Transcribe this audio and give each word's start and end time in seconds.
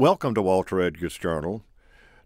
Welcome 0.00 0.32
to 0.36 0.40
Walter 0.40 0.80
Edgar's 0.80 1.18
Journal. 1.18 1.62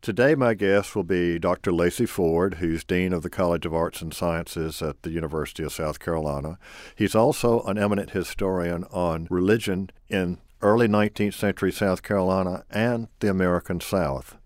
Today, 0.00 0.36
my 0.36 0.54
guest 0.54 0.94
will 0.94 1.02
be 1.02 1.40
Dr. 1.40 1.72
Lacy 1.72 2.06
Ford, 2.06 2.58
who's 2.60 2.84
Dean 2.84 3.12
of 3.12 3.22
the 3.24 3.28
College 3.28 3.66
of 3.66 3.74
Arts 3.74 4.00
and 4.00 4.14
Sciences 4.14 4.80
at 4.80 5.02
the 5.02 5.10
University 5.10 5.64
of 5.64 5.72
South 5.72 5.98
Carolina. 5.98 6.56
He's 6.94 7.16
also 7.16 7.62
an 7.62 7.76
eminent 7.76 8.10
historian 8.10 8.84
on 8.92 9.26
religion 9.28 9.90
in 10.08 10.38
early 10.62 10.86
19th 10.86 11.34
century 11.34 11.72
South 11.72 12.04
Carolina 12.04 12.62
and 12.70 13.08
the 13.18 13.28
American 13.28 13.80
South. 13.80 14.36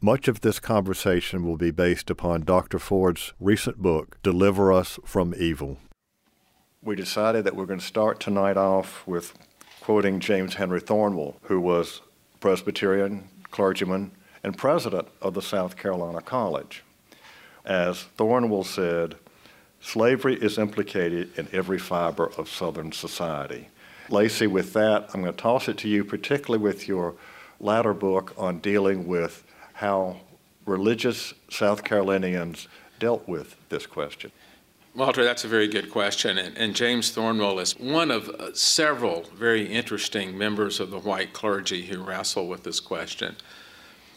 Much 0.00 0.26
of 0.26 0.40
this 0.40 0.58
conversation 0.58 1.46
will 1.46 1.56
be 1.56 1.70
based 1.70 2.10
upon 2.10 2.40
Dr. 2.40 2.80
Ford's 2.80 3.32
recent 3.38 3.78
book, 3.78 4.18
Deliver 4.24 4.72
Us 4.72 4.98
from 5.04 5.36
Evil. 5.38 5.78
We 6.82 6.96
decided 6.96 7.44
that 7.44 7.54
we're 7.54 7.66
going 7.66 7.78
to 7.78 7.86
start 7.86 8.18
tonight 8.18 8.56
off 8.56 9.06
with 9.06 9.34
quoting 9.80 10.18
James 10.18 10.54
Henry 10.54 10.80
Thornwell, 10.80 11.36
who 11.42 11.60
was 11.60 12.00
Presbyterian 12.40 13.28
clergyman 13.50 14.12
and 14.42 14.56
president 14.56 15.08
of 15.20 15.34
the 15.34 15.42
South 15.42 15.76
Carolina 15.76 16.20
College. 16.20 16.82
As 17.64 18.06
Thornwell 18.16 18.64
said, 18.64 19.16
slavery 19.80 20.34
is 20.34 20.58
implicated 20.58 21.38
in 21.38 21.48
every 21.52 21.78
fiber 21.78 22.32
of 22.38 22.48
Southern 22.48 22.92
society. 22.92 23.68
Lacy, 24.08 24.46
with 24.46 24.72
that, 24.72 25.10
I'm 25.12 25.22
going 25.22 25.32
to 25.32 25.40
toss 25.40 25.68
it 25.68 25.78
to 25.78 25.88
you, 25.88 26.04
particularly 26.04 26.62
with 26.62 26.88
your 26.88 27.14
latter 27.60 27.94
book 27.94 28.34
on 28.36 28.58
dealing 28.58 29.06
with 29.06 29.44
how 29.74 30.16
religious 30.66 31.34
South 31.50 31.84
Carolinians 31.84 32.66
dealt 32.98 33.28
with 33.28 33.56
this 33.68 33.86
question. 33.86 34.32
Walter, 34.94 35.22
that's 35.22 35.44
a 35.44 35.48
very 35.48 35.68
good 35.68 35.88
question. 35.90 36.36
And, 36.36 36.56
and 36.58 36.74
James 36.74 37.12
Thornwell 37.12 37.60
is 37.60 37.78
one 37.78 38.10
of 38.10 38.28
uh, 38.28 38.52
several 38.54 39.22
very 39.34 39.64
interesting 39.66 40.36
members 40.36 40.80
of 40.80 40.90
the 40.90 40.98
white 40.98 41.32
clergy 41.32 41.82
who 41.86 42.02
wrestle 42.02 42.48
with 42.48 42.64
this 42.64 42.80
question. 42.80 43.36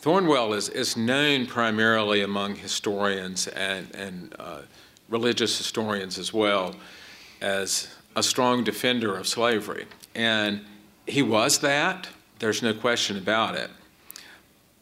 Thornwell 0.02 0.54
is, 0.54 0.70
is 0.70 0.98
known 0.98 1.46
primarily 1.46 2.22
among 2.22 2.55
historians 2.55 3.48
and, 3.48 3.94
and 3.96 4.35
uh, 4.40 4.62
religious 5.10 5.57
historians 5.57 6.18
as 6.18 6.34
well 6.34 6.76
as 7.40 7.96
a 8.16 8.24
strong 8.24 8.63
defender 8.63 9.16
of 9.16 9.27
slavery. 9.27 9.85
And 10.16 10.62
he 11.05 11.21
was 11.21 11.60
that, 11.60 12.07
there's 12.40 12.63
no 12.63 12.74
question 12.74 13.18
about 13.18 13.55
it. 13.55 13.70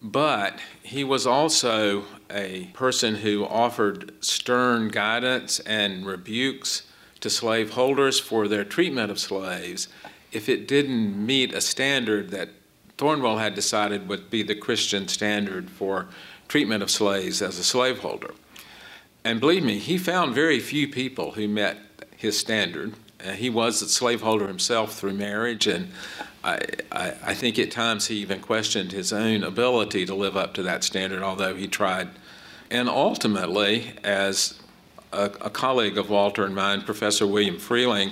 But 0.01 0.57
he 0.81 1.03
was 1.03 1.27
also 1.27 2.05
a 2.31 2.69
person 2.73 3.15
who 3.15 3.45
offered 3.45 4.13
stern 4.23 4.89
guidance 4.89 5.59
and 5.61 6.05
rebukes 6.05 6.83
to 7.19 7.29
slaveholders 7.29 8.19
for 8.19 8.47
their 8.47 8.65
treatment 8.65 9.11
of 9.11 9.19
slaves 9.19 9.87
if 10.31 10.47
it 10.47 10.67
didn't 10.67 11.25
meet 11.25 11.53
a 11.53 11.61
standard 11.61 12.29
that 12.29 12.49
Thornwell 12.97 13.39
had 13.39 13.55
decided 13.55 14.07
would 14.07 14.29
be 14.29 14.43
the 14.43 14.55
Christian 14.55 15.07
standard 15.07 15.69
for 15.69 16.07
treatment 16.47 16.83
of 16.83 16.91
slaves 16.91 17.41
as 17.41 17.57
a 17.57 17.63
slaveholder. 17.63 18.33
And 19.23 19.39
believe 19.39 19.63
me, 19.63 19.77
he 19.77 19.97
found 19.97 20.33
very 20.33 20.59
few 20.59 20.87
people 20.87 21.31
who 21.31 21.47
met 21.47 21.77
his 22.15 22.37
standard. 22.37 22.93
Uh, 23.23 23.31
he 23.31 23.49
was 23.49 23.81
a 23.81 23.89
slaveholder 23.89 24.47
himself 24.47 24.93
through 24.93 25.13
marriage, 25.13 25.67
and 25.67 25.91
I, 26.43 26.59
I, 26.91 27.13
I, 27.23 27.33
think 27.35 27.59
at 27.59 27.71
times 27.71 28.07
he 28.07 28.15
even 28.17 28.39
questioned 28.39 28.91
his 28.91 29.13
own 29.13 29.43
ability 29.43 30.05
to 30.07 30.15
live 30.15 30.35
up 30.35 30.55
to 30.55 30.63
that 30.63 30.83
standard, 30.83 31.21
although 31.21 31.55
he 31.55 31.67
tried 31.67 32.09
and 32.71 32.87
ultimately, 32.87 33.91
as 34.01 34.59
a, 35.11 35.25
a 35.25 35.49
colleague 35.49 35.97
of 35.97 36.09
Walter 36.09 36.45
and 36.45 36.55
mine, 36.55 36.81
Professor 36.81 37.27
William 37.27 37.57
Freehling, 37.57 38.11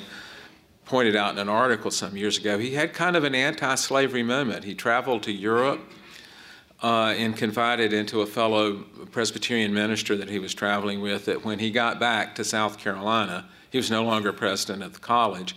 pointed 0.83 1.16
out 1.16 1.31
in 1.31 1.39
an 1.39 1.47
article 1.47 1.89
some 1.91 2.17
years 2.17 2.38
ago, 2.38 2.59
he 2.59 2.73
had 2.73 2.93
kind 2.93 3.16
of 3.16 3.23
an 3.23 3.33
anti 3.33 3.75
slavery 3.75 4.21
moment. 4.21 4.66
He 4.66 4.75
traveled 4.75 5.23
to 5.23 5.31
Europe 5.31 5.79
uh, 6.83 7.13
and 7.17 7.38
confided 7.38 7.93
into 7.93 8.21
a 8.21 8.25
fellow 8.25 8.83
Presbyterian 9.11 9.73
minister 9.73 10.17
that 10.17 10.29
he 10.29 10.39
was 10.39 10.53
traveling 10.53 10.99
with 10.99 11.25
that 11.25 11.45
when 11.45 11.59
he 11.59 11.71
got 11.71 11.99
back 11.99 12.35
to 12.35 12.44
South 12.44 12.77
Carolina, 12.77 13.47
he 13.69 13.78
was 13.78 13.89
no 13.89 14.03
longer 14.03 14.34
president 14.34 14.84
of 14.84 14.94
the 14.94 15.00
college, 15.00 15.55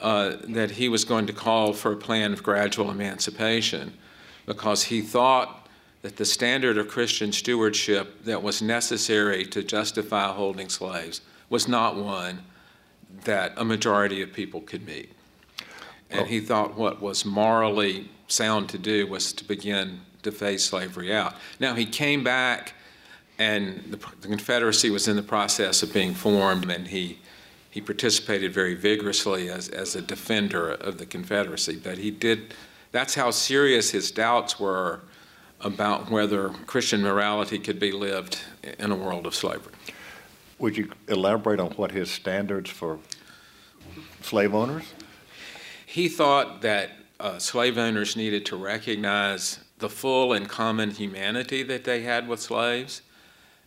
uh, 0.00 0.36
that 0.48 0.70
he 0.72 0.88
was 0.88 1.04
going 1.04 1.26
to 1.26 1.32
call 1.34 1.74
for 1.74 1.92
a 1.92 1.96
plan 1.96 2.32
of 2.32 2.42
gradual 2.42 2.90
emancipation 2.90 3.92
because 4.46 4.84
he 4.84 5.02
thought 5.02 5.59
that 6.02 6.16
the 6.16 6.24
standard 6.24 6.78
of 6.78 6.88
Christian 6.88 7.32
stewardship 7.32 8.24
that 8.24 8.42
was 8.42 8.62
necessary 8.62 9.44
to 9.46 9.62
justify 9.62 10.32
holding 10.32 10.68
slaves 10.68 11.20
was 11.50 11.68
not 11.68 11.96
one 11.96 12.42
that 13.24 13.52
a 13.56 13.64
majority 13.64 14.22
of 14.22 14.32
people 14.32 14.60
could 14.60 14.86
meet. 14.86 15.12
And 16.10 16.26
he 16.26 16.40
thought 16.40 16.76
what 16.76 17.00
was 17.00 17.24
morally 17.24 18.08
sound 18.28 18.68
to 18.70 18.78
do 18.78 19.06
was 19.06 19.32
to 19.34 19.44
begin 19.44 20.00
to 20.22 20.32
phase 20.32 20.64
slavery 20.64 21.14
out. 21.14 21.34
Now, 21.58 21.74
he 21.74 21.86
came 21.86 22.24
back, 22.24 22.74
and 23.38 23.84
the, 23.90 23.96
the 24.20 24.28
Confederacy 24.28 24.90
was 24.90 25.06
in 25.06 25.16
the 25.16 25.22
process 25.22 25.82
of 25.82 25.92
being 25.92 26.14
formed, 26.14 26.70
and 26.70 26.88
he, 26.88 27.18
he 27.70 27.80
participated 27.80 28.52
very 28.52 28.74
vigorously 28.74 29.48
as, 29.48 29.68
as 29.68 29.94
a 29.94 30.02
defender 30.02 30.70
of 30.70 30.98
the 30.98 31.06
Confederacy. 31.06 31.80
But 31.82 31.98
he 31.98 32.10
did, 32.10 32.54
that's 32.90 33.14
how 33.14 33.30
serious 33.30 33.90
his 33.90 34.10
doubts 34.10 34.58
were 34.58 35.00
about 35.62 36.10
whether 36.10 36.48
Christian 36.66 37.02
morality 37.02 37.58
could 37.58 37.78
be 37.78 37.92
lived 37.92 38.40
in 38.78 38.90
a 38.90 38.96
world 38.96 39.26
of 39.26 39.34
slavery. 39.34 39.74
Would 40.58 40.76
you 40.76 40.90
elaborate 41.08 41.60
on 41.60 41.70
what 41.72 41.92
his 41.92 42.10
standards 42.10 42.70
for 42.70 42.98
slave 44.22 44.54
owners? 44.54 44.84
He 45.86 46.08
thought 46.08 46.62
that 46.62 46.90
uh, 47.18 47.38
slave 47.38 47.76
owners 47.78 48.16
needed 48.16 48.46
to 48.46 48.56
recognize 48.56 49.60
the 49.78 49.88
full 49.88 50.32
and 50.32 50.48
common 50.48 50.90
humanity 50.90 51.62
that 51.64 51.84
they 51.84 52.02
had 52.02 52.28
with 52.28 52.40
slaves 52.40 53.02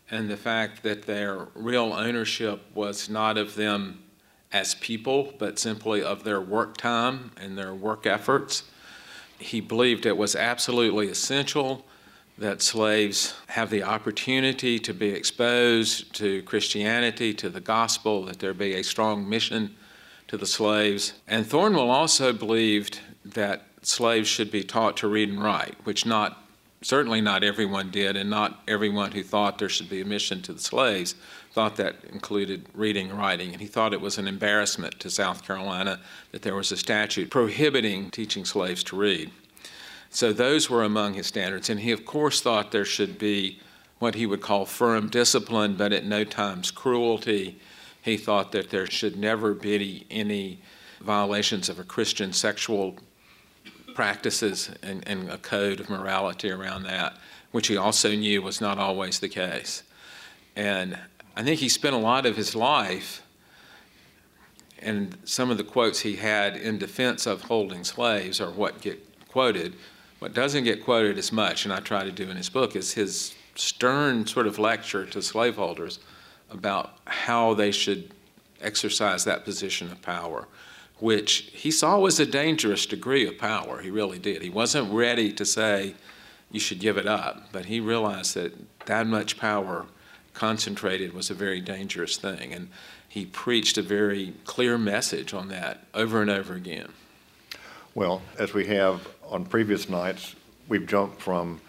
and 0.10 0.30
the 0.30 0.38
fact 0.38 0.84
that 0.84 1.04
their 1.04 1.48
real 1.56 1.94
ownership 1.94 2.62
was 2.76 3.10
not 3.10 3.38
of 3.38 3.56
them 3.56 4.04
as 4.52 4.76
people, 4.76 5.34
but 5.40 5.58
simply 5.58 6.04
of 6.04 6.24
their 6.24 6.40
work 6.40 6.78
time 6.78 7.32
and 7.38 7.58
their 7.58 7.74
work 7.74 8.06
efforts 8.06 8.64
he 9.44 9.62
believed 9.62 10.06
it 10.06 10.18
was 10.18 10.36
absolutely 10.36 11.10
essential 11.10 11.86
that 12.38 12.62
slaves 12.62 13.36
have 13.48 13.70
the 13.70 13.84
opportunity 13.84 14.80
to 14.80 14.94
be 14.94 15.10
exposed 15.10 16.14
to 16.16 16.42
Christianity, 16.44 17.34
to 17.36 17.50
the 17.50 17.62
gospel, 17.62 18.26
that 18.26 18.40
there 18.40 18.54
be 18.54 18.74
a 18.74 18.84
strong 18.84 19.30
mission 19.30 19.76
to 20.28 20.38
the 20.38 20.48
slaves. 20.48 21.14
And 21.28 21.46
Thornwell 21.46 21.92
also 21.92 22.34
believed 22.34 23.00
that 23.24 23.68
slaves 23.84 24.28
should 24.28 24.50
be 24.50 24.64
taught 24.64 24.98
to 24.98 25.08
read 25.08 25.30
and 25.30 25.44
write, 25.44 25.76
which 25.84 26.06
not 26.06 26.43
certainly 26.84 27.22
not 27.22 27.44
everyone 27.44 27.90
did, 27.90 28.16
and 28.16 28.30
not 28.30 28.62
everyone 28.68 29.12
who 29.12 29.24
thought 29.24 29.58
there 29.58 29.70
should 29.70 29.90
be 29.90 30.02
a 30.02 30.06
mission 30.06 30.42
to 30.44 30.54
the 30.54 30.60
slaves 30.60 31.16
thought 31.54 31.76
that 31.76 31.96
included 32.12 32.66
reading 32.74 33.12
and 33.12 33.20
writing. 33.20 33.52
And 33.52 33.62
he 33.62 33.68
thought 33.68 33.94
it 33.94 34.02
was 34.02 34.18
an 34.18 34.28
embarrassment 34.28 35.00
to 35.00 35.10
South 35.12 35.46
Carolina 35.46 36.00
that 36.32 36.42
there 36.42 36.56
was 36.56 36.72
a 36.72 36.78
statute 36.78 37.30
prohibiting 37.30 38.10
teaching 38.10 38.44
slaves 38.44 38.84
to 38.86 38.96
read. 38.96 39.30
So 40.10 40.34
those 40.34 40.68
were 40.70 40.84
among 40.84 41.14
his 41.14 41.28
standards. 41.28 41.70
And 41.70 41.80
he, 41.80 41.92
of 41.92 42.06
course, 42.06 42.42
thought 42.42 42.72
there 42.72 42.86
should 42.86 43.20
be 43.20 43.60
what 44.00 44.16
he 44.16 44.26
would 44.26 44.42
call 44.42 44.66
firm 44.66 45.10
discipline, 45.10 45.76
but 45.76 45.94
at 45.94 46.06
no 46.06 46.24
times 46.24 46.72
cruelty. 46.72 47.60
He 48.02 48.18
thought 48.18 48.52
that 48.52 48.72
there 48.72 48.88
should 48.88 49.16
never 49.16 49.54
be 49.54 50.08
any 50.10 50.60
violations 51.02 51.70
of 51.70 51.80
a 51.80 51.84
Christian 51.84 52.34
sexual 52.34 52.98
practices 53.94 54.70
and, 54.82 55.08
and, 55.08 55.30
a 55.30 55.38
code 55.38 55.80
of 55.80 55.90
morality 55.90 56.50
around 56.50 56.84
that, 56.84 57.18
which 57.52 57.68
he 57.68 57.78
also 57.78 58.14
knew 58.16 58.42
was 58.42 58.62
not 58.62 58.78
always 58.78 59.20
the 59.20 59.30
case. 59.30 59.84
And 60.56 60.98
I 61.36 61.44
think 61.44 61.60
he 61.60 61.70
spent 61.70 61.96
a 61.96 62.00
lot 62.00 62.26
of 62.26 62.36
his 62.36 62.56
life, 62.56 63.22
and 64.80 65.18
some 65.24 65.50
of 65.50 65.58
the 65.58 65.64
quotes 65.64 66.02
he 66.02 66.18
had 66.18 66.56
in 66.58 66.78
defense 66.78 67.26
of 67.26 67.44
holding 67.44 67.84
slaves 67.84 68.42
are 68.42 68.52
what 68.52 68.82
get 68.82 69.00
quoted. 69.30 69.76
What 70.20 70.34
doesn't 70.34 70.64
get 70.64 70.84
quoted 70.84 71.18
as 71.18 71.32
much, 71.32 71.66
and 71.66 71.74
I 71.74 71.80
try 71.80 72.04
to 72.04 72.12
do 72.12 72.30
in 72.30 72.38
his 72.38 72.50
book, 72.50 72.76
is 72.76 72.94
his 72.94 73.34
stern 73.56 74.26
sort 74.26 74.48
of 74.48 74.60
lecture 74.60 75.06
to 75.06 75.22
slaveholders 75.22 76.00
about 76.50 76.98
how 77.06 77.54
they 77.54 77.72
should 77.72 78.12
exercise 78.62 79.26
that 79.26 79.44
position 79.44 79.92
of 79.92 80.02
power 80.02 80.48
which 81.00 81.50
he 81.54 81.72
saw 81.72 82.00
was 82.00 82.20
a 82.20 82.26
dangerous 82.26 82.86
degree 82.86 83.28
of 83.28 83.38
power. 83.38 83.82
He 83.82 83.90
really 83.90 84.20
did. 84.20 84.42
He 84.42 84.50
wasn't 84.50 84.92
ready 84.94 85.32
to 85.34 85.46
say 85.46 85.96
you 86.52 86.60
should 86.60 86.80
give 86.80 86.98
it 86.98 87.08
up, 87.08 87.52
but 87.52 87.66
he 87.66 87.80
realized 87.80 88.36
that 88.36 88.54
that 88.86 89.08
much 89.08 89.38
power 89.38 89.86
concentrated 90.34 91.14
was 91.14 91.30
a 91.30 91.34
very 91.34 91.62
dangerous 91.62 92.18
thing. 92.18 92.54
And 92.54 92.70
he 93.08 93.26
preached 93.26 93.78
a 93.78 93.82
very 93.82 94.34
clear 94.46 94.78
message 94.78 95.34
on 95.34 95.50
that 95.50 95.86
over 95.94 96.22
and 96.22 96.30
over 96.30 96.54
again. 96.54 96.90
Well, 97.96 98.22
as 98.40 98.54
we 98.54 98.66
have 98.68 99.08
on 99.30 99.46
previous 99.46 99.88
nights, 99.88 100.36
we've 100.68 100.88
jumped 100.88 101.22
from 101.22 101.62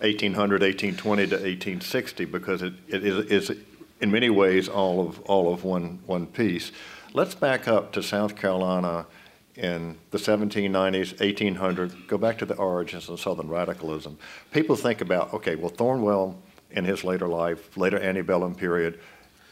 1800, 0.00 0.60
1820 0.62 1.26
to 1.26 1.34
1860 1.34 2.24
because 2.26 2.62
it, 2.62 2.74
it 2.88 3.04
is, 3.04 3.26
is 3.26 3.56
in 4.02 4.10
many 4.10 4.28
ways 4.28 4.68
all 4.68 5.00
of 5.00 5.20
all 5.20 5.54
of 5.54 5.64
one 5.64 6.00
one 6.04 6.26
piece. 6.26 6.72
Let's 7.14 7.34
back 7.34 7.68
up 7.68 7.92
to 7.92 8.02
South 8.02 8.36
Carolina 8.36 9.06
in 9.54 9.98
the 10.10 10.18
1790s, 10.18 11.14
1800s, 11.16 12.08
go 12.08 12.16
back 12.16 12.38
to 12.38 12.46
the 12.46 12.54
origins 12.54 13.08
of 13.08 13.20
Southern 13.20 13.48
radicalism. 13.48 14.18
People 14.50 14.76
think 14.76 15.02
about, 15.02 15.34
okay, 15.34 15.56
well, 15.56 15.70
Thornwell 15.70 16.36
in 16.70 16.86
his 16.86 17.04
later 17.04 17.28
life, 17.28 17.76
later 17.76 18.00
antebellum 18.00 18.54
period, 18.54 18.98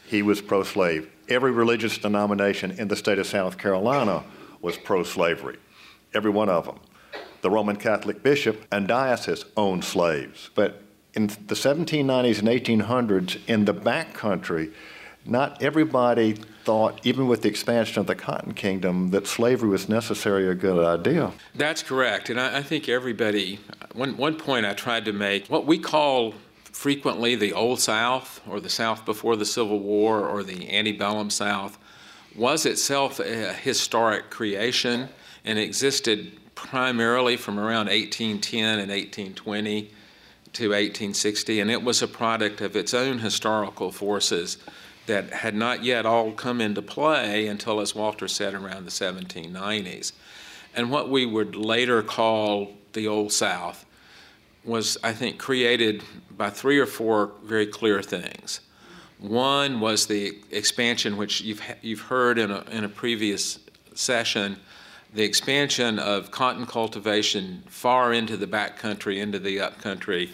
he 0.07 0.23
was 0.23 0.41
pro 0.41 0.63
slave. 0.63 1.09
Every 1.29 1.51
religious 1.51 1.99
denomination 1.99 2.71
in 2.71 2.87
the 2.87 2.95
state 2.95 3.19
of 3.19 3.27
South 3.27 3.57
Carolina 3.59 4.23
was 4.59 4.75
pro 4.75 5.03
slavery, 5.03 5.57
every 6.13 6.31
one 6.31 6.49
of 6.49 6.65
them. 6.65 6.79
The 7.41 7.51
Roman 7.51 7.75
Catholic 7.75 8.23
bishop 8.23 8.65
and 8.71 8.87
diocese 8.87 9.45
owned 9.55 9.85
slaves. 9.85 10.49
But 10.55 10.81
in 11.13 11.27
the 11.27 11.55
1790s 11.55 12.39
and 12.39 12.47
1800s, 12.47 13.39
in 13.47 13.65
the 13.65 13.73
back 13.73 14.13
country, 14.13 14.71
not 15.25 15.61
everybody 15.61 16.33
thought, 16.63 16.99
even 17.05 17.27
with 17.27 17.41
the 17.41 17.49
expansion 17.49 17.99
of 17.99 18.07
the 18.07 18.15
Cotton 18.15 18.53
Kingdom, 18.53 19.11
that 19.11 19.27
slavery 19.27 19.69
was 19.69 19.87
necessarily 19.87 20.47
a 20.47 20.55
good 20.55 20.83
idea. 20.83 21.31
That's 21.53 21.83
correct. 21.83 22.29
And 22.29 22.39
I, 22.39 22.59
I 22.59 22.63
think 22.63 22.89
everybody, 22.89 23.59
one, 23.93 24.17
one 24.17 24.35
point 24.35 24.65
I 24.65 24.73
tried 24.73 25.05
to 25.05 25.13
make, 25.13 25.47
what 25.47 25.65
we 25.65 25.77
call 25.77 26.33
frequently 26.63 27.35
the 27.35 27.53
Old 27.53 27.79
South 27.79 28.41
or 28.47 28.59
the 28.59 28.69
South 28.69 29.05
before 29.05 29.35
the 29.35 29.45
Civil 29.45 29.79
War 29.79 30.27
or 30.27 30.43
the 30.43 30.71
antebellum 30.71 31.29
South 31.29 31.77
was 32.35 32.65
itself 32.65 33.19
a 33.19 33.53
historic 33.53 34.29
creation 34.29 35.09
and 35.43 35.59
existed 35.59 36.31
primarily 36.55 37.35
from 37.35 37.59
around 37.59 37.87
1810 37.87 38.79
and 38.79 38.89
1820 38.89 39.91
to 40.53 40.69
1860, 40.69 41.59
and 41.59 41.71
it 41.71 41.83
was 41.83 42.01
a 42.01 42.07
product 42.07 42.61
of 42.61 42.75
its 42.75 42.93
own 42.93 43.19
historical 43.19 43.91
forces 43.91 44.57
that 45.07 45.31
had 45.31 45.55
not 45.55 45.83
yet 45.83 46.05
all 46.05 46.31
come 46.31 46.61
into 46.61 46.81
play 46.81 47.47
until, 47.47 47.79
as 47.79 47.95
Walter 47.95 48.27
said, 48.27 48.53
around 48.53 48.85
the 48.85 48.91
1790s. 48.91 50.11
And 50.75 50.91
what 50.91 51.09
we 51.09 51.25
would 51.25 51.55
later 51.55 52.01
call 52.03 52.73
the 52.93 53.07
Old 53.07 53.31
South 53.31 53.85
was, 54.63 54.97
I 55.03 55.13
think, 55.13 55.37
created 55.37 56.03
by 56.29 56.49
three 56.49 56.79
or 56.79 56.85
four 56.85 57.31
very 57.43 57.65
clear 57.65 58.01
things. 58.01 58.61
One 59.19 59.79
was 59.79 60.07
the 60.07 60.37
expansion, 60.51 61.17
which 61.17 61.41
you've, 61.41 61.61
you've 61.81 62.01
heard 62.01 62.37
in 62.37 62.51
a, 62.51 62.61
in 62.71 62.83
a 62.83 62.89
previous 62.89 63.59
session, 63.93 64.57
the 65.13 65.23
expansion 65.23 65.99
of 65.99 66.31
cotton 66.31 66.65
cultivation 66.65 67.63
far 67.67 68.13
into 68.13 68.37
the 68.37 68.47
back 68.47 68.77
country, 68.77 69.19
into 69.19 69.39
the 69.39 69.59
upcountry, 69.59 70.29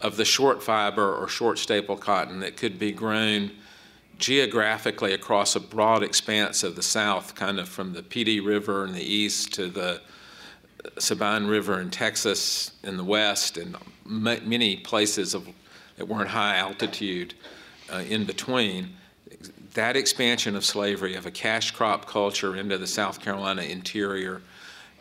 of 0.00 0.16
the 0.16 0.24
short 0.24 0.62
fiber 0.62 1.14
or 1.14 1.28
short 1.28 1.58
staple 1.58 1.96
cotton 1.96 2.40
that 2.40 2.56
could 2.56 2.78
be 2.78 2.90
grown 2.90 3.50
geographically 4.18 5.12
across 5.12 5.56
a 5.56 5.60
broad 5.60 6.02
expanse 6.02 6.62
of 6.62 6.76
the 6.76 6.82
South, 6.82 7.34
kind 7.34 7.58
of 7.58 7.68
from 7.68 7.92
the 7.92 8.02
Dee 8.02 8.40
River 8.40 8.84
in 8.84 8.92
the 8.92 9.02
east 9.02 9.52
to 9.54 9.68
the 9.68 10.00
Sabine 10.98 11.46
River 11.46 11.80
in 11.80 11.90
Texas 11.90 12.72
in 12.82 12.96
the 12.96 13.04
west, 13.04 13.56
and 13.56 13.76
many 14.04 14.76
places 14.76 15.34
of, 15.34 15.48
that 15.96 16.06
weren't 16.06 16.28
high 16.28 16.56
altitude 16.56 17.34
uh, 17.92 17.98
in 17.98 18.24
between. 18.24 18.90
That 19.74 19.96
expansion 19.96 20.54
of 20.56 20.64
slavery, 20.64 21.14
of 21.14 21.26
a 21.26 21.30
cash 21.30 21.70
crop 21.70 22.06
culture 22.06 22.56
into 22.56 22.78
the 22.78 22.86
South 22.86 23.20
Carolina 23.20 23.62
interior, 23.62 24.42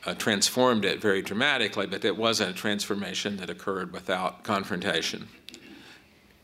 uh, 0.05 0.15
transformed 0.15 0.85
it 0.85 1.01
very 1.01 1.21
dramatically, 1.21 1.87
but 1.87 2.05
it 2.05 2.17
wasn't 2.17 2.51
a 2.51 2.53
transformation 2.53 3.37
that 3.37 3.49
occurred 3.49 3.91
without 3.93 4.43
confrontation 4.43 5.27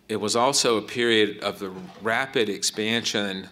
it 0.10 0.18
was 0.18 0.36
also 0.36 0.78
a 0.78 0.82
period 0.82 1.40
of 1.44 1.60
the 1.60 1.72
rapid 2.02 2.50
expansion 2.50 3.50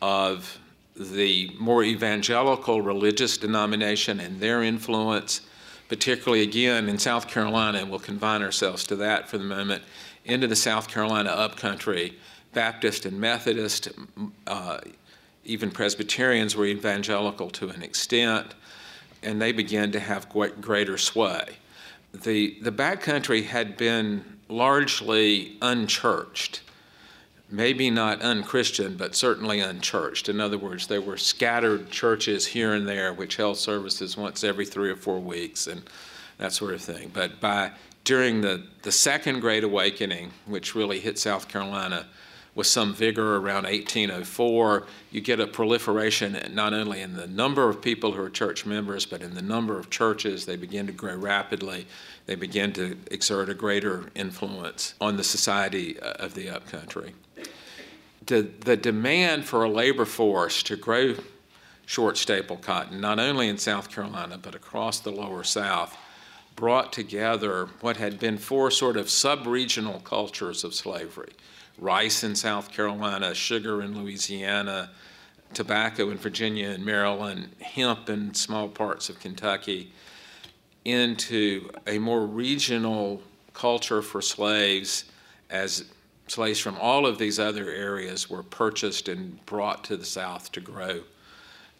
of 0.00 0.58
the 0.96 1.50
more 1.58 1.84
evangelical 1.84 2.82
religious 2.82 3.36
denomination 3.36 4.20
and 4.20 4.40
their 4.40 4.62
influence, 4.62 5.42
particularly 5.88 6.42
again 6.42 6.88
in 6.88 6.98
South 6.98 7.28
Carolina, 7.28 7.78
and 7.78 7.90
we'll 7.90 7.98
confine 7.98 8.42
ourselves 8.42 8.84
to 8.84 8.96
that 8.96 9.28
for 9.28 9.38
the 9.38 9.44
moment, 9.44 9.82
into 10.24 10.46
the 10.46 10.56
South 10.56 10.88
Carolina 10.88 11.30
upcountry. 11.30 12.14
Baptist 12.52 13.06
and 13.06 13.20
Methodist, 13.20 13.88
uh, 14.46 14.78
even 15.44 15.70
Presbyterians 15.70 16.54
were 16.54 16.66
evangelical 16.66 17.50
to 17.50 17.68
an 17.68 17.82
extent, 17.82 18.54
and 19.22 19.40
they 19.40 19.52
began 19.52 19.92
to 19.92 20.00
have 20.00 20.28
greater 20.28 20.98
sway. 20.98 21.56
The, 22.12 22.58
the 22.60 22.72
backcountry 22.72 23.44
had 23.44 23.76
been 23.76 24.24
largely 24.48 25.56
unchurched. 25.62 26.62
Maybe 27.50 27.90
not 27.90 28.22
unchristian, 28.22 28.96
but 28.96 29.14
certainly 29.14 29.60
unchurched. 29.60 30.28
In 30.28 30.40
other 30.40 30.56
words, 30.56 30.86
there 30.86 31.02
were 31.02 31.18
scattered 31.18 31.90
churches 31.90 32.46
here 32.46 32.72
and 32.72 32.88
there 32.88 33.12
which 33.12 33.36
held 33.36 33.58
services 33.58 34.16
once 34.16 34.42
every 34.42 34.64
three 34.64 34.90
or 34.90 34.96
four 34.96 35.20
weeks 35.20 35.66
and 35.66 35.82
that 36.38 36.52
sort 36.52 36.72
of 36.74 36.80
thing. 36.80 37.10
But 37.12 37.40
by 37.40 37.72
during 38.04 38.40
the, 38.40 38.64
the 38.82 38.92
Second 38.92 39.40
Great 39.40 39.64
Awakening, 39.64 40.32
which 40.46 40.74
really 40.74 40.98
hit 41.00 41.18
South 41.18 41.48
Carolina, 41.48 42.06
with 42.54 42.66
some 42.66 42.92
vigor 42.92 43.36
around 43.36 43.64
1804. 43.64 44.86
You 45.10 45.20
get 45.20 45.40
a 45.40 45.46
proliferation 45.46 46.38
not 46.52 46.74
only 46.74 47.00
in 47.00 47.14
the 47.14 47.26
number 47.26 47.68
of 47.68 47.80
people 47.80 48.12
who 48.12 48.22
are 48.22 48.30
church 48.30 48.66
members, 48.66 49.06
but 49.06 49.22
in 49.22 49.34
the 49.34 49.42
number 49.42 49.78
of 49.78 49.88
churches. 49.88 50.44
They 50.44 50.56
begin 50.56 50.86
to 50.86 50.92
grow 50.92 51.16
rapidly. 51.16 51.86
They 52.26 52.34
begin 52.34 52.72
to 52.74 52.98
exert 53.10 53.48
a 53.48 53.54
greater 53.54 54.10
influence 54.14 54.94
on 55.00 55.16
the 55.16 55.24
society 55.24 55.98
uh, 55.98 56.12
of 56.12 56.34
the 56.34 56.50
upcountry. 56.50 57.14
The, 58.26 58.42
the 58.42 58.76
demand 58.76 59.46
for 59.46 59.64
a 59.64 59.68
labor 59.68 60.04
force 60.04 60.62
to 60.64 60.76
grow 60.76 61.16
short 61.86 62.16
staple 62.16 62.56
cotton, 62.56 63.00
not 63.00 63.18
only 63.18 63.48
in 63.48 63.58
South 63.58 63.90
Carolina, 63.90 64.38
but 64.38 64.54
across 64.54 65.00
the 65.00 65.10
lower 65.10 65.42
South, 65.42 65.96
brought 66.54 66.92
together 66.92 67.68
what 67.80 67.96
had 67.96 68.20
been 68.20 68.38
four 68.38 68.70
sort 68.70 68.96
of 68.96 69.10
sub 69.10 69.46
regional 69.46 70.00
cultures 70.00 70.64
of 70.64 70.74
slavery 70.74 71.32
rice 71.82 72.22
in 72.22 72.36
South 72.36 72.70
Carolina, 72.70 73.34
sugar 73.34 73.82
in 73.82 74.00
Louisiana, 74.00 74.90
tobacco 75.52 76.10
in 76.10 76.16
Virginia 76.16 76.70
and 76.70 76.84
Maryland, 76.84 77.50
hemp 77.60 78.08
in 78.08 78.32
small 78.34 78.68
parts 78.68 79.08
of 79.08 79.18
Kentucky, 79.18 79.92
into 80.84 81.70
a 81.86 81.98
more 81.98 82.24
regional 82.24 83.20
culture 83.52 84.00
for 84.00 84.22
slaves 84.22 85.04
as 85.50 85.84
slaves 86.28 86.60
from 86.60 86.76
all 86.78 87.04
of 87.04 87.18
these 87.18 87.38
other 87.38 87.68
areas 87.68 88.30
were 88.30 88.42
purchased 88.42 89.08
and 89.08 89.44
brought 89.44 89.84
to 89.84 89.96
the 89.96 90.04
South 90.04 90.50
to 90.52 90.60
grow 90.60 91.02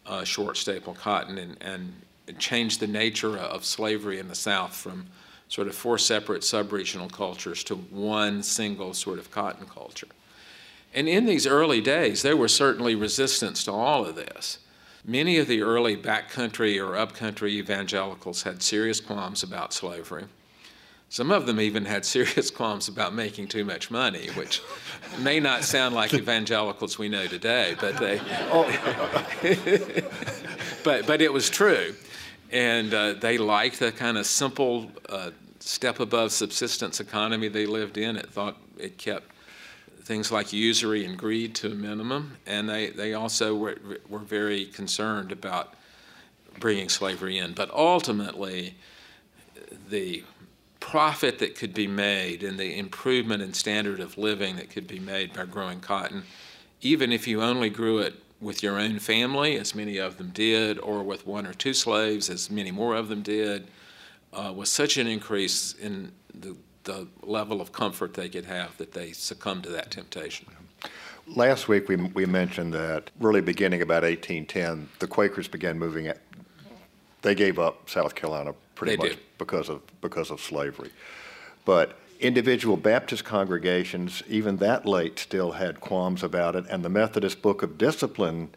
uh, 0.05 0.23
short 0.23 0.57
staple 0.57 0.93
cotton 0.93 1.37
and, 1.37 1.57
and 1.61 2.39
changed 2.39 2.79
the 2.79 2.87
nature 2.87 3.37
of 3.37 3.65
slavery 3.65 4.19
in 4.19 4.27
the 4.27 4.35
South 4.35 4.75
from 4.75 5.07
sort 5.53 5.67
of 5.67 5.75
four 5.75 5.99
separate 5.99 6.43
sub-regional 6.43 7.07
cultures 7.09 7.63
to 7.63 7.75
one 7.75 8.41
single 8.41 8.91
sort 8.91 9.19
of 9.19 9.29
cotton 9.29 9.67
culture. 9.67 10.07
And 10.95 11.07
in 11.07 11.27
these 11.27 11.45
early 11.45 11.79
days, 11.79 12.23
there 12.23 12.35
was 12.35 12.51
certainly 12.51 12.95
resistance 12.95 13.63
to 13.65 13.71
all 13.71 14.03
of 14.03 14.15
this. 14.15 14.57
Many 15.05 15.37
of 15.37 15.47
the 15.47 15.61
early 15.61 15.95
backcountry 15.95 16.83
or 16.83 16.97
upcountry 16.97 17.53
evangelicals 17.53 18.41
had 18.41 18.63
serious 18.63 18.99
qualms 18.99 19.43
about 19.43 19.73
slavery. 19.73 20.25
Some 21.09 21.29
of 21.29 21.45
them 21.45 21.61
even 21.61 21.85
had 21.85 22.03
serious 22.05 22.49
qualms 22.49 22.87
about 22.87 23.13
making 23.13 23.49
too 23.49 23.63
much 23.63 23.91
money, 23.91 24.31
which 24.31 24.59
may 25.19 25.39
not 25.39 25.63
sound 25.63 25.93
like 25.93 26.15
evangelicals 26.15 26.97
we 26.97 27.09
know 27.09 27.27
today, 27.27 27.75
but 27.79 27.97
they, 27.97 28.17
but 30.83 31.05
but 31.05 31.21
it 31.21 31.31
was 31.31 31.51
true, 31.51 31.93
and 32.51 32.91
uh, 32.91 33.13
they 33.13 33.37
liked 33.37 33.77
the 33.77 33.91
kind 33.91 34.17
of 34.17 34.25
simple 34.25 34.91
uh, 35.09 35.29
step 35.65 35.99
above 35.99 36.31
subsistence 36.31 36.99
economy 36.99 37.47
they 37.47 37.65
lived 37.65 37.97
in. 37.97 38.17
It 38.17 38.29
thought 38.29 38.57
it 38.77 38.97
kept 38.97 39.31
things 40.01 40.31
like 40.31 40.51
usury 40.51 41.05
and 41.05 41.17
greed 41.17 41.55
to 41.55 41.71
a 41.71 41.75
minimum, 41.75 42.37
and 42.45 42.67
they, 42.67 42.89
they 42.89 43.13
also 43.13 43.55
were, 43.55 43.77
were 44.09 44.19
very 44.19 44.65
concerned 44.65 45.31
about 45.31 45.73
bringing 46.59 46.89
slavery 46.89 47.37
in. 47.37 47.53
But 47.53 47.71
ultimately, 47.71 48.75
the 49.89 50.23
profit 50.81 51.39
that 51.39 51.55
could 51.55 51.73
be 51.73 51.87
made 51.87 52.43
and 52.43 52.59
the 52.59 52.77
improvement 52.77 53.41
in 53.41 53.53
standard 53.53 54.01
of 54.01 54.17
living 54.17 54.57
that 54.57 54.69
could 54.69 54.87
be 54.87 54.99
made 54.99 55.31
by 55.31 55.45
growing 55.45 55.79
cotton, 55.79 56.23
even 56.81 57.13
if 57.13 57.25
you 57.25 57.41
only 57.41 57.69
grew 57.69 57.99
it 57.99 58.15
with 58.41 58.61
your 58.61 58.77
own 58.77 58.99
family, 58.99 59.57
as 59.57 59.73
many 59.73 59.97
of 59.97 60.17
them 60.17 60.31
did, 60.31 60.77
or 60.79 61.01
with 61.01 61.25
one 61.25 61.47
or 61.47 61.53
two 61.53 61.73
slaves, 61.73 62.29
as 62.29 62.51
many 62.51 62.71
more 62.71 62.95
of 62.95 63.07
them 63.07 63.21
did, 63.21 63.69
uh, 64.33 64.51
was 64.53 64.69
such 64.69 64.97
an 64.97 65.07
increase 65.07 65.73
in 65.73 66.11
the, 66.33 66.55
the 66.83 67.07
level 67.21 67.61
of 67.61 67.71
comfort 67.71 68.13
they 68.13 68.29
could 68.29 68.45
have 68.45 68.77
that 68.77 68.93
they 68.93 69.11
succumbed 69.11 69.63
to 69.63 69.69
that 69.69 69.91
temptation. 69.91 70.47
Last 71.27 71.67
week 71.67 71.87
we, 71.87 71.95
we 71.95 72.25
mentioned 72.25 72.73
that 72.73 73.11
really 73.19 73.41
beginning 73.41 73.81
about 73.81 74.03
1810, 74.03 74.89
the 74.99 75.07
Quakers 75.07 75.47
began 75.47 75.79
moving. 75.79 76.07
At, 76.07 76.19
they 77.21 77.35
gave 77.35 77.59
up 77.59 77.89
South 77.89 78.15
Carolina 78.15 78.53
pretty 78.75 78.97
they 78.97 78.97
much 78.97 79.09
did. 79.11 79.19
because 79.37 79.69
of 79.69 79.81
because 80.01 80.29
of 80.29 80.41
slavery, 80.41 80.91
but 81.63 81.97
individual 82.19 82.77
Baptist 82.77 83.23
congregations, 83.25 84.23
even 84.27 84.57
that 84.57 84.85
late, 84.85 85.19
still 85.19 85.53
had 85.53 85.79
qualms 85.79 86.23
about 86.23 86.55
it. 86.55 86.65
And 86.69 86.83
the 86.83 86.89
Methodist 86.89 87.41
Book 87.41 87.61
of 87.61 87.77
Discipline 87.77 88.49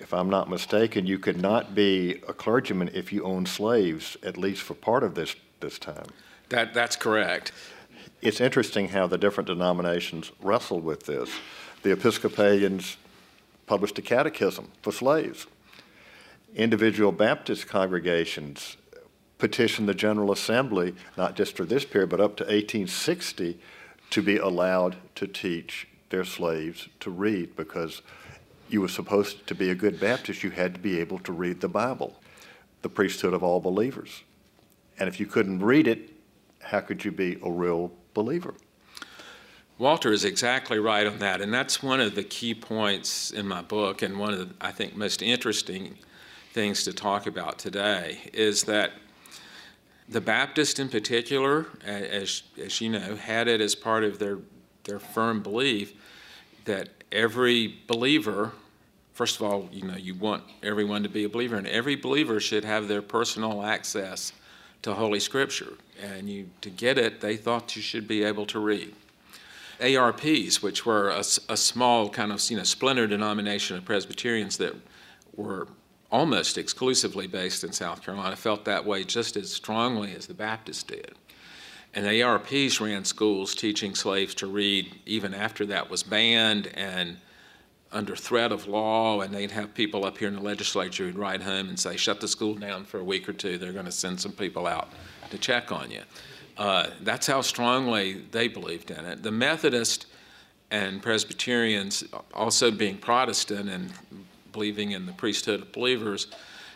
if 0.00 0.14
I'm 0.14 0.30
not 0.30 0.48
mistaken, 0.48 1.06
you 1.06 1.18
could 1.18 1.40
not 1.40 1.74
be 1.74 2.22
a 2.28 2.32
clergyman 2.32 2.90
if 2.94 3.12
you 3.12 3.24
owned 3.24 3.48
slaves, 3.48 4.16
at 4.22 4.36
least 4.36 4.62
for 4.62 4.74
part 4.74 5.02
of 5.02 5.14
this, 5.14 5.34
this 5.60 5.78
time. 5.78 6.06
That, 6.50 6.72
that's 6.72 6.96
correct. 6.96 7.52
It's 8.22 8.40
interesting 8.40 8.88
how 8.88 9.06
the 9.06 9.18
different 9.18 9.48
denominations 9.48 10.32
wrestled 10.40 10.84
with 10.84 11.06
this. 11.06 11.30
The 11.82 11.92
Episcopalians 11.92 12.96
published 13.66 13.98
a 13.98 14.02
catechism 14.02 14.70
for 14.82 14.92
slaves. 14.92 15.46
Individual 16.54 17.12
Baptist 17.12 17.66
congregations 17.66 18.76
petitioned 19.38 19.88
the 19.88 19.94
General 19.94 20.32
Assembly, 20.32 20.94
not 21.16 21.36
just 21.36 21.56
for 21.56 21.64
this 21.64 21.84
period, 21.84 22.10
but 22.10 22.20
up 22.20 22.36
to 22.36 22.44
1860, 22.44 23.58
to 24.10 24.22
be 24.22 24.36
allowed 24.36 24.96
to 25.14 25.26
teach 25.26 25.86
their 26.10 26.24
slaves 26.24 26.88
to 27.00 27.10
read 27.10 27.54
because 27.54 28.02
you 28.70 28.80
were 28.80 28.88
supposed 28.88 29.46
to 29.46 29.54
be 29.54 29.70
a 29.70 29.74
good 29.74 30.00
Baptist, 30.00 30.42
you 30.42 30.50
had 30.50 30.74
to 30.74 30.80
be 30.80 30.98
able 31.00 31.18
to 31.20 31.32
read 31.32 31.60
the 31.60 31.68
Bible, 31.68 32.20
the 32.82 32.88
priesthood 32.88 33.34
of 33.34 33.42
all 33.42 33.60
believers. 33.60 34.22
And 34.98 35.08
if 35.08 35.20
you 35.20 35.26
couldn't 35.26 35.60
read 35.60 35.86
it, 35.86 36.10
how 36.60 36.80
could 36.80 37.04
you 37.04 37.12
be 37.12 37.38
a 37.42 37.50
real 37.50 37.92
believer? 38.14 38.54
Walter 39.78 40.12
is 40.12 40.24
exactly 40.24 40.78
right 40.78 41.06
on 41.06 41.18
that, 41.20 41.40
and 41.40 41.54
that's 41.54 41.82
one 41.82 42.00
of 42.00 42.16
the 42.16 42.24
key 42.24 42.52
points 42.52 43.30
in 43.30 43.46
my 43.46 43.62
book, 43.62 44.02
and 44.02 44.18
one 44.18 44.32
of 44.32 44.40
the, 44.40 44.54
I 44.60 44.72
think, 44.72 44.96
most 44.96 45.22
interesting 45.22 45.96
things 46.52 46.82
to 46.84 46.92
talk 46.92 47.28
about 47.28 47.60
today 47.60 48.18
is 48.32 48.64
that 48.64 48.92
the 50.08 50.20
Baptist, 50.20 50.80
in 50.80 50.88
particular, 50.88 51.66
as, 51.84 52.42
as 52.60 52.80
you 52.80 52.88
know, 52.88 53.14
had 53.14 53.46
it 53.46 53.60
as 53.60 53.76
part 53.76 54.02
of 54.02 54.18
their, 54.18 54.38
their 54.84 54.98
firm 54.98 55.42
belief 55.42 55.92
that 56.64 56.97
every 57.12 57.76
believer, 57.86 58.52
first 59.12 59.36
of 59.36 59.42
all, 59.42 59.68
you 59.72 59.82
know, 59.82 59.96
you 59.96 60.14
want 60.14 60.44
everyone 60.62 61.02
to 61.02 61.08
be 61.08 61.24
a 61.24 61.28
believer, 61.28 61.56
and 61.56 61.66
every 61.66 61.96
believer 61.96 62.40
should 62.40 62.64
have 62.64 62.88
their 62.88 63.02
personal 63.02 63.62
access 63.62 64.32
to 64.82 64.94
Holy 64.94 65.20
Scripture. 65.20 65.74
And 66.00 66.28
you, 66.28 66.50
to 66.60 66.70
get 66.70 66.98
it, 66.98 67.20
they 67.20 67.36
thought 67.36 67.74
you 67.76 67.82
should 67.82 68.06
be 68.06 68.22
able 68.22 68.46
to 68.46 68.58
read. 68.58 68.94
ARPs, 69.80 70.62
which 70.62 70.84
were 70.84 71.10
a, 71.10 71.20
a 71.20 71.56
small 71.56 72.08
kind 72.08 72.32
of 72.32 72.42
you 72.50 72.56
know 72.56 72.64
splinter 72.64 73.06
denomination 73.06 73.76
of 73.76 73.84
Presbyterians 73.84 74.56
that 74.58 74.74
were 75.36 75.68
almost 76.10 76.58
exclusively 76.58 77.26
based 77.26 77.62
in 77.64 77.72
South 77.72 78.02
Carolina, 78.02 78.34
felt 78.34 78.64
that 78.64 78.84
way 78.84 79.04
just 79.04 79.36
as 79.36 79.52
strongly 79.52 80.14
as 80.14 80.26
the 80.26 80.34
Baptists 80.34 80.82
did. 80.82 81.14
And 81.94 82.04
the 82.04 82.22
ARPs 82.22 82.80
ran 82.80 83.04
schools 83.04 83.54
teaching 83.54 83.94
slaves 83.94 84.34
to 84.36 84.46
read 84.46 84.94
even 85.06 85.34
after 85.34 85.66
that 85.66 85.90
was 85.90 86.02
banned 86.02 86.68
and 86.74 87.16
under 87.90 88.14
threat 88.14 88.52
of 88.52 88.66
law. 88.66 89.20
And 89.22 89.34
they'd 89.34 89.50
have 89.50 89.74
people 89.74 90.04
up 90.04 90.18
here 90.18 90.28
in 90.28 90.34
the 90.34 90.42
legislature 90.42 91.06
who'd 91.06 91.18
write 91.18 91.42
home 91.42 91.68
and 91.68 91.78
say, 91.78 91.96
shut 91.96 92.20
the 92.20 92.28
school 92.28 92.54
down 92.54 92.84
for 92.84 92.98
a 93.00 93.04
week 93.04 93.28
or 93.28 93.32
two. 93.32 93.58
They're 93.58 93.72
going 93.72 93.86
to 93.86 93.92
send 93.92 94.20
some 94.20 94.32
people 94.32 94.66
out 94.66 94.92
to 95.30 95.38
check 95.38 95.72
on 95.72 95.90
you. 95.90 96.02
Uh, 96.56 96.88
that's 97.02 97.26
how 97.26 97.40
strongly 97.40 98.22
they 98.32 98.48
believed 98.48 98.90
in 98.90 99.04
it. 99.04 99.22
The 99.22 99.30
Methodists 99.30 100.06
and 100.70 101.00
Presbyterians, 101.00 102.04
also 102.34 102.70
being 102.70 102.98
Protestant 102.98 103.70
and 103.70 103.92
believing 104.52 104.90
in 104.90 105.06
the 105.06 105.12
priesthood 105.12 105.62
of 105.62 105.72
believers, 105.72 106.26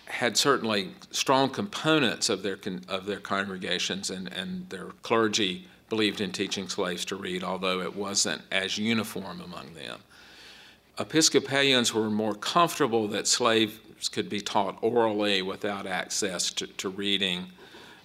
had 0.06 0.36
certainly 0.36 0.90
strong 1.10 1.48
components 1.48 2.28
of 2.28 2.42
their, 2.42 2.58
of 2.88 3.06
their 3.06 3.20
congregations 3.20 4.10
and, 4.10 4.32
and 4.32 4.68
their 4.68 4.86
clergy 5.02 5.66
believed 5.88 6.20
in 6.20 6.32
teaching 6.32 6.68
slaves 6.68 7.04
to 7.04 7.16
read, 7.16 7.44
although 7.44 7.80
it 7.80 7.94
wasn't 7.94 8.40
as 8.50 8.78
uniform 8.78 9.40
among 9.40 9.74
them. 9.74 10.00
Episcopalians 10.98 11.94
were 11.94 12.10
more 12.10 12.34
comfortable 12.34 13.08
that 13.08 13.26
slaves 13.26 14.08
could 14.08 14.28
be 14.28 14.40
taught 14.40 14.76
orally 14.80 15.42
without 15.42 15.86
access 15.86 16.50
to, 16.50 16.66
to 16.66 16.88
reading, 16.88 17.46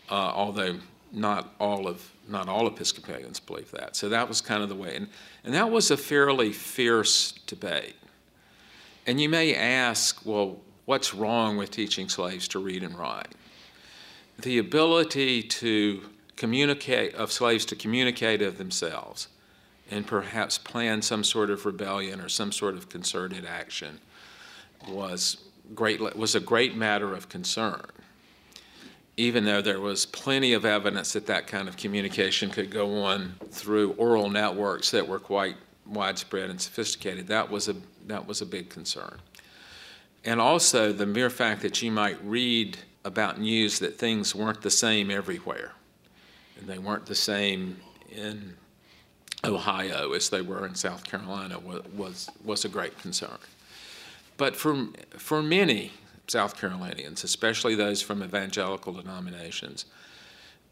uh, 0.10 0.14
although 0.14 0.76
not 1.12 1.54
all 1.60 1.88
of 1.88 2.12
not 2.28 2.50
all 2.50 2.68
Episcopalians 2.68 3.40
believe 3.40 3.72
that. 3.72 3.96
So 3.96 4.10
that 4.10 4.28
was 4.28 4.42
kind 4.42 4.62
of 4.62 4.68
the 4.68 4.76
way, 4.76 4.96
and, 4.96 5.08
and 5.46 5.54
that 5.54 5.72
was 5.72 5.92
a 5.92 5.98
fairly 5.98 6.52
fierce 6.52 7.32
debate. 7.48 7.96
And 9.06 9.22
you 9.22 9.30
may 9.30 9.56
ask, 9.56 10.26
well, 10.26 10.58
what's 10.88 11.14
wrong 11.14 11.58
with 11.58 11.70
teaching 11.70 12.08
slaves 12.08 12.48
to 12.48 12.60
read 12.60 12.82
and 12.82 12.98
write. 12.98 13.36
The 14.40 14.58
ability 14.58 15.44
to 15.44 16.02
communicate, 16.38 17.14
of 17.14 17.30
slaves 17.30 17.66
to 17.66 17.76
communicate 17.76 18.42
of 18.42 18.58
themselves 18.58 19.28
and 19.92 20.08
perhaps 20.08 20.58
plan 20.58 21.02
some 21.02 21.26
sort 21.26 21.50
of 21.50 21.66
rebellion 21.66 22.22
or 22.22 22.30
some 22.30 22.54
sort 22.54 22.76
of 22.76 22.88
concerted 22.88 23.46
action 23.46 24.00
was, 24.88 25.38
great, 25.76 26.00
was 26.16 26.36
a 26.36 26.40
great 26.40 26.78
matter 26.78 27.14
of 27.14 27.28
concern. 27.28 27.84
Even 29.18 29.44
though 29.44 29.62
there 29.62 29.82
was 29.82 30.06
plenty 30.06 30.54
of 30.54 30.64
evidence 30.64 31.12
that 31.14 31.26
that 31.26 31.48
kind 31.48 31.68
of 31.68 31.76
communication 31.76 32.50
could 32.50 32.72
go 32.72 33.04
on 33.04 33.36
through 33.52 33.92
oral 33.98 34.30
networks 34.30 34.92
that 34.92 35.06
were 35.06 35.20
quite 35.20 35.58
widespread 35.86 36.50
and 36.50 36.62
sophisticated, 36.62 37.28
that 37.28 37.52
was 37.52 37.68
a, 37.68 37.76
that 38.06 38.26
was 38.26 38.42
a 38.42 38.46
big 38.46 38.70
concern. 38.70 39.20
And 40.28 40.42
also 40.42 40.92
the 40.92 41.06
mere 41.06 41.30
fact 41.30 41.62
that 41.62 41.82
you 41.82 41.90
might 41.90 42.18
read 42.22 42.78
about 43.06 43.40
news 43.40 43.80
that 43.80 43.98
things 43.98 44.36
weren't 44.36 44.62
the 44.62 44.70
same 44.70 45.10
everywhere. 45.10 45.72
And 46.60 46.68
they 46.68 46.78
weren't 46.78 47.06
the 47.06 47.16
same 47.16 47.78
in 48.12 48.58
Ohio 49.46 50.12
as 50.12 50.30
they 50.30 50.42
were 50.42 50.68
in 50.68 50.76
South 50.76 51.06
Carolina 51.06 51.60
was, 51.60 52.30
was 52.44 52.66
a 52.66 52.70
great 52.70 53.00
concern. 53.00 53.38
But 54.36 54.58
for, 54.58 54.88
for 55.12 55.42
many 55.42 55.94
South 56.28 56.60
Carolinians, 56.60 57.24
especially 57.24 57.76
those 57.76 58.02
from 58.02 58.22
evangelical 58.22 58.92
denominations, 58.92 59.86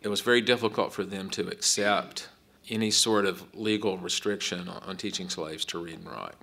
it 0.02 0.10
was 0.10 0.20
very 0.20 0.42
difficult 0.42 0.92
for 0.92 1.06
them 1.06 1.30
to 1.30 1.48
accept 1.48 2.28
any 2.70 2.92
sort 2.92 3.26
of 3.26 3.46
legal 3.56 3.98
restriction 4.00 4.68
on 4.68 4.98
teaching 4.98 5.30
slaves 5.30 5.64
to 5.64 5.80
read 5.80 6.00
and 6.00 6.08
write. 6.08 6.36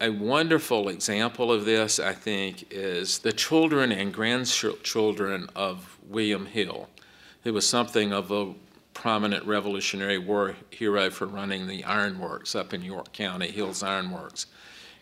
A 0.00 0.10
wonderful 0.10 0.88
example 0.88 1.50
of 1.50 1.64
this, 1.64 1.98
I 1.98 2.12
think, 2.12 2.68
is 2.70 3.18
the 3.18 3.32
children 3.32 3.90
and 3.90 4.14
grandchildren 4.14 5.48
of 5.56 5.98
William 6.06 6.46
Hill, 6.46 6.88
who 7.42 7.52
was 7.52 7.66
something 7.66 8.12
of 8.12 8.30
a 8.30 8.54
prominent 8.94 9.44
Revolutionary 9.44 10.18
War 10.18 10.54
hero 10.70 11.10
for 11.10 11.26
running 11.26 11.66
the 11.66 11.82
ironworks 11.82 12.54
up 12.54 12.72
in 12.72 12.84
York 12.84 13.12
County, 13.12 13.50
Hill's 13.50 13.82
Ironworks, 13.82 14.46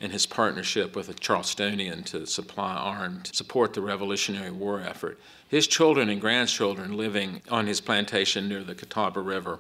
and 0.01 0.13
his 0.13 0.25
partnership 0.25 0.97
with 0.97 1.11
a 1.11 1.15
Charlestonian 1.15 2.03
to 2.07 2.27
supply 2.27 2.75
iron 2.75 3.21
to 3.25 3.37
support 3.37 3.75
the 3.75 3.83
Revolutionary 3.83 4.51
War 4.51 4.81
effort. 4.81 5.19
His 5.47 5.67
children 5.67 6.09
and 6.09 6.23
grandchildren 6.23 6.97
living 6.97 7.43
on 7.51 7.67
his 7.67 7.83
plantation 7.83 8.49
near 8.49 8.65
the 8.65 8.75
Catawba 8.75 9.21
River 9.21 9.59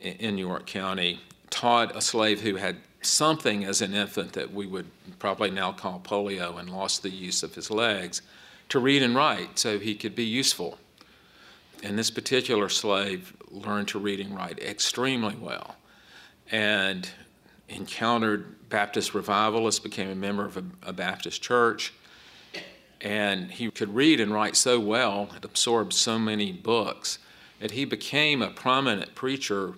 in 0.00 0.36
York 0.36 0.66
County 0.66 1.20
taught 1.50 1.96
a 1.96 2.00
slave 2.00 2.40
who 2.40 2.56
had 2.56 2.76
something 3.00 3.64
as 3.64 3.80
an 3.80 3.94
infant 3.94 4.32
that 4.32 4.52
we 4.52 4.66
would 4.66 4.86
probably 5.18 5.50
now 5.50 5.72
call 5.72 6.00
polio 6.00 6.58
and 6.58 6.70
lost 6.70 7.02
the 7.02 7.10
use 7.10 7.42
of 7.42 7.54
his 7.54 7.70
legs 7.70 8.22
to 8.68 8.78
read 8.78 9.02
and 9.02 9.14
write 9.14 9.58
so 9.58 9.78
he 9.78 9.94
could 9.94 10.14
be 10.14 10.24
useful. 10.24 10.78
And 11.82 11.98
this 11.98 12.10
particular 12.10 12.68
slave 12.68 13.34
learned 13.50 13.88
to 13.88 13.98
read 13.98 14.20
and 14.20 14.34
write 14.34 14.58
extremely 14.58 15.36
well 15.36 15.76
and 16.50 17.08
encountered 17.68 18.68
Baptist 18.68 19.14
revivalists, 19.14 19.80
became 19.80 20.10
a 20.10 20.14
member 20.14 20.44
of 20.44 20.56
a, 20.56 20.64
a 20.82 20.92
Baptist 20.92 21.42
church. 21.42 21.92
And 23.00 23.50
he 23.50 23.70
could 23.70 23.94
read 23.94 24.20
and 24.20 24.32
write 24.32 24.56
so 24.56 24.80
well, 24.80 25.26
had 25.26 25.44
absorbed 25.44 25.92
so 25.92 26.18
many 26.18 26.52
books, 26.52 27.18
that 27.60 27.72
he 27.72 27.84
became 27.84 28.42
a 28.42 28.50
prominent 28.50 29.14
preacher 29.14 29.74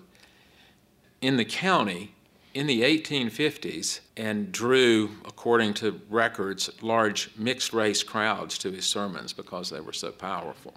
in 1.21 1.37
the 1.37 1.45
county 1.45 2.13
in 2.53 2.67
the 2.67 2.81
1850s 2.81 4.01
and 4.17 4.51
drew, 4.51 5.11
according 5.25 5.73
to 5.75 6.01
records, 6.09 6.69
large 6.81 7.29
mixed 7.37 7.71
race 7.71 8.03
crowds 8.03 8.57
to 8.57 8.71
his 8.71 8.85
sermons 8.85 9.31
because 9.31 9.69
they 9.69 9.79
were 9.79 9.93
so 9.93 10.11
powerful. 10.11 10.73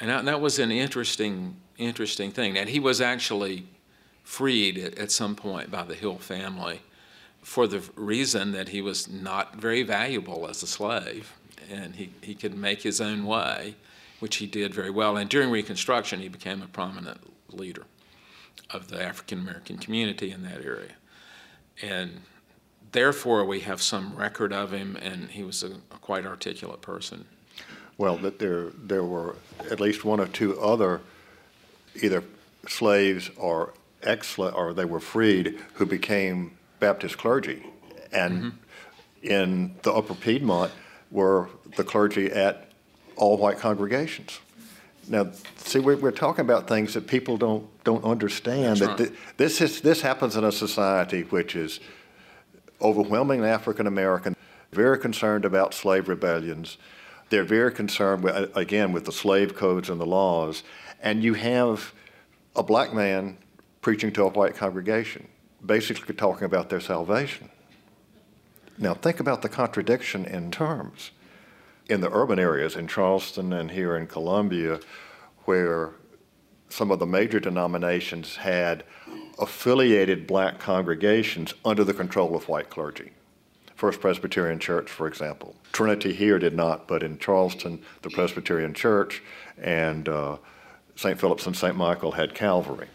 And 0.00 0.26
that, 0.26 0.40
was 0.40 0.58
an 0.58 0.72
interesting, 0.72 1.56
interesting 1.78 2.32
thing. 2.32 2.58
And 2.58 2.68
he 2.68 2.80
was 2.80 3.00
actually 3.00 3.66
freed 4.24 4.78
at 4.78 5.12
some 5.12 5.36
point 5.36 5.70
by 5.70 5.84
the 5.84 5.94
Hill 5.94 6.18
family 6.18 6.80
for 7.42 7.66
the 7.66 7.82
reason 7.94 8.52
that 8.52 8.70
he 8.70 8.82
was 8.82 9.08
not 9.08 9.56
very 9.56 9.82
valuable 9.82 10.48
as 10.48 10.62
a 10.62 10.66
slave 10.66 11.32
and 11.70 11.94
he, 11.94 12.10
he 12.22 12.34
could 12.34 12.56
make 12.56 12.82
his 12.82 13.00
own 13.00 13.24
way, 13.24 13.76
which 14.18 14.36
he 14.36 14.46
did 14.46 14.74
very 14.74 14.90
well. 14.90 15.16
And 15.16 15.30
during 15.30 15.50
Reconstruction, 15.50 16.20
he 16.20 16.28
became 16.28 16.62
a 16.62 16.66
prominent 16.66 17.20
leader 17.52 17.84
of 18.70 18.88
the 18.88 19.02
African 19.02 19.38
American 19.40 19.78
community 19.78 20.30
in 20.30 20.42
that 20.42 20.64
area. 20.64 20.94
And 21.82 22.22
therefore, 22.92 23.44
we 23.44 23.60
have 23.60 23.82
some 23.82 24.14
record 24.16 24.52
of 24.52 24.72
him, 24.72 24.96
and 24.96 25.30
he 25.30 25.42
was 25.42 25.62
a, 25.62 25.72
a 25.90 25.98
quite 26.00 26.26
articulate 26.26 26.80
person. 26.80 27.26
Well, 27.98 28.16
that 28.18 28.38
there, 28.38 28.70
there 28.70 29.04
were 29.04 29.36
at 29.70 29.80
least 29.80 30.04
one 30.04 30.20
or 30.20 30.26
two 30.26 30.58
other 30.60 31.00
either 32.02 32.24
slaves 32.66 33.30
or 33.36 33.74
ex 34.02 34.38
or 34.38 34.72
they 34.72 34.84
were 34.84 35.00
freed 35.00 35.60
who 35.74 35.86
became 35.86 36.56
Baptist 36.80 37.18
clergy. 37.18 37.66
And 38.12 38.42
mm-hmm. 38.42 39.26
in 39.26 39.76
the 39.82 39.92
upper 39.92 40.14
Piedmont 40.14 40.72
were 41.10 41.48
the 41.76 41.84
clergy 41.84 42.30
at 42.30 42.70
all 43.16 43.36
white 43.36 43.58
congregations. 43.58 44.40
Now, 45.08 45.30
see, 45.56 45.80
we're, 45.80 45.96
we're 45.96 46.10
talking 46.12 46.44
about 46.44 46.68
things 46.68 46.94
that 46.94 47.06
people 47.06 47.36
don't 47.36 47.68
don't 47.84 48.04
understand. 48.04 48.78
That's 48.78 48.80
that 48.80 48.88
right. 48.88 48.98
th- 48.98 49.12
this 49.36 49.60
is 49.60 49.80
this 49.80 50.00
happens 50.00 50.36
in 50.36 50.44
a 50.44 50.52
society 50.52 51.22
which 51.22 51.56
is 51.56 51.80
overwhelmingly 52.80 53.48
African 53.48 53.86
American, 53.86 54.36
very 54.72 54.98
concerned 54.98 55.44
about 55.44 55.74
slave 55.74 56.08
rebellions. 56.08 56.78
They're 57.30 57.44
very 57.44 57.72
concerned, 57.72 58.24
with, 58.24 58.54
again, 58.54 58.92
with 58.92 59.06
the 59.06 59.12
slave 59.12 59.56
codes 59.56 59.88
and 59.88 59.98
the 59.98 60.06
laws. 60.06 60.62
And 61.00 61.24
you 61.24 61.34
have 61.34 61.94
a 62.54 62.62
black 62.62 62.92
man 62.92 63.38
preaching 63.80 64.12
to 64.12 64.24
a 64.24 64.28
white 64.28 64.54
congregation, 64.54 65.26
basically 65.64 66.14
talking 66.14 66.44
about 66.44 66.68
their 66.68 66.80
salvation. 66.80 67.48
Now, 68.76 68.94
think 68.94 69.18
about 69.18 69.42
the 69.42 69.48
contradiction 69.48 70.26
in 70.26 70.50
terms. 70.50 71.10
In 71.92 72.00
the 72.00 72.10
urban 72.10 72.38
areas, 72.38 72.74
in 72.74 72.88
Charleston 72.88 73.52
and 73.52 73.70
here 73.70 73.98
in 73.98 74.06
Columbia, 74.06 74.80
where 75.44 75.90
some 76.70 76.90
of 76.90 76.98
the 76.98 77.04
major 77.04 77.38
denominations 77.38 78.36
had 78.36 78.84
affiliated 79.38 80.26
black 80.26 80.58
congregations 80.58 81.52
under 81.66 81.84
the 81.84 81.92
control 81.92 82.34
of 82.34 82.48
white 82.48 82.70
clergy. 82.70 83.10
First 83.74 84.00
Presbyterian 84.00 84.58
Church, 84.58 84.88
for 84.88 85.06
example. 85.06 85.54
Trinity 85.72 86.14
here 86.14 86.38
did 86.38 86.56
not, 86.56 86.88
but 86.88 87.02
in 87.02 87.18
Charleston, 87.18 87.82
the 88.00 88.08
Presbyterian 88.08 88.72
Church 88.72 89.22
and 89.60 90.08
uh, 90.08 90.38
St. 90.96 91.20
Philip's 91.20 91.46
and 91.46 91.54
St. 91.54 91.76
Michael 91.76 92.12
had 92.12 92.34
Calvary. 92.34 92.88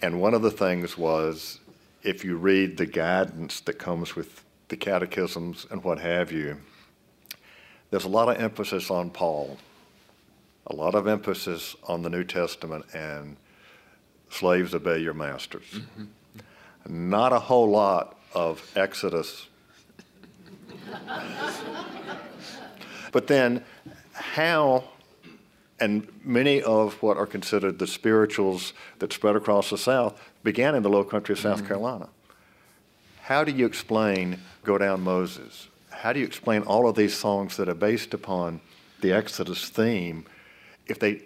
And 0.00 0.20
one 0.20 0.34
of 0.34 0.42
the 0.42 0.52
things 0.52 0.96
was 0.96 1.58
if 2.04 2.24
you 2.24 2.36
read 2.36 2.76
the 2.76 2.86
guidance 2.86 3.58
that 3.62 3.80
comes 3.80 4.14
with 4.14 4.44
the 4.68 4.76
catechisms 4.76 5.66
and 5.72 5.82
what 5.82 5.98
have 5.98 6.30
you, 6.30 6.58
there's 7.90 8.04
a 8.04 8.08
lot 8.08 8.28
of 8.28 8.40
emphasis 8.40 8.90
on 8.90 9.10
Paul, 9.10 9.58
a 10.66 10.74
lot 10.74 10.94
of 10.94 11.06
emphasis 11.06 11.76
on 11.86 12.02
the 12.02 12.10
New 12.10 12.24
Testament 12.24 12.84
and 12.94 13.36
slaves 14.30 14.74
obey 14.74 14.98
your 14.98 15.14
masters. 15.14 15.64
Mm-hmm. 15.72 17.10
Not 17.10 17.32
a 17.32 17.38
whole 17.38 17.70
lot 17.70 18.18
of 18.34 18.70
Exodus. 18.76 19.46
but 23.12 23.26
then, 23.26 23.64
how, 24.12 24.84
and 25.80 26.06
many 26.24 26.62
of 26.62 27.02
what 27.02 27.16
are 27.16 27.26
considered 27.26 27.78
the 27.78 27.86
spirituals 27.86 28.72
that 28.98 29.12
spread 29.12 29.36
across 29.36 29.70
the 29.70 29.78
South 29.78 30.20
began 30.44 30.74
in 30.74 30.82
the 30.82 30.90
low 30.90 31.04
country 31.04 31.32
of 31.34 31.38
South 31.38 31.58
mm-hmm. 31.58 31.68
Carolina. 31.68 32.08
How 33.22 33.44
do 33.44 33.52
you 33.52 33.66
explain 33.66 34.40
Go 34.64 34.78
Down 34.78 35.02
Moses? 35.02 35.68
How 35.98 36.12
do 36.12 36.20
you 36.20 36.26
explain 36.26 36.62
all 36.62 36.88
of 36.88 36.94
these 36.94 37.16
songs 37.16 37.56
that 37.56 37.68
are 37.68 37.74
based 37.74 38.14
upon 38.14 38.60
the 39.00 39.12
Exodus 39.12 39.68
theme? 39.68 40.26
If 40.86 41.00
they, 41.00 41.22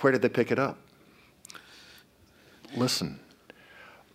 where 0.00 0.12
did 0.12 0.22
they 0.22 0.28
pick 0.28 0.52
it 0.52 0.58
up? 0.58 0.78
Listen. 2.76 3.18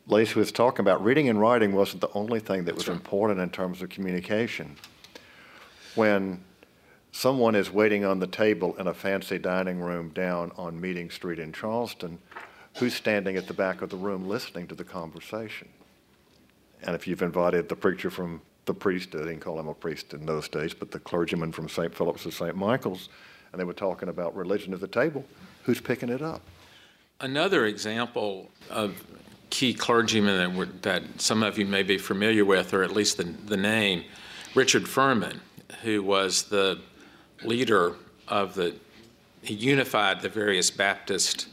Lacy 0.08 0.40
was 0.40 0.54
talking 0.54 0.80
about 0.80 1.04
reading 1.04 1.28
and 1.28 1.40
writing 1.40 1.74
wasn't 1.74 2.00
the 2.00 2.10
only 2.14 2.40
thing 2.40 2.64
that 2.64 2.76
was 2.76 2.88
right. 2.88 2.96
important 2.96 3.42
in 3.42 3.50
terms 3.50 3.82
of 3.82 3.90
communication. 3.90 4.78
When 5.96 6.46
someone 7.12 7.54
is 7.54 7.70
waiting 7.70 8.06
on 8.06 8.20
the 8.20 8.28
table 8.28 8.78
in 8.78 8.88
a 8.88 8.94
fancy 8.94 9.38
dining 9.38 9.82
room 9.82 10.12
down 10.12 10.54
on 10.56 10.80
Meeting 10.80 11.10
Street 11.10 11.40
in 11.40 11.52
Charleston, 11.52 12.20
who's 12.78 12.94
standing 12.94 13.36
at 13.36 13.48
the 13.48 13.54
back 13.54 13.82
of 13.82 13.90
the 13.90 13.98
room 13.98 14.30
listening 14.30 14.66
to 14.68 14.76
the 14.76 14.86
conversation? 14.86 15.68
And 16.84 16.96
if 16.96 17.06
you've 17.06 17.22
invited 17.22 17.68
the 17.68 17.76
preacher 17.76 18.10
from 18.10 18.42
the 18.70 18.74
priest, 18.76 19.12
they 19.12 19.18
didn't 19.18 19.40
call 19.40 19.60
him 19.60 19.68
a 19.68 19.74
priest 19.74 20.14
in 20.14 20.28
those 20.28 20.48
days, 20.48 20.76
but 20.76 20.92
the 20.92 21.00
clergyman 21.00 21.52
from 21.52 21.68
St. 21.68 21.94
Philip's 21.94 22.24
or 22.28 22.30
St. 22.30 22.56
Michael's, 22.56 23.10
and 23.52 23.60
they 23.60 23.64
were 23.64 23.74
talking 23.74 24.10
about 24.10 24.36
religion 24.36 24.74
at 24.74 24.80
the 24.80 24.88
table, 24.88 25.26
who's 25.64 25.82
picking 25.82 26.08
it 26.10 26.22
up? 26.22 26.44
Another 27.20 27.66
example 27.66 28.52
of 28.70 29.04
key 29.50 29.74
clergymen 29.74 30.38
that, 30.38 30.56
were, 30.56 30.68
that 30.84 31.02
some 31.20 31.42
of 31.42 31.58
you 31.58 31.66
may 31.66 31.82
be 31.82 31.98
familiar 31.98 32.46
with, 32.46 32.72
or 32.72 32.84
at 32.84 32.92
least 32.92 33.18
the, 33.18 33.24
the 33.24 33.58
name, 33.58 34.04
Richard 34.54 34.88
Furman, 34.88 35.42
who 35.82 36.04
was 36.04 36.44
the 36.44 36.80
leader 37.44 37.96
of 38.28 38.54
the, 38.54 38.76
he 39.42 39.56
unified 39.56 40.22
the 40.22 40.30
various 40.30 40.70
Baptist, 40.70 41.48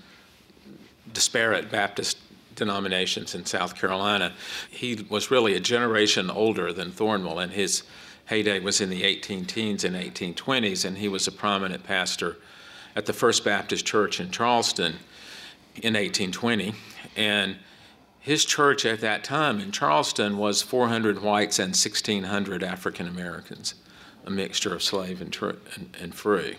disparate 1.14 1.70
Baptist 1.70 2.18
denominations 2.56 3.34
in 3.34 3.46
South 3.46 3.74
Carolina. 3.76 4.32
He 4.68 5.06
was 5.08 5.30
really 5.30 5.54
a 5.54 5.60
generation 5.60 6.30
older 6.30 6.72
than 6.72 6.90
Thornwell, 6.90 7.38
and 7.38 7.52
his 7.52 7.84
heyday 8.26 8.58
was 8.60 8.80
in 8.80 8.90
the 8.90 9.04
18 9.04 9.44
teens 9.44 9.84
and 9.84 9.94
1820s, 9.94 10.84
and 10.84 10.98
he 10.98 11.08
was 11.08 11.26
a 11.26 11.32
prominent 11.32 11.84
pastor 11.84 12.36
at 12.96 13.06
the 13.06 13.12
First 13.12 13.44
Baptist 13.44 13.86
Church 13.86 14.20
in 14.20 14.30
Charleston 14.30 14.96
in 15.76 15.94
1820. 15.94 16.74
And 17.16 17.56
his 18.18 18.44
church 18.44 18.84
at 18.84 19.00
that 19.02 19.22
time 19.22 19.60
in 19.60 19.70
Charleston 19.70 20.36
was 20.36 20.62
400 20.62 21.22
whites 21.22 21.58
and 21.58 21.68
1,600 21.68 22.64
African 22.64 23.06
Americans, 23.06 23.74
a 24.24 24.30
mixture 24.30 24.74
of 24.74 24.82
slave 24.82 25.20
and, 25.20 25.36
and, 25.76 25.96
and 26.00 26.14
free. 26.14 26.56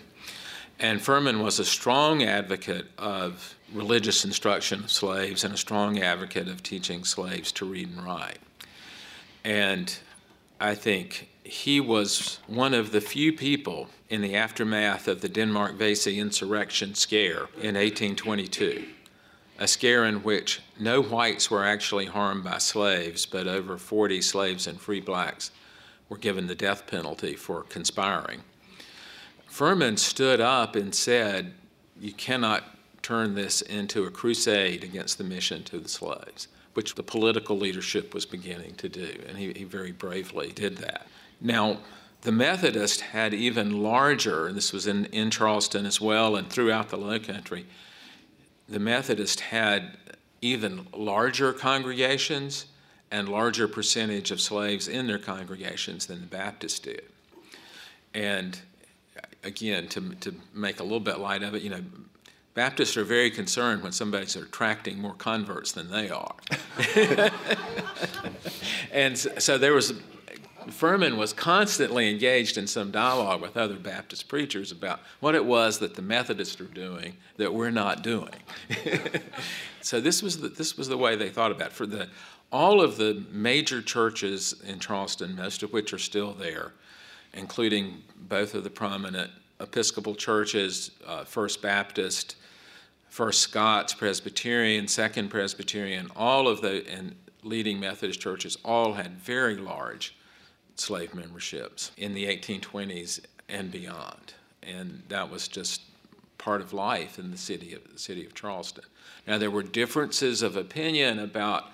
And 0.80 1.02
Furman 1.02 1.42
was 1.42 1.58
a 1.58 1.64
strong 1.64 2.22
advocate 2.22 2.86
of 2.98 3.56
religious 3.72 4.24
instruction 4.24 4.84
of 4.84 4.90
slaves 4.90 5.42
and 5.42 5.52
a 5.52 5.56
strong 5.56 5.98
advocate 5.98 6.46
of 6.46 6.62
teaching 6.62 7.04
slaves 7.04 7.50
to 7.52 7.64
read 7.64 7.88
and 7.88 8.04
write. 8.04 8.38
And 9.44 9.98
I 10.60 10.76
think 10.76 11.28
he 11.42 11.80
was 11.80 12.38
one 12.46 12.74
of 12.74 12.92
the 12.92 13.00
few 13.00 13.32
people 13.32 13.88
in 14.08 14.20
the 14.20 14.36
aftermath 14.36 15.08
of 15.08 15.20
the 15.20 15.28
Denmark 15.28 15.74
Vesey 15.74 16.20
insurrection 16.20 16.94
scare 16.94 17.48
in 17.56 17.74
1822, 17.74 18.84
a 19.58 19.66
scare 19.66 20.04
in 20.04 20.22
which 20.22 20.60
no 20.78 21.02
whites 21.02 21.50
were 21.50 21.64
actually 21.64 22.06
harmed 22.06 22.44
by 22.44 22.58
slaves, 22.58 23.26
but 23.26 23.48
over 23.48 23.78
40 23.78 24.22
slaves 24.22 24.66
and 24.66 24.80
free 24.80 25.00
blacks 25.00 25.50
were 26.08 26.18
given 26.18 26.46
the 26.46 26.54
death 26.54 26.86
penalty 26.86 27.34
for 27.34 27.62
conspiring. 27.62 28.42
Furman 29.48 29.96
stood 29.96 30.40
up 30.40 30.76
and 30.76 30.94
said, 30.94 31.54
You 32.00 32.12
cannot 32.12 32.64
turn 33.02 33.34
this 33.34 33.60
into 33.62 34.04
a 34.04 34.10
crusade 34.10 34.84
against 34.84 35.18
the 35.18 35.24
mission 35.24 35.64
to 35.64 35.78
the 35.78 35.88
slaves, 35.88 36.48
which 36.74 36.94
the 36.94 37.02
political 37.02 37.56
leadership 37.58 38.14
was 38.14 38.26
beginning 38.26 38.74
to 38.74 38.88
do, 38.88 39.20
and 39.26 39.38
he, 39.38 39.52
he 39.54 39.64
very 39.64 39.92
bravely 39.92 40.52
did 40.52 40.76
that. 40.78 41.06
Now, 41.40 41.78
the 42.22 42.32
Methodists 42.32 43.00
had 43.00 43.32
even 43.32 43.82
larger, 43.82 44.46
and 44.46 44.56
this 44.56 44.72
was 44.72 44.86
in, 44.86 45.06
in 45.06 45.30
Charleston 45.30 45.86
as 45.86 46.00
well 46.00 46.36
and 46.36 46.50
throughout 46.50 46.90
the 46.90 46.96
Low 46.96 47.18
Country, 47.18 47.66
the 48.68 48.78
Methodists 48.78 49.40
had 49.40 49.96
even 50.42 50.86
larger 50.92 51.52
congregations 51.52 52.66
and 53.10 53.28
larger 53.28 53.66
percentage 53.66 54.30
of 54.30 54.40
slaves 54.40 54.88
in 54.88 55.06
their 55.06 55.18
congregations 55.18 56.06
than 56.06 56.20
the 56.20 56.26
Baptists 56.26 56.80
did. 56.80 57.02
And 58.12 58.60
again, 59.48 59.88
to, 59.88 60.14
to 60.16 60.34
make 60.54 60.78
a 60.78 60.82
little 60.84 61.00
bit 61.00 61.18
light 61.18 61.42
of 61.42 61.54
it, 61.54 61.62
you 61.62 61.70
know, 61.70 61.82
Baptists 62.54 62.96
are 62.96 63.04
very 63.04 63.30
concerned 63.30 63.84
when 63.84 63.92
somebody's 63.92 64.34
attracting 64.34 64.98
more 64.98 65.14
converts 65.14 65.70
than 65.70 65.92
they 65.92 66.10
are. 66.10 66.34
and 68.92 69.16
so 69.16 69.58
there 69.58 69.72
was, 69.72 69.92
Furman 70.68 71.16
was 71.16 71.32
constantly 71.32 72.10
engaged 72.10 72.58
in 72.58 72.66
some 72.66 72.90
dialogue 72.90 73.40
with 73.42 73.56
other 73.56 73.76
Baptist 73.76 74.26
preachers 74.26 74.72
about 74.72 74.98
what 75.20 75.36
it 75.36 75.44
was 75.44 75.78
that 75.78 75.94
the 75.94 76.02
Methodists 76.02 76.60
are 76.60 76.64
doing 76.64 77.16
that 77.36 77.54
we're 77.54 77.70
not 77.70 78.02
doing. 78.02 78.34
so 79.80 80.00
this 80.00 80.20
was 80.20 80.40
the, 80.40 80.48
this 80.48 80.76
was 80.76 80.88
the 80.88 80.98
way 80.98 81.14
they 81.14 81.30
thought 81.30 81.52
about 81.52 81.68
it. 81.68 81.74
For 81.74 81.86
the 81.86 82.08
all 82.50 82.80
of 82.80 82.96
the 82.96 83.24
major 83.30 83.82
churches 83.82 84.60
in 84.66 84.80
Charleston, 84.80 85.36
most 85.36 85.62
of 85.62 85.72
which 85.72 85.92
are 85.92 85.98
still 85.98 86.32
there, 86.32 86.72
including 87.38 88.02
both 88.16 88.54
of 88.54 88.64
the 88.64 88.70
prominent 88.70 89.30
Episcopal 89.60 90.14
churches, 90.14 90.92
uh, 91.06 91.24
First 91.24 91.62
Baptist, 91.62 92.36
First 93.08 93.40
Scots 93.40 93.94
Presbyterian, 93.94 94.86
Second 94.86 95.28
Presbyterian, 95.30 96.10
all 96.14 96.46
of 96.46 96.60
the 96.60 96.88
and 96.88 97.14
leading 97.42 97.80
Methodist 97.80 98.20
churches 98.20 98.56
all 98.64 98.92
had 98.92 99.12
very 99.12 99.56
large 99.56 100.14
slave 100.76 101.14
memberships 101.14 101.92
in 101.96 102.14
the 102.14 102.26
1820s 102.26 103.20
and 103.48 103.70
beyond, 103.70 104.34
and 104.62 105.02
that 105.08 105.30
was 105.30 105.48
just 105.48 105.82
part 106.36 106.60
of 106.60 106.72
life 106.72 107.18
in 107.18 107.30
the 107.30 107.38
city 107.38 107.74
of 107.74 107.92
the 107.92 107.98
city 107.98 108.24
of 108.24 108.34
Charleston. 108.34 108.84
Now 109.26 109.38
there 109.38 109.50
were 109.50 109.62
differences 109.62 110.42
of 110.42 110.56
opinion 110.56 111.18
about 111.18 111.64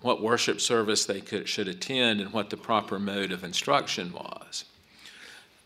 what 0.00 0.20
worship 0.20 0.60
service 0.60 1.04
they 1.04 1.20
could, 1.20 1.48
should 1.48 1.68
attend 1.68 2.20
and 2.20 2.32
what 2.32 2.50
the 2.50 2.56
proper 2.56 2.98
mode 2.98 3.30
of 3.30 3.44
instruction 3.44 4.12
was. 4.12 4.64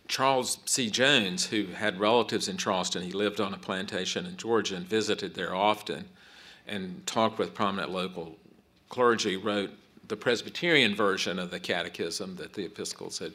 Charles 0.09 0.59
C. 0.67 0.91
Jones, 0.91 1.47
who 1.47 1.67
had 1.67 1.99
relatives 1.99 2.49
in 2.49 2.57
Charleston, 2.57 3.03
he 3.03 3.13
lived 3.13 3.41
on 3.41 3.53
a 3.53 3.59
plantation 3.59 4.27
in 4.27 4.37
Georgia 4.37 4.77
and 4.77 4.87
visited 4.87 5.35
there 5.35 5.55
often 5.55 6.09
and 6.67 7.07
talked 7.07 7.39
with 7.39 7.55
prominent 7.55 7.91
local 7.91 8.37
clergy, 8.89 9.37
wrote 9.37 9.71
the 10.09 10.17
Presbyterian 10.17 10.95
version 10.95 11.39
of 11.39 11.51
the 11.51 11.59
catechism 11.59 12.37
that 12.37 12.53
the 12.53 12.65
Episcopals 12.65 13.19
had 13.19 13.33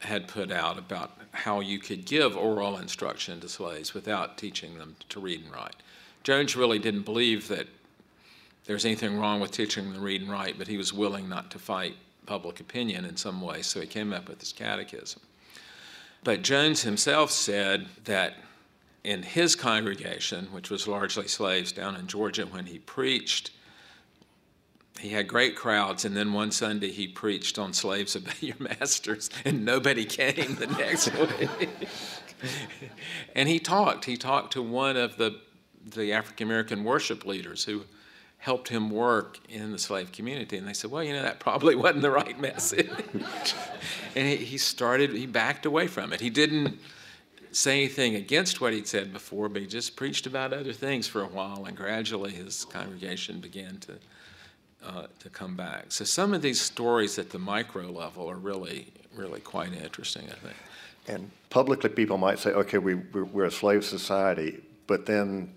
had 0.00 0.28
put 0.28 0.52
out 0.52 0.78
about 0.78 1.18
how 1.32 1.60
you 1.60 1.78
could 1.78 2.04
give 2.04 2.36
oral 2.36 2.76
instruction 2.76 3.40
to 3.40 3.48
slaves 3.48 3.94
without 3.94 4.36
teaching 4.36 4.76
them 4.78 4.94
to 5.08 5.18
read 5.18 5.42
and 5.42 5.52
write. 5.52 5.76
Jones 6.22 6.54
really 6.54 6.78
didn't 6.78 7.04
believe 7.04 7.48
that 7.48 7.66
there's 8.66 8.84
anything 8.84 9.18
wrong 9.18 9.40
with 9.40 9.52
teaching 9.52 9.84
them 9.84 9.94
to 9.94 10.00
read 10.00 10.20
and 10.20 10.30
write, 10.30 10.58
but 10.58 10.68
he 10.68 10.76
was 10.76 10.92
willing 10.92 11.28
not 11.28 11.50
to 11.50 11.58
fight 11.58 11.96
public 12.26 12.60
opinion 12.60 13.04
in 13.04 13.16
some 13.16 13.40
way, 13.40 13.62
so 13.62 13.80
he 13.80 13.86
came 13.86 14.12
up 14.12 14.28
with 14.28 14.40
his 14.40 14.52
catechism. 14.52 15.22
But 16.26 16.42
Jones 16.42 16.82
himself 16.82 17.30
said 17.30 17.86
that 18.02 18.34
in 19.04 19.22
his 19.22 19.54
congregation, 19.54 20.46
which 20.46 20.70
was 20.70 20.88
largely 20.88 21.28
slaves 21.28 21.70
down 21.70 21.94
in 21.94 22.08
Georgia, 22.08 22.46
when 22.46 22.66
he 22.66 22.80
preached, 22.80 23.52
he 24.98 25.10
had 25.10 25.28
great 25.28 25.54
crowds, 25.54 26.04
and 26.04 26.16
then 26.16 26.32
one 26.32 26.50
Sunday 26.50 26.90
he 26.90 27.06
preached 27.06 27.60
on 27.60 27.72
slaves 27.72 28.16
obey 28.16 28.32
your 28.40 28.56
masters, 28.58 29.30
and 29.44 29.64
nobody 29.64 30.04
came 30.04 30.56
the 30.56 30.66
next 30.66 31.16
week. 31.38 31.88
and 33.36 33.48
he 33.48 33.60
talked. 33.60 34.06
He 34.06 34.16
talked 34.16 34.52
to 34.54 34.62
one 34.62 34.96
of 34.96 35.18
the 35.18 35.40
the 35.94 36.12
African 36.12 36.48
American 36.48 36.82
worship 36.82 37.24
leaders 37.24 37.64
who 37.64 37.84
helped 38.46 38.68
him 38.68 38.90
work 38.90 39.40
in 39.48 39.72
the 39.72 39.78
slave 39.78 40.12
community. 40.12 40.56
And 40.56 40.68
they 40.68 40.72
said, 40.72 40.88
well, 40.88 41.02
you 41.02 41.12
know, 41.12 41.22
that 41.22 41.40
probably 41.40 41.74
wasn't 41.84 42.02
the 42.02 42.12
right 42.12 42.40
message. 42.40 42.88
and 44.14 44.28
he, 44.38 44.56
started, 44.56 45.10
he 45.10 45.26
backed 45.26 45.66
away 45.66 45.88
from 45.88 46.12
it. 46.12 46.20
He 46.20 46.30
didn't 46.30 46.78
say 47.50 47.72
anything 47.78 48.14
against 48.14 48.60
what 48.60 48.72
he'd 48.72 48.86
said 48.86 49.12
before, 49.12 49.48
but 49.48 49.62
he 49.62 49.66
just 49.66 49.96
preached 49.96 50.28
about 50.28 50.52
other 50.52 50.72
things 50.72 51.08
for 51.08 51.22
a 51.22 51.26
while, 51.26 51.64
and 51.64 51.76
gradually 51.76 52.30
his 52.30 52.64
congregation 52.64 53.40
began 53.40 53.78
to. 53.78 53.94
Uh, 54.84 55.06
to 55.18 55.28
come 55.30 55.56
back. 55.56 55.86
So 55.88 56.04
some 56.04 56.32
of 56.32 56.42
these 56.42 56.60
stories 56.60 57.18
at 57.18 57.30
the 57.30 57.40
micro 57.40 57.90
level 57.90 58.30
are 58.30 58.36
really, 58.36 58.86
really 59.16 59.40
quite 59.40 59.72
interesting, 59.72 60.26
I 60.30 60.34
think. 60.34 60.56
And 61.08 61.30
publicly, 61.50 61.90
people 61.90 62.18
might 62.18 62.38
say, 62.38 62.50
okay, 62.50 62.78
we, 62.78 62.94
we're 62.94 63.46
a 63.46 63.50
slave 63.50 63.84
society, 63.84 64.62
but 64.86 65.04
then, 65.06 65.52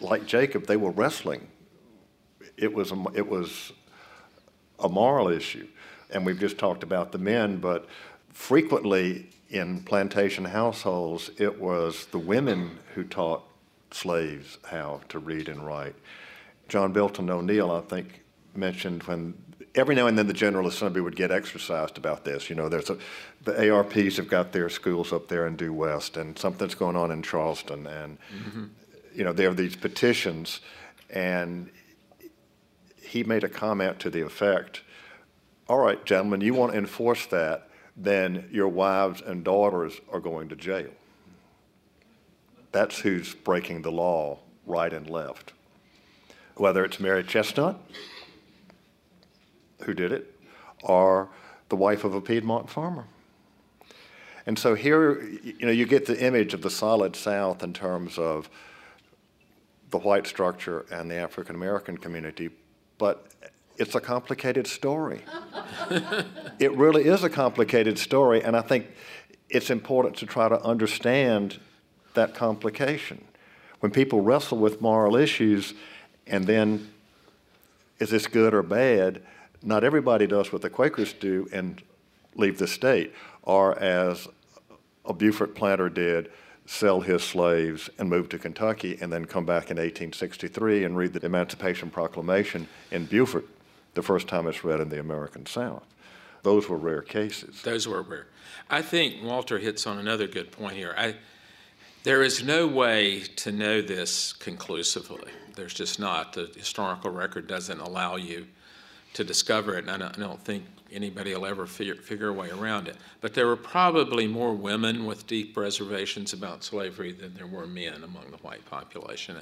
like 0.00 0.26
Jacob, 0.26 0.66
they 0.66 0.76
were 0.76 0.90
wrestling 0.90 1.46
it 2.60 2.72
was 2.72 2.92
a, 2.92 3.04
it 3.14 3.28
was 3.28 3.72
a 4.78 4.88
moral 4.88 5.28
issue, 5.28 5.66
and 6.10 6.24
we've 6.24 6.38
just 6.38 6.58
talked 6.58 6.82
about 6.82 7.12
the 7.12 7.18
men, 7.18 7.58
but 7.58 7.88
frequently 8.32 9.26
in 9.48 9.80
plantation 9.82 10.44
households, 10.44 11.30
it 11.38 11.60
was 11.60 12.06
the 12.06 12.18
women 12.18 12.78
who 12.94 13.02
taught 13.04 13.42
slaves 13.90 14.58
how 14.66 15.00
to 15.08 15.18
read 15.18 15.48
and 15.48 15.66
write. 15.66 15.94
John 16.68 16.92
Belton 16.92 17.28
O'Neall, 17.28 17.72
I 17.72 17.80
think, 17.80 18.22
mentioned 18.54 19.02
when 19.04 19.34
every 19.74 19.94
now 19.94 20.06
and 20.06 20.16
then 20.16 20.26
the 20.26 20.32
General 20.32 20.66
Assembly 20.68 21.00
would 21.00 21.16
get 21.16 21.30
exercised 21.30 21.98
about 21.98 22.24
this. 22.24 22.48
You 22.48 22.56
know, 22.56 22.68
there's 22.68 22.90
a, 22.90 22.98
the 23.44 23.52
ARPs 23.52 24.16
have 24.16 24.28
got 24.28 24.52
their 24.52 24.68
schools 24.68 25.12
up 25.12 25.28
there 25.28 25.46
in 25.46 25.56
Due 25.56 25.72
West, 25.72 26.16
and 26.16 26.38
something's 26.38 26.74
going 26.74 26.96
on 26.96 27.10
in 27.10 27.22
Charleston, 27.22 27.86
and 27.86 28.18
mm-hmm. 28.18 28.64
you 29.14 29.24
know 29.24 29.32
there 29.32 29.50
are 29.50 29.54
these 29.54 29.76
petitions, 29.76 30.60
and 31.10 31.70
he 33.10 33.24
made 33.24 33.42
a 33.42 33.48
comment 33.48 33.98
to 33.98 34.08
the 34.08 34.20
effect, 34.20 34.82
all 35.68 35.78
right, 35.78 36.04
gentlemen, 36.06 36.40
you 36.40 36.54
want 36.54 36.70
to 36.70 36.78
enforce 36.78 37.26
that, 37.26 37.68
then 37.96 38.48
your 38.52 38.68
wives 38.68 39.20
and 39.20 39.42
daughters 39.42 40.00
are 40.12 40.20
going 40.20 40.48
to 40.48 40.54
jail. 40.54 40.90
That's 42.70 43.00
who's 43.00 43.34
breaking 43.34 43.82
the 43.82 43.90
law 43.90 44.38
right 44.64 44.92
and 44.92 45.10
left. 45.10 45.52
Whether 46.54 46.84
it's 46.84 47.00
Mary 47.00 47.24
Chesnut, 47.24 47.78
who 49.82 49.92
did 49.92 50.12
it, 50.12 50.32
or 50.84 51.30
the 51.68 51.76
wife 51.76 52.04
of 52.04 52.14
a 52.14 52.20
Piedmont 52.20 52.70
farmer. 52.70 53.06
And 54.46 54.56
so 54.56 54.76
here, 54.76 55.20
you 55.42 55.66
know, 55.66 55.72
you 55.72 55.84
get 55.84 56.06
the 56.06 56.24
image 56.24 56.54
of 56.54 56.62
the 56.62 56.70
solid 56.70 57.16
South 57.16 57.64
in 57.64 57.72
terms 57.72 58.18
of 58.18 58.48
the 59.90 59.98
white 59.98 60.28
structure 60.28 60.86
and 60.92 61.10
the 61.10 61.16
African 61.16 61.56
American 61.56 61.98
community 61.98 62.50
but 63.00 63.26
it's 63.78 63.94
a 63.94 64.00
complicated 64.00 64.66
story. 64.66 65.22
it 66.60 66.70
really 66.76 67.06
is 67.06 67.24
a 67.24 67.30
complicated 67.30 67.98
story, 67.98 68.44
and 68.44 68.54
I 68.54 68.60
think 68.60 68.86
it's 69.48 69.70
important 69.70 70.16
to 70.18 70.26
try 70.26 70.48
to 70.50 70.60
understand 70.62 71.58
that 72.14 72.34
complication. 72.34 73.24
When 73.80 73.90
people 73.90 74.20
wrestle 74.20 74.58
with 74.58 74.82
moral 74.82 75.16
issues 75.16 75.72
and 76.26 76.46
then 76.46 76.90
is 77.98 78.10
this 78.10 78.26
good 78.26 78.52
or 78.52 78.62
bad, 78.62 79.22
not 79.62 79.82
everybody 79.82 80.26
does 80.26 80.52
what 80.52 80.60
the 80.60 80.70
Quakers 80.70 81.14
do 81.14 81.48
and 81.50 81.82
leave 82.34 82.58
the 82.58 82.66
state, 82.66 83.14
or 83.42 83.78
as 83.78 84.28
a 85.06 85.14
Beaufort 85.14 85.54
planter 85.54 85.88
did, 85.88 86.30
sell 86.70 87.00
his 87.00 87.24
slaves 87.24 87.90
and 87.98 88.08
move 88.08 88.28
to 88.28 88.38
Kentucky, 88.38 88.96
and 89.00 89.12
then 89.12 89.24
come 89.24 89.44
back 89.44 89.72
in 89.72 89.76
1863 89.76 90.84
and 90.84 90.96
read 90.96 91.12
the 91.12 91.26
Emancipation 91.26 91.90
Proclamation 91.90 92.68
in 92.92 93.06
Beaufort, 93.06 93.44
the 93.94 94.02
first 94.02 94.28
time 94.28 94.46
it's 94.46 94.62
read 94.62 94.80
in 94.80 94.88
the 94.88 95.00
American 95.00 95.44
South. 95.46 95.82
Those 96.44 96.68
were 96.68 96.76
rare 96.76 97.02
cases. 97.02 97.60
Those 97.62 97.88
were 97.88 98.02
rare. 98.02 98.28
I 98.70 98.82
think 98.82 99.20
Walter 99.20 99.58
hits 99.58 99.84
on 99.84 99.98
another 99.98 100.28
good 100.28 100.52
point 100.52 100.74
here. 100.74 100.94
I, 100.96 101.16
there 102.04 102.22
is 102.22 102.44
no 102.44 102.68
way 102.68 103.22
to 103.36 103.50
know 103.50 103.82
this 103.82 104.32
conclusively. 104.32 105.32
There's 105.56 105.74
just 105.74 105.98
not. 105.98 106.34
The 106.34 106.52
historical 106.56 107.10
record 107.10 107.48
doesn't 107.48 107.80
allow 107.80 108.14
you 108.14 108.46
to 109.14 109.24
discover 109.24 109.76
it, 109.76 109.88
and 109.88 110.02
I 110.02 110.12
don't, 110.12 110.44
think 110.44 110.64
anybody 110.92 111.34
will 111.34 111.46
ever 111.46 111.66
figure, 111.66 111.96
figure 111.96 112.28
a 112.28 112.32
way 112.32 112.50
around 112.50 112.88
it. 112.88 112.96
But 113.20 113.34
there 113.34 113.46
were 113.46 113.56
probably 113.56 114.26
more 114.26 114.54
women 114.54 115.04
with 115.04 115.26
deep 115.26 115.56
reservations 115.56 116.32
about 116.32 116.64
slavery 116.64 117.12
than 117.12 117.34
there 117.34 117.46
were 117.46 117.66
men 117.66 118.04
among 118.04 118.30
the 118.30 118.36
white 118.38 118.64
population. 118.66 119.36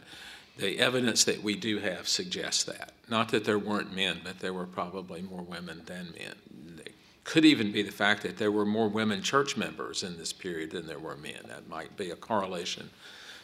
The 0.58 0.78
evidence 0.78 1.24
that 1.24 1.42
we 1.42 1.54
do 1.54 1.78
have 1.78 2.08
suggests 2.08 2.64
that. 2.64 2.92
Not 3.08 3.28
that 3.30 3.44
there 3.44 3.58
weren't 3.58 3.94
men, 3.94 4.20
but 4.24 4.40
there 4.40 4.54
were 4.54 4.66
probably 4.66 5.22
more 5.22 5.42
women 5.42 5.82
than 5.86 6.12
men. 6.18 6.34
It 6.84 6.94
could 7.24 7.44
even 7.44 7.70
be 7.70 7.82
the 7.82 7.92
fact 7.92 8.22
that 8.22 8.38
there 8.38 8.50
were 8.50 8.66
more 8.66 8.88
women 8.88 9.22
church 9.22 9.56
members 9.56 10.02
in 10.02 10.16
this 10.16 10.32
period 10.32 10.70
than 10.70 10.86
there 10.86 10.98
were 10.98 11.16
men. 11.16 11.40
That 11.46 11.68
might 11.68 11.96
be 11.96 12.10
a 12.10 12.16
correlation 12.16 12.90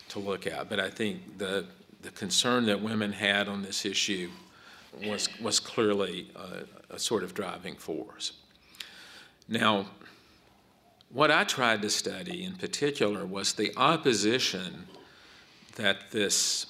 to 0.09 0.19
look 0.19 0.47
at. 0.47 0.69
But 0.69 0.81
I 0.81 0.91
think 0.91 1.39
the, 1.39 1.67
the 2.03 2.11
concern 2.11 2.67
that 2.67 2.81
women 2.81 3.13
had 3.13 3.47
on 3.47 3.63
this 3.63 3.85
issue 3.85 4.31
was, 5.03 5.29
was 5.41 5.61
clearly 5.61 6.31
a, 6.37 6.95
a 6.95 6.99
sort 6.99 7.25
of 7.25 7.35
driving 7.35 7.77
force. 7.77 8.33
Now, 9.49 9.87
what 11.11 11.31
I 11.31 11.45
tried 11.45 11.83
to 11.83 11.91
study 11.91 12.45
in 12.45 12.57
particular 12.57 13.25
was 13.25 13.53
the 13.53 13.73
opposition 13.77 14.89
that 15.77 16.11
this 16.11 16.67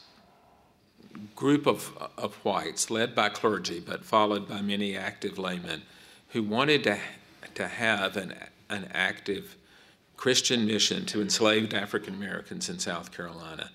group 1.34 1.66
of, 1.66 1.96
of 2.18 2.34
whites, 2.44 2.90
led 2.90 3.14
by 3.14 3.28
clergy 3.28 3.80
but 3.80 4.04
followed 4.04 4.48
by 4.48 4.60
many 4.60 4.96
active 4.96 5.38
laymen, 5.38 5.82
who 6.30 6.42
wanted 6.42 6.84
to, 6.84 6.98
to 7.54 7.68
have 7.68 8.16
an, 8.16 8.34
an 8.68 8.88
active 8.92 9.56
Christian 10.16 10.66
mission 10.66 11.06
to 11.06 11.20
enslaved 11.20 11.74
African 11.74 12.14
Americans 12.14 12.68
in 12.68 12.78
South 12.78 13.12
Carolina, 13.12 13.70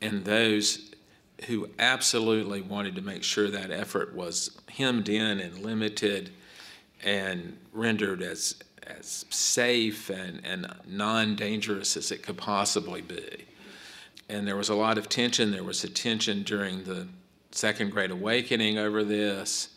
and 0.00 0.24
those 0.24 0.91
who 1.44 1.68
absolutely 1.78 2.60
wanted 2.60 2.94
to 2.96 3.02
make 3.02 3.22
sure 3.22 3.50
that 3.50 3.70
effort 3.70 4.14
was 4.14 4.56
hemmed 4.68 5.08
in 5.08 5.40
and 5.40 5.58
limited 5.58 6.30
and 7.04 7.56
rendered 7.72 8.22
as, 8.22 8.56
as 8.86 9.24
safe 9.30 10.10
and, 10.10 10.40
and 10.44 10.66
non 10.86 11.36
dangerous 11.36 11.96
as 11.96 12.10
it 12.10 12.22
could 12.22 12.36
possibly 12.36 13.02
be. 13.02 13.44
And 14.28 14.46
there 14.46 14.56
was 14.56 14.68
a 14.68 14.74
lot 14.74 14.98
of 14.98 15.08
tension. 15.08 15.50
There 15.50 15.64
was 15.64 15.84
a 15.84 15.90
tension 15.90 16.42
during 16.42 16.84
the 16.84 17.06
Second 17.50 17.90
Great 17.90 18.10
Awakening 18.10 18.78
over 18.78 19.04
this. 19.04 19.68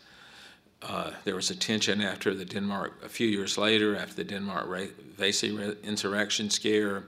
Uh, 0.82 1.10
there 1.24 1.34
was 1.34 1.50
a 1.50 1.56
tension 1.56 2.00
after 2.00 2.34
the 2.34 2.44
Denmark, 2.44 3.02
a 3.04 3.08
few 3.08 3.26
years 3.26 3.58
later, 3.58 3.96
after 3.96 4.14
the 4.14 4.24
Denmark 4.24 4.68
Vesey 5.16 5.74
insurrection 5.82 6.48
scare. 6.50 7.04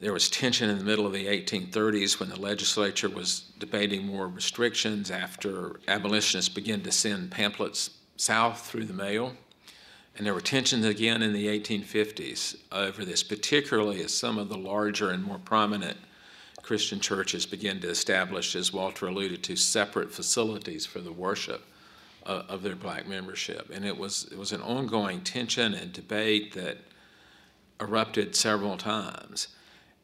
There 0.00 0.14
was 0.14 0.30
tension 0.30 0.70
in 0.70 0.78
the 0.78 0.84
middle 0.84 1.06
of 1.06 1.12
the 1.12 1.26
1830s 1.26 2.18
when 2.18 2.30
the 2.30 2.40
legislature 2.40 3.10
was 3.10 3.40
debating 3.58 4.06
more 4.06 4.28
restrictions 4.28 5.10
after 5.10 5.78
abolitionists 5.88 6.48
began 6.48 6.80
to 6.82 6.92
send 6.92 7.30
pamphlets 7.30 7.90
south 8.16 8.66
through 8.66 8.86
the 8.86 8.94
mail. 8.94 9.34
And 10.16 10.26
there 10.26 10.32
were 10.32 10.40
tensions 10.40 10.86
again 10.86 11.22
in 11.22 11.34
the 11.34 11.48
1850s 11.48 12.56
over 12.72 13.04
this, 13.04 13.22
particularly 13.22 14.02
as 14.02 14.14
some 14.14 14.38
of 14.38 14.48
the 14.48 14.56
larger 14.56 15.10
and 15.10 15.22
more 15.22 15.38
prominent 15.38 15.98
Christian 16.62 16.98
churches 16.98 17.44
began 17.44 17.78
to 17.80 17.90
establish, 17.90 18.56
as 18.56 18.72
Walter 18.72 19.06
alluded 19.06 19.42
to, 19.44 19.56
separate 19.56 20.12
facilities 20.12 20.86
for 20.86 21.00
the 21.00 21.12
worship 21.12 21.62
of, 22.24 22.48
of 22.48 22.62
their 22.62 22.76
black 22.76 23.06
membership. 23.06 23.70
And 23.70 23.84
it 23.84 23.98
was, 23.98 24.28
it 24.32 24.38
was 24.38 24.52
an 24.52 24.62
ongoing 24.62 25.20
tension 25.20 25.74
and 25.74 25.92
debate 25.92 26.54
that 26.54 26.78
erupted 27.78 28.34
several 28.34 28.78
times 28.78 29.48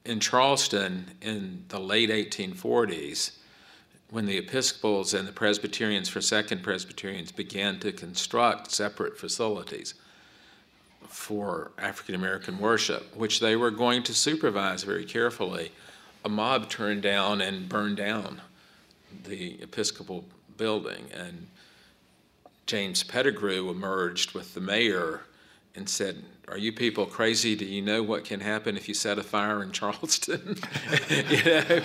in 0.07 0.21
Charleston 0.21 1.07
in 1.21 1.65
the 1.69 1.81
late 1.81 2.11
1840s, 2.11 3.33
when 4.11 4.27
the 4.27 4.39
Episcopals 4.39 5.13
and 5.13 5.27
the 5.27 5.33
Presbyterians 5.33 6.09
for 6.09 6.21
Second 6.21 6.63
Presbyterians 6.63 7.33
began 7.33 7.81
to 7.81 7.91
construct 7.93 8.71
separate 8.71 9.19
facilities 9.19 9.95
for 11.09 11.73
African 11.79 12.15
American 12.15 12.59
worship, 12.59 13.17
which 13.17 13.41
they 13.41 13.57
were 13.57 13.71
going 13.71 14.03
to 14.05 14.15
supervise 14.15 14.85
very 14.85 15.05
carefully, 15.05 15.73
a 16.25 16.29
mob 16.29 16.69
turned 16.69 17.03
down 17.03 17.41
and 17.41 17.69
burned 17.69 17.97
down 17.97 18.41
the 19.25 19.61
Episcopal 19.61 20.25
building. 20.57 21.07
And 21.13 21.49
James 22.67 23.03
Petigru 23.03 23.71
emerged 23.71 24.35
with 24.35 24.55
the 24.55 24.61
mayor 24.61 25.23
and 25.77 25.89
said, 25.89 26.25
Are 26.49 26.59
you 26.59 26.73
people 26.73 27.07
crazy? 27.07 27.55
Do 27.55 27.65
you 27.65 27.83
know 27.83 28.03
what 28.03 28.25
can 28.25 28.41
happen 28.41 28.77
if 28.77 28.89
you 28.89 28.95
set 28.95 29.19
a 29.19 29.23
fire 29.23 29.63
in 29.63 29.71
Charleston? 29.73 30.59
you, 31.31 31.45
know, 31.45 31.83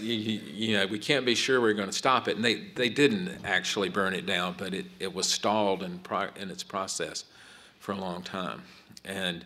you, 0.00 0.40
you, 0.44 0.76
know, 0.76 0.86
we 0.86 0.98
can't 0.98 1.24
be 1.24 1.34
sure 1.34 1.60
we're 1.60 1.72
going 1.72 1.88
to 1.88 1.96
stop 1.96 2.28
it. 2.28 2.36
And 2.36 2.44
they, 2.44 2.66
they 2.74 2.88
didn't 2.88 3.44
actually 3.44 3.88
burn 3.88 4.14
it 4.14 4.26
down, 4.26 4.56
but 4.58 4.74
it, 4.74 4.86
it 4.98 5.14
was 5.14 5.26
stalled 5.28 5.82
in, 5.82 6.00
pro, 6.00 6.28
in 6.36 6.50
its 6.50 6.62
process 6.62 7.24
for 7.78 7.92
a 7.92 7.96
long 7.96 8.22
time. 8.22 8.62
And 9.04 9.44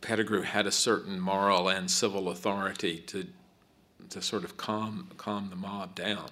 Petigru 0.00 0.44
had 0.44 0.66
a 0.66 0.72
certain 0.72 1.18
moral 1.18 1.68
and 1.68 1.90
civil 1.90 2.28
authority 2.28 2.98
to, 3.06 3.26
to 4.10 4.22
sort 4.22 4.44
of 4.44 4.56
calm, 4.56 5.08
calm 5.16 5.48
the 5.50 5.56
mob 5.56 5.94
down. 5.94 6.28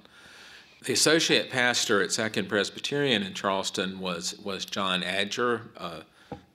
The 0.85 0.93
associate 0.93 1.51
pastor 1.51 2.03
at 2.03 2.13
Second 2.13 2.47
Presbyterian 2.47 3.23
in 3.23 3.33
Charleston 3.33 4.01
was, 4.01 4.39
was 4.41 4.67
John 4.67 5.01
Adger, 5.03 5.63
uh, 5.79 6.01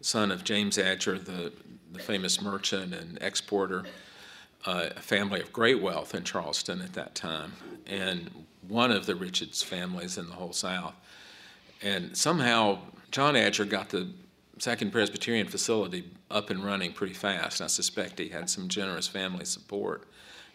son 0.01 0.31
of 0.31 0.43
James 0.43 0.77
Adger, 0.77 1.23
the, 1.23 1.51
the 1.91 1.99
famous 1.99 2.41
merchant 2.41 2.93
and 2.93 3.17
exporter, 3.21 3.83
uh, 4.65 4.89
a 4.95 5.01
family 5.01 5.41
of 5.41 5.53
great 5.53 5.81
wealth 5.81 6.13
in 6.13 6.23
Charleston 6.23 6.81
at 6.81 6.93
that 6.93 7.15
time, 7.15 7.53
and 7.87 8.29
one 8.67 8.91
of 8.91 9.05
the 9.05 9.15
richest 9.15 9.65
families 9.65 10.17
in 10.17 10.27
the 10.27 10.33
whole 10.33 10.53
South. 10.53 10.95
And 11.81 12.15
somehow 12.15 12.79
John 13.11 13.35
Adger 13.35 13.67
got 13.67 13.89
the 13.89 14.09
Second 14.57 14.91
Presbyterian 14.91 15.47
facility 15.47 16.03
up 16.29 16.49
and 16.49 16.63
running 16.63 16.91
pretty 16.91 17.13
fast. 17.13 17.61
I 17.61 17.67
suspect 17.67 18.19
he 18.19 18.27
had 18.29 18.49
some 18.49 18.67
generous 18.67 19.07
family 19.07 19.45
support 19.45 20.03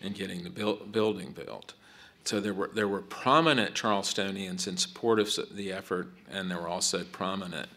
in 0.02 0.12
getting 0.12 0.44
the 0.44 0.50
building 0.50 1.32
built. 1.32 1.72
So 2.24 2.40
there 2.40 2.54
were 2.54 2.70
there 2.72 2.88
were 2.88 3.00
prominent 3.00 3.74
Charlestonians 3.74 4.66
in 4.68 4.76
support 4.76 5.18
of 5.18 5.30
the 5.50 5.72
effort, 5.72 6.08
and 6.30 6.50
there 6.50 6.58
were 6.58 6.68
also 6.68 7.04
prominent 7.04 7.68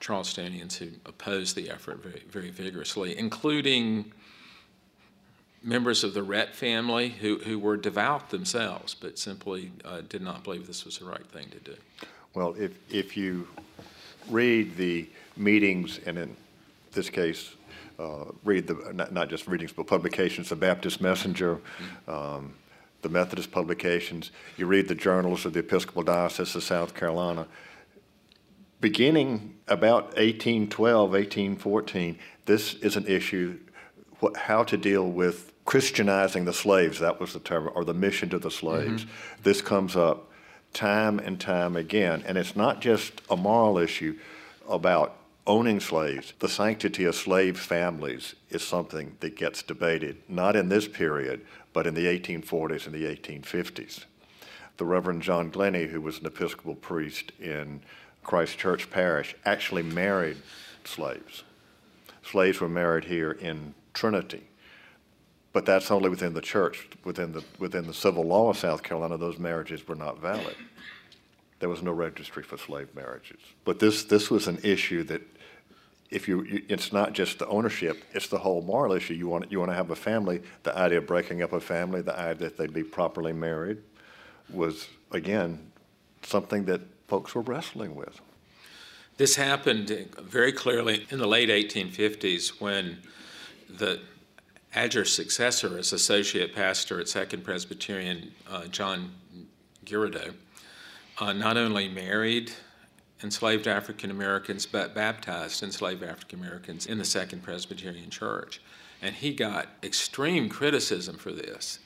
Charlestonians 0.00 0.76
who 0.76 0.88
opposed 1.04 1.56
the 1.56 1.70
effort 1.70 2.02
very 2.02 2.22
very 2.28 2.50
vigorously, 2.50 3.16
including 3.18 4.12
members 5.62 6.04
of 6.04 6.14
the 6.14 6.22
Rhett 6.22 6.54
family 6.54 7.08
who, 7.08 7.38
who 7.38 7.58
were 7.58 7.76
devout 7.76 8.30
themselves, 8.30 8.94
but 8.94 9.18
simply 9.18 9.72
uh, 9.84 10.02
did 10.08 10.22
not 10.22 10.44
believe 10.44 10.66
this 10.66 10.84
was 10.84 10.98
the 10.98 11.04
right 11.04 11.26
thing 11.26 11.48
to 11.50 11.58
do. 11.58 11.74
Well, 12.34 12.54
if 12.58 12.72
if 12.90 13.16
you 13.16 13.48
read 14.28 14.76
the 14.76 15.08
meetings, 15.36 16.00
and 16.06 16.18
in 16.18 16.36
this 16.92 17.10
case, 17.10 17.54
uh, 17.98 18.26
read 18.44 18.66
the 18.66 18.92
not, 18.92 19.12
not, 19.12 19.28
just 19.28 19.46
readings 19.46 19.72
but 19.72 19.86
publications, 19.86 20.48
the 20.48 20.56
Baptist 20.56 21.00
Messenger, 21.00 21.58
um, 22.06 22.52
the 23.02 23.08
Methodist 23.08 23.50
publications. 23.50 24.30
You 24.56 24.66
read 24.66 24.88
the 24.88 24.94
journals 24.94 25.46
of 25.46 25.52
the 25.52 25.60
Episcopal 25.60 26.02
Diocese 26.02 26.54
of 26.54 26.62
South 26.62 26.94
Carolina. 26.94 27.46
Beginning 28.86 29.56
about 29.66 30.14
1812, 30.14 31.10
1814, 31.10 32.18
this 32.44 32.74
is 32.74 32.94
an 32.94 33.04
issue 33.08 33.58
what, 34.20 34.36
how 34.36 34.62
to 34.62 34.76
deal 34.76 35.10
with 35.10 35.52
Christianizing 35.64 36.44
the 36.44 36.52
slaves, 36.52 37.00
that 37.00 37.18
was 37.18 37.32
the 37.32 37.40
term, 37.40 37.68
or 37.74 37.84
the 37.84 37.92
mission 37.92 38.28
to 38.28 38.38
the 38.38 38.48
slaves. 38.48 39.02
Mm-hmm. 39.04 39.42
This 39.42 39.60
comes 39.60 39.96
up 39.96 40.30
time 40.72 41.18
and 41.18 41.40
time 41.40 41.74
again. 41.74 42.22
And 42.28 42.38
it's 42.38 42.54
not 42.54 42.80
just 42.80 43.22
a 43.28 43.36
moral 43.36 43.76
issue 43.76 44.20
about 44.68 45.16
owning 45.48 45.80
slaves, 45.80 46.34
the 46.38 46.48
sanctity 46.48 47.06
of 47.06 47.16
slave 47.16 47.58
families 47.58 48.36
is 48.50 48.62
something 48.62 49.16
that 49.18 49.34
gets 49.34 49.64
debated, 49.64 50.18
not 50.28 50.54
in 50.54 50.68
this 50.68 50.86
period, 50.86 51.44
but 51.72 51.88
in 51.88 51.94
the 51.94 52.06
1840s 52.06 52.86
and 52.86 52.94
the 52.94 53.04
1850s. 53.04 54.04
The 54.76 54.84
Reverend 54.84 55.22
John 55.22 55.50
Glennie, 55.50 55.86
who 55.86 56.00
was 56.00 56.20
an 56.20 56.26
Episcopal 56.26 56.76
priest 56.76 57.32
in 57.40 57.80
Christ 58.26 58.58
Church 58.58 58.90
Parish, 58.90 59.36
actually 59.44 59.84
married 59.84 60.38
slaves. 60.82 61.44
Slaves 62.24 62.60
were 62.60 62.68
married 62.68 63.04
here 63.04 63.30
in 63.30 63.72
Trinity. 63.94 64.48
But 65.52 65.64
that's 65.64 65.92
only 65.92 66.08
within 66.10 66.34
the 66.34 66.40
church. 66.40 66.88
Within 67.04 67.30
the, 67.30 67.44
within 67.60 67.86
the 67.86 67.94
civil 67.94 68.24
law 68.24 68.50
of 68.50 68.58
South 68.58 68.82
Carolina, 68.82 69.16
those 69.16 69.38
marriages 69.38 69.86
were 69.86 69.94
not 69.94 70.18
valid. 70.18 70.56
There 71.60 71.68
was 71.68 71.82
no 71.82 71.92
registry 71.92 72.42
for 72.42 72.58
slave 72.58 72.92
marriages. 72.96 73.38
But 73.64 73.78
this, 73.78 74.02
this 74.02 74.28
was 74.28 74.48
an 74.48 74.58
issue 74.64 75.04
that 75.04 75.22
if 76.10 76.26
you, 76.26 76.64
it's 76.68 76.92
not 76.92 77.12
just 77.12 77.38
the 77.38 77.46
ownership, 77.46 78.02
it's 78.12 78.26
the 78.26 78.38
whole 78.38 78.60
moral 78.60 78.92
issue. 78.92 79.14
You 79.14 79.28
want, 79.28 79.52
you 79.52 79.60
want 79.60 79.70
to 79.70 79.76
have 79.76 79.92
a 79.92 79.96
family. 79.96 80.42
The 80.64 80.76
idea 80.76 80.98
of 80.98 81.06
breaking 81.06 81.42
up 81.42 81.52
a 81.52 81.60
family, 81.60 82.02
the 82.02 82.18
idea 82.18 82.48
that 82.48 82.56
they'd 82.56 82.74
be 82.74 82.82
properly 82.82 83.32
married, 83.32 83.78
was 84.50 84.88
again 85.12 85.70
something 86.22 86.64
that 86.64 86.80
folks 87.06 87.34
were 87.34 87.42
wrestling 87.42 87.94
with. 87.94 88.20
This 89.16 89.36
happened 89.36 90.08
very 90.20 90.52
clearly 90.52 91.06
in 91.10 91.18
the 91.18 91.26
late 91.26 91.48
1850s 91.48 92.60
when 92.60 92.98
the 93.68 94.00
Adger's 94.74 95.12
successor 95.12 95.78
as 95.78 95.92
associate 95.92 96.54
pastor 96.54 97.00
at 97.00 97.08
Second 97.08 97.42
Presbyterian, 97.42 98.32
uh, 98.48 98.66
John 98.66 99.12
Girardeau, 99.84 100.34
uh, 101.18 101.32
not 101.32 101.56
only 101.56 101.88
married 101.88 102.52
enslaved 103.22 103.66
African 103.66 104.10
Americans, 104.10 104.66
but 104.66 104.94
baptized 104.94 105.62
enslaved 105.62 106.02
African 106.02 106.38
Americans 106.40 106.84
in 106.84 106.98
the 106.98 107.04
Second 107.04 107.42
Presbyterian 107.42 108.10
Church. 108.10 108.60
And 109.00 109.14
he 109.14 109.32
got 109.32 109.68
extreme 109.82 110.50
criticism 110.50 111.16
for 111.16 111.32
this. 111.32 111.78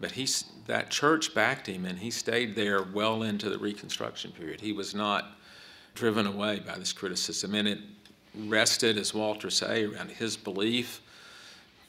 But 0.00 0.12
he, 0.12 0.28
that 0.66 0.90
church 0.90 1.34
backed 1.34 1.66
him, 1.66 1.86
and 1.86 1.98
he 1.98 2.10
stayed 2.10 2.54
there 2.54 2.82
well 2.82 3.22
into 3.22 3.48
the 3.48 3.58
Reconstruction 3.58 4.32
period. 4.32 4.60
He 4.60 4.72
was 4.72 4.94
not 4.94 5.36
driven 5.94 6.26
away 6.26 6.60
by 6.60 6.78
this 6.78 6.92
criticism. 6.92 7.54
And 7.54 7.66
it 7.66 7.78
rested, 8.46 8.98
as 8.98 9.14
Walter 9.14 9.50
say, 9.50 9.84
around 9.84 10.10
his 10.10 10.36
belief 10.36 11.00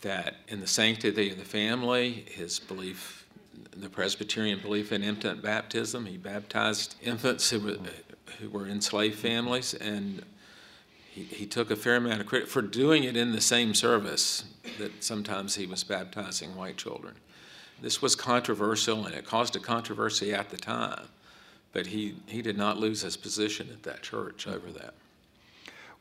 that 0.02 0.36
in 0.48 0.62
the 0.62 0.67
sanctity 0.67 1.32
of 1.32 1.38
the 1.38 1.46
family, 1.46 2.26
his 2.30 2.60
belief, 2.60 3.28
the 3.76 3.89
Presbyterian 3.89 4.60
belief 4.60 4.91
in 4.91 5.04
infant 5.04 5.41
baptism, 5.41 6.06
he 6.06 6.17
baptized 6.17 6.96
infants 7.02 7.50
who 7.50 7.60
were, 7.60 7.78
who 8.39 8.50
were 8.50 8.67
enslaved 8.67 9.20
families, 9.20 9.74
and 9.74 10.24
he, 11.10 11.24
he 11.24 11.46
took 11.46 11.72
a 11.72 11.76
fair 11.76 11.96
amount 11.98 12.22
of 12.22 12.28
credit 12.28 12.48
for 12.48 12.62
doing 12.62 13.04
it 13.04 13.17
in 13.17 13.32
the 13.32 13.41
same 13.41 13.74
service 13.74 14.46
that 14.78 15.04
sometimes 15.04 15.56
he 15.56 15.65
was 15.65 15.84
baptizing 15.84 16.56
white 16.56 16.78
children. 16.78 17.15
This 17.82 18.02
was 18.02 18.16
controversial, 18.16 19.06
and 19.06 19.13
it 19.13 19.26
caused 19.26 19.56
a 19.56 19.60
controversy 19.60 20.34
at 20.34 20.50
the 20.50 20.58
time, 20.58 21.08
but 21.74 21.88
he, 21.88 22.16
he 22.26 22.42
did 22.42 22.58
not 22.58 22.78
lose 22.78 23.02
his 23.02 23.18
position 23.18 23.70
at 23.72 23.84
that 23.84 24.02
church 24.02 24.48
over 24.48 24.72
that. 24.72 24.94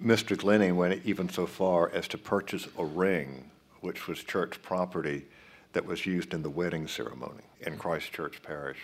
Mr. 0.03 0.37
Glennie 0.37 0.73
went 0.73 1.05
even 1.05 1.29
so 1.29 1.47
far 1.47 1.91
as 1.91 2.09
to 2.09 2.19
purchase 2.19 2.69
a 2.79 2.85
ring, 2.85 3.51
which 3.81 4.07
was 4.07 4.23
church 4.23 4.61
property 4.63 5.25
that 5.73 5.85
was 5.85 6.07
used 6.07 6.33
in 6.33 6.43
the 6.43 6.51
wedding 6.51 6.87
ceremony 6.87 7.43
in 7.61 7.77
Christ 7.77 8.13
Church 8.13 8.43
Parish, 8.43 8.79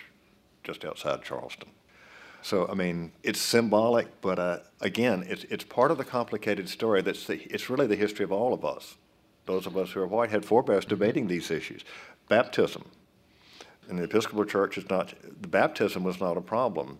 just 0.63 0.85
outside 0.85 1.23
Charleston. 1.23 1.69
So, 2.43 2.67
I 2.67 2.73
mean, 2.73 3.11
it's 3.23 3.39
symbolic, 3.39 4.07
but 4.21 4.37
uh, 4.37 4.59
again, 4.81 5.25
it's, 5.27 5.45
it's 5.45 5.63
part 5.63 5.91
of 5.91 5.97
the 5.97 6.03
complicated 6.03 6.67
story 6.67 7.01
that's 7.01 7.25
the, 7.25 7.41
it's 7.43 7.69
really 7.69 7.87
the 7.87 7.95
history 7.95 8.25
of 8.25 8.31
all 8.31 8.53
of 8.53 8.65
us. 8.65 8.97
Those 9.45 9.65
of 9.65 9.77
us 9.77 9.91
who 9.91 10.01
are 10.01 10.07
white 10.07 10.29
had 10.29 10.45
forebears 10.45 10.85
debating 10.85 11.27
these 11.27 11.51
issues. 11.51 11.83
Baptism. 12.27 12.85
In 13.89 13.97
the 13.97 14.03
Episcopal 14.03 14.45
Church, 14.45 14.77
is 14.77 14.89
not, 14.89 15.13
the 15.41 15.47
baptism 15.47 16.03
was 16.03 16.19
not 16.19 16.37
a 16.37 16.41
problem. 16.41 16.99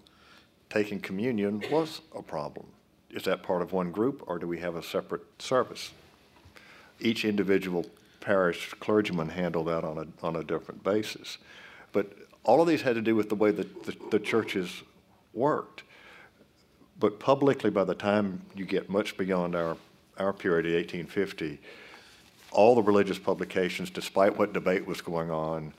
Taking 0.70 1.00
communion 1.00 1.64
was 1.72 2.02
a 2.16 2.22
problem. 2.22 2.66
Is 3.10 3.24
that 3.24 3.44
part 3.44 3.62
of 3.62 3.72
one 3.72 3.92
group, 3.92 4.24
or 4.28 4.40
do 4.40 4.48
we 4.48 4.60
have 4.60 4.76
a 4.76 4.84
separate 4.84 5.22
service? 5.40 5.92
Each 7.00 7.24
individual 7.26 7.86
parish 8.20 8.74
clergyman 8.80 9.30
handled 9.30 9.68
that 9.68 9.84
on 9.84 9.98
a, 9.98 10.26
on 10.26 10.36
a 10.36 10.44
different 10.44 10.84
basis. 10.84 11.38
But 11.92 12.12
all 12.44 12.62
of 12.62 12.68
these 12.68 12.82
had 12.82 12.96
to 12.96 13.02
do 13.02 13.16
with 13.16 13.30
the 13.30 13.36
way 13.36 13.52
that 13.52 13.84
the, 13.84 13.96
the 14.12 14.20
churches 14.20 14.84
worked. 15.34 15.84
But 17.00 17.20
publicly, 17.20 17.70
by 17.70 17.84
the 17.84 17.96
time 17.96 18.42
you 18.56 18.66
get 18.66 18.90
much 18.90 19.18
beyond 19.18 19.56
our, 19.56 19.78
our 20.18 20.34
period, 20.34 20.66
1850, 20.66 21.60
all 22.54 22.76
the 22.76 22.84
religious 22.84 23.20
publications, 23.20 23.90
despite 23.90 24.38
what 24.38 24.54
debate 24.54 24.88
was 24.88 25.02
going 25.02 25.30
on, 25.32 25.74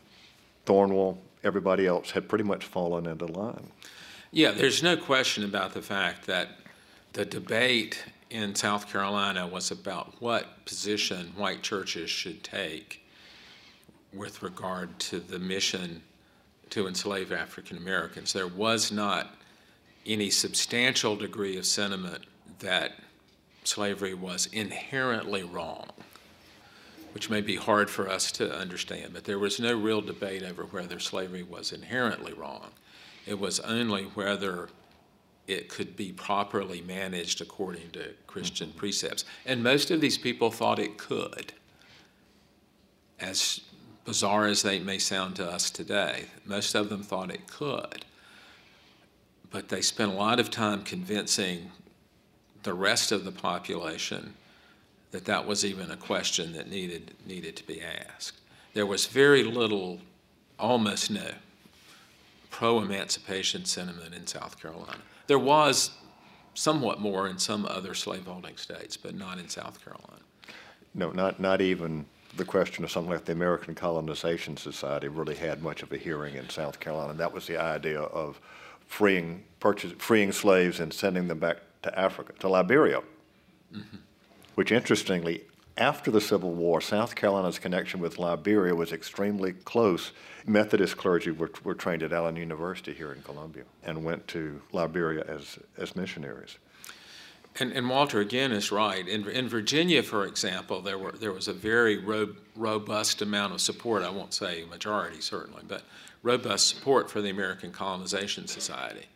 Thornwell, 0.67 1.19
everybody 1.43 1.87
else 1.87 2.11
had 2.11 2.29
pretty 2.29 2.45
much 2.45 2.65
fallen 2.65 3.07
into 3.07 3.27
line. 3.27 3.71
Yeah, 4.31 4.51
there's 4.51 4.83
no 4.83 4.97
question 4.97 5.45
about 5.45 5.75
the 5.75 5.83
fact 5.83 6.27
that 6.27 6.59
the 7.13 7.25
debate 7.25 8.05
in 8.31 8.55
South 8.55 8.91
Carolina 8.91 9.47
was 9.47 9.71
about 9.71 10.21
what 10.21 10.65
position 10.65 11.33
white 11.37 11.63
churches 11.63 12.11
should 12.11 12.43
take 12.43 13.05
with 14.13 14.43
regard 14.43 14.99
to 14.99 15.21
the 15.21 15.39
mission 15.39 16.03
to 16.71 16.89
enslave 16.89 17.31
African 17.31 17.77
Americans. 17.77 18.33
There 18.33 18.49
was 18.49 18.91
not 18.91 19.37
any 20.07 20.31
substantial 20.31 21.15
degree 21.15 21.57
of 21.57 21.67
sentiment 21.67 22.25
that 22.59 22.93
slavery 23.65 24.15
was 24.15 24.47
inherently 24.47 25.43
wrong, 25.43 25.89
which 27.15 27.31
may 27.31 27.41
be 27.41 27.55
hard 27.55 27.89
for 27.89 28.11
us 28.11 28.33
to 28.33 28.53
understand, 28.53 29.13
but 29.13 29.23
there 29.23 29.39
was 29.39 29.61
no 29.61 29.73
real 29.73 30.01
debate 30.01 30.43
over 30.43 30.65
whether 30.65 30.99
slavery 30.99 31.45
was 31.45 31.71
inherently 31.71 32.33
wrong. 32.33 32.71
It 33.25 33.39
was 33.39 33.61
only 33.61 34.03
whether 34.03 34.69
it 35.47 35.69
could 35.69 35.95
be 35.95 36.11
properly 36.11 36.81
managed 36.81 37.41
according 37.41 37.91
to 37.91 38.15
Christian 38.27 38.71
mm-hmm. 38.71 38.79
precepts. 38.79 39.25
And 39.47 39.63
most 39.63 39.93
of 39.93 40.01
these 40.01 40.19
people 40.19 40.51
thought 40.51 40.81
it 40.81 40.99
could. 40.99 41.53
As 43.21 43.61
bizarre 44.05 44.47
as 44.47 44.63
they 44.63 44.81
may 44.81 44.99
sound 44.99 45.37
to 45.37 45.49
us 45.49 45.71
today, 45.71 46.25
most 46.45 46.75
of 46.75 46.89
them 46.89 47.05
thought 47.05 47.31
it 47.31 47.47
could. 47.47 48.05
But 49.53 49.69
they 49.69 49.83
spent 49.83 50.11
a 50.11 50.17
lot 50.17 50.41
of 50.41 50.51
time 50.51 50.83
convincing 50.83 51.71
the 52.65 52.75
rest 52.75 53.13
of 53.13 53.25
the 53.25 53.31
population 53.31 54.35
that 55.15 55.27
that 55.27 55.47
was 55.47 55.65
even 55.65 55.93
a 55.93 55.97
question 55.97 56.53
that 56.55 56.69
needed, 56.69 57.13
needed 57.25 57.55
to 57.55 57.65
be 57.65 57.81
asked. 57.81 58.41
There 58.73 58.85
was 58.85 59.07
very 59.07 59.45
little, 59.45 60.01
almost 60.59 61.09
no, 61.09 61.31
pro 62.51 62.81
emancipation 62.81 63.65
sentiment 63.65 64.13
in 64.13 64.27
South 64.27 64.61
Carolina. 64.61 64.99
There 65.29 65.39
was 65.39 65.93
somewhat 66.55 67.01
more 67.01 67.29
in 67.29 67.39
some 67.39 67.65
other 67.65 67.95
slaveholding 67.95 68.57
states, 68.57 68.97
but 68.97 69.15
not 69.15 69.39
in 69.39 69.49
South 69.49 69.85
Carolina. 69.85 70.25
No, 70.95 71.13
not, 71.13 71.39
not 71.39 71.61
even 71.61 72.07
the 72.37 72.45
question 72.45 72.83
of 72.83 72.91
something 72.91 73.13
like 73.13 73.25
the 73.25 73.33
American 73.33 73.77
Colonization 73.77 74.57
Society 74.57 75.07
really 75.07 75.37
had 75.37 75.63
much 75.63 75.85
of 75.85 75.93
a 75.93 75.97
hearing 75.97 76.35
in 76.35 76.49
South 76.49 76.81
Carolina. 76.81 77.15
That 77.15 77.33
was 77.33 77.47
the 77.47 77.57
idea 77.57 78.01
of 78.01 78.41
freeing, 78.89 79.45
purchase, 79.61 79.93
freeing 79.97 80.33
slaves 80.33 80.81
and 80.81 80.93
sending 80.93 81.29
them 81.29 81.39
back 81.39 81.59
to 81.83 81.97
Africa, 81.97 82.33
to 82.41 82.49
Liberia, 82.49 83.01
mm-hmm. 83.73 83.97
Which 84.55 84.73
interestingly, 84.73 85.43
after 85.77 86.11
the 86.11 86.21
Civil 86.21 86.53
War, 86.53 86.81
South 86.81 87.15
Carolina's 87.15 87.59
connection 87.59 88.01
with 88.01 88.19
Liberia 88.19 88.75
was 88.75 88.93
extremely 88.93 89.53
close. 89.53 90.13
Methodist 90.47 90.97
clergy 90.97 91.31
were, 91.33 91.51
were 91.65 91.75
trained 91.75 92.03
at 92.03 92.13
Allen 92.13 92.37
University 92.37 92.93
here 92.93 93.13
in 93.13 93.23
Columbia 93.23 93.65
and 93.83 94.05
went 94.05 94.29
to 94.29 94.61
Liberia 94.73 95.25
as, 95.27 95.59
as 95.77 95.97
missionaries. 95.97 96.59
And, 97.59 97.73
and, 97.73 97.89
Walter 97.89 98.21
again 98.21 98.51
is 98.51 98.73
right. 98.73 99.07
In, 99.07 99.29
in 99.29 99.49
Virginia, 99.49 100.03
for 100.03 100.27
example, 100.27 100.81
there 100.81 100.99
were 100.99 101.13
there 101.13 101.33
was 101.33 101.47
a 101.47 101.53
very 101.53 101.99
ro- 101.99 102.35
robust 102.57 103.23
amount 103.23 103.53
of 103.53 103.61
support. 103.61 104.03
I 104.03 104.11
won't 104.11 104.35
say 104.35 104.65
majority 104.65 105.21
certainly, 105.21 105.63
but 105.69 105.83
robust 106.25 106.69
support 106.69 107.09
for 107.09 107.23
the 107.23 107.31
American 107.31 107.71
Colonization 107.71 108.49
Society, 108.49 109.07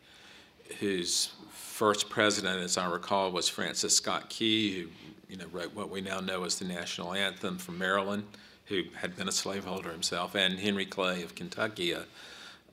whose 0.79 1.33
first 1.51 2.09
president, 2.09 2.61
as 2.61 2.77
I 2.77 2.89
recall, 2.89 3.31
was 3.31 3.49
Francis 3.49 3.97
Scott 3.97 4.29
Key, 4.29 4.83
who 4.83 4.87
you 5.29 5.37
know 5.37 5.45
wrote 5.51 5.73
what 5.73 5.89
we 5.89 6.01
now 6.01 6.19
know 6.19 6.43
as 6.43 6.59
the 6.59 6.65
national 6.65 7.13
anthem 7.13 7.57
from 7.57 7.77
Maryland, 7.77 8.23
who 8.65 8.83
had 8.95 9.15
been 9.15 9.27
a 9.27 9.31
slaveholder 9.31 9.91
himself, 9.91 10.35
and 10.35 10.59
Henry 10.59 10.85
Clay 10.85 11.21
of 11.23 11.35
Kentucky, 11.35 11.91
a 11.91 12.05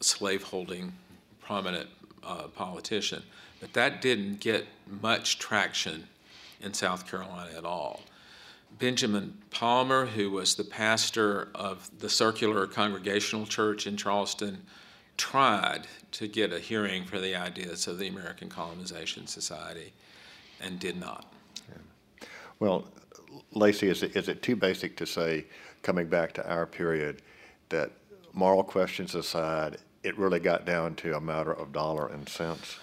slaveholding 0.00 0.92
prominent 1.40 1.88
uh, 2.24 2.48
politician. 2.48 3.22
But 3.60 3.72
that 3.74 4.02
didn't 4.02 4.40
get 4.40 4.66
much 5.00 5.38
traction 5.38 6.08
in 6.60 6.74
South 6.74 7.08
Carolina 7.08 7.56
at 7.56 7.64
all. 7.64 8.02
Benjamin 8.78 9.38
Palmer, 9.50 10.06
who 10.06 10.30
was 10.30 10.54
the 10.54 10.64
pastor 10.64 11.48
of 11.54 11.88
the 11.98 12.10
Circular 12.10 12.66
Congregational 12.66 13.46
Church 13.46 13.86
in 13.86 13.96
Charleston, 13.96 14.58
tried 15.16 15.86
to 16.12 16.28
get 16.28 16.52
a 16.52 16.58
hearing 16.58 17.04
for 17.04 17.18
the 17.18 17.34
ideas 17.34 17.86
of 17.86 17.98
the 17.98 18.08
American 18.08 18.48
Colonization 18.48 19.26
Society 19.26 19.92
and 20.60 20.78
did 20.78 20.98
not. 20.98 21.32
Well, 22.58 22.86
Lacy, 23.52 23.88
is 23.88 24.02
it, 24.02 24.16
is 24.16 24.28
it 24.28 24.42
too 24.42 24.56
basic 24.56 24.96
to 24.96 25.06
say, 25.06 25.46
coming 25.82 26.08
back 26.08 26.32
to 26.34 26.48
our 26.48 26.66
period, 26.66 27.22
that 27.68 27.90
moral 28.32 28.62
questions 28.62 29.14
aside, 29.14 29.78
it 30.02 30.16
really 30.18 30.40
got 30.40 30.64
down 30.64 30.94
to 30.96 31.16
a 31.16 31.20
matter 31.20 31.52
of 31.52 31.72
dollar 31.72 32.08
and 32.08 32.28
cents? 32.28 32.78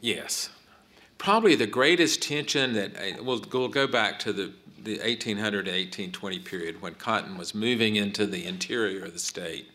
Yes. 0.00 0.50
Probably 1.16 1.54
the 1.54 1.66
greatest 1.66 2.22
tension 2.22 2.74
that 2.74 2.96
uh, 2.96 3.22
we'll, 3.22 3.42
we'll 3.52 3.68
go 3.68 3.86
back 3.86 4.18
to 4.20 4.32
the, 4.32 4.52
the 4.82 4.98
1800 4.98 5.64
to 5.64 5.70
1820 5.70 6.38
period 6.40 6.80
when 6.80 6.94
cotton 6.94 7.36
was 7.36 7.54
moving 7.54 7.96
into 7.96 8.26
the 8.26 8.44
interior 8.44 9.06
of 9.06 9.12
the 9.12 9.18
state 9.18 9.68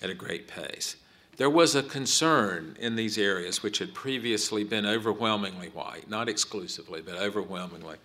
at 0.00 0.08
a 0.08 0.14
great 0.14 0.48
pace. 0.48 0.96
There 1.36 1.50
was 1.50 1.74
a 1.74 1.82
concern 1.82 2.76
in 2.80 2.96
these 2.96 3.18
areas, 3.18 3.62
which 3.62 3.78
had 3.78 3.92
previously 3.92 4.64
been 4.64 4.86
overwhelmingly 4.86 5.68
white, 5.68 6.08
not 6.08 6.30
exclusively, 6.30 7.02
but 7.02 7.16
overwhelmingly, 7.16 7.96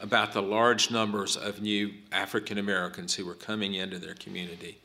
about 0.00 0.32
the 0.32 0.42
large 0.42 0.90
numbers 0.90 1.36
of 1.36 1.60
new 1.60 1.92
African 2.10 2.58
Americans 2.58 3.14
who 3.14 3.26
were 3.26 3.34
coming 3.34 3.74
into 3.74 3.98
their 3.98 4.14
community 4.14 4.78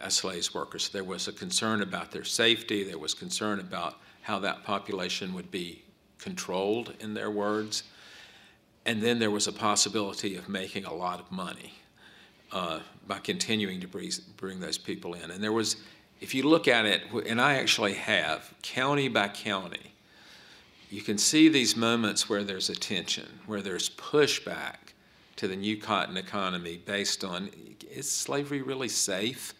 as 0.00 0.14
slaves 0.14 0.54
workers. 0.54 0.90
There 0.90 1.04
was 1.04 1.26
a 1.26 1.32
concern 1.32 1.82
about 1.82 2.12
their 2.12 2.24
safety, 2.24 2.84
there 2.84 2.98
was 2.98 3.14
concern 3.14 3.60
about 3.60 3.96
how 4.22 4.38
that 4.40 4.64
population 4.64 5.34
would 5.34 5.50
be 5.50 5.82
controlled, 6.18 6.92
in 7.00 7.14
their 7.14 7.30
words. 7.30 7.84
And 8.84 9.02
then 9.02 9.18
there 9.18 9.30
was 9.30 9.46
a 9.46 9.52
possibility 9.52 10.36
of 10.36 10.48
making 10.48 10.84
a 10.84 10.94
lot 10.94 11.20
of 11.20 11.30
money 11.32 11.74
uh, 12.52 12.80
by 13.06 13.18
continuing 13.18 13.80
to 13.80 13.88
bring, 13.88 14.10
bring 14.36 14.60
those 14.60 14.78
people 14.78 15.14
in. 15.14 15.30
And 15.30 15.42
there 15.42 15.52
was, 15.52 15.76
if 16.20 16.34
you 16.34 16.42
look 16.42 16.68
at 16.68 16.84
it, 16.84 17.02
and 17.26 17.40
I 17.40 17.54
actually 17.54 17.94
have, 17.94 18.52
county 18.62 19.08
by 19.08 19.28
county, 19.28 19.94
you 20.90 21.02
can 21.02 21.18
see 21.18 21.48
these 21.48 21.76
moments 21.76 22.28
where 22.28 22.44
there's 22.44 22.70
a 22.70 22.74
tension, 22.74 23.40
where 23.46 23.62
there's 23.62 23.90
pushback 23.90 24.76
to 25.36 25.48
the 25.48 25.56
new 25.56 25.76
cotton 25.76 26.16
economy 26.16 26.80
based 26.84 27.24
on 27.24 27.50
is 27.90 28.10
slavery 28.10 28.62
really 28.62 28.88
safe? 28.88 29.54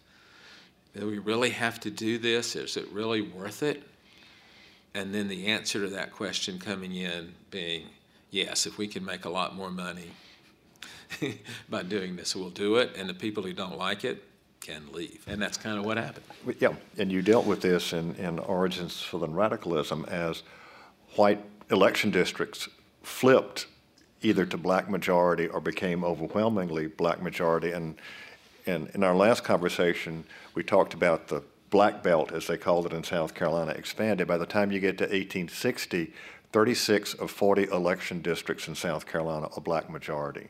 Do 0.97 1.07
we 1.07 1.19
really 1.19 1.51
have 1.51 1.81
to 1.81 1.91
do 1.91 2.19
this? 2.19 2.57
Is 2.57 2.77
it 2.77 2.89
really 2.91 3.23
worth 3.23 3.63
it? 3.63 3.83
and 4.95 5.15
then 5.15 5.29
the 5.29 5.47
answer 5.47 5.81
to 5.85 5.89
that 5.91 6.13
question 6.13 6.59
coming 6.59 6.95
in 6.95 7.35
being 7.51 7.87
yes, 8.31 8.67
if 8.67 8.79
we 8.79 8.87
can 8.87 9.05
make 9.05 9.25
a 9.25 9.29
lot 9.29 9.55
more 9.55 9.71
money 9.71 10.11
by 11.69 11.83
doing 11.83 12.17
this, 12.17 12.35
we'll 12.37 12.51
do 12.51 12.77
it. 12.77 12.95
And 12.97 13.09
the 13.09 13.15
people 13.15 13.43
who 13.43 13.53
don't 13.53 13.79
like 13.79 14.05
it 14.05 14.25
can 14.61 14.83
leave. 14.93 15.25
And 15.27 15.41
that's 15.41 15.57
kind 15.57 15.79
of 15.79 15.85
what 15.85 15.97
happened. 15.97 16.27
Yeah, 16.59 16.75
and 16.99 17.11
you 17.11 17.23
dealt 17.23 17.47
with 17.47 17.63
this 17.63 17.93
in, 17.93 18.15
in 18.17 18.39
Origins 18.41 18.93
of 18.93 19.09
Southern 19.09 19.35
Radicalism 19.35 20.05
as 20.09 20.43
white 21.19 21.45
election 21.71 22.11
districts 22.11 22.69
flipped 23.03 23.67
either 24.23 24.47
to 24.47 24.57
black 24.57 24.89
majority 24.89 25.49
or 25.49 25.61
became 25.61 26.05
overwhelmingly 26.05 26.87
black 26.87 27.21
majority. 27.21 27.73
And, 27.73 27.97
and 28.67 28.89
in 28.95 29.03
our 29.03 29.15
last 29.15 29.45
conversation, 29.45 30.25
we 30.55 30.63
talked 30.63 30.95
about 30.95 31.29
the 31.29 31.43
black 31.71 32.03
belt, 32.03 32.33
as 32.33 32.47
they 32.47 32.57
called 32.57 32.87
it 32.87 32.93
in 32.93 33.05
South 33.05 33.35
Carolina, 33.35 33.73
expanded. 33.73 34.27
By 34.27 34.39
the 34.39 34.47
time 34.47 34.73
you 34.73 34.81
get 34.81 34.99
to 34.99 35.05
1860, 35.05 36.13
36 36.53 37.15
of 37.15 37.31
40 37.31 37.65
election 37.65 38.23
districts 38.23 38.69
in 38.69 38.75
South 38.75 39.07
Carolina 39.07 39.49
are 39.55 39.61
black 39.61 39.91
majority. 39.91 40.49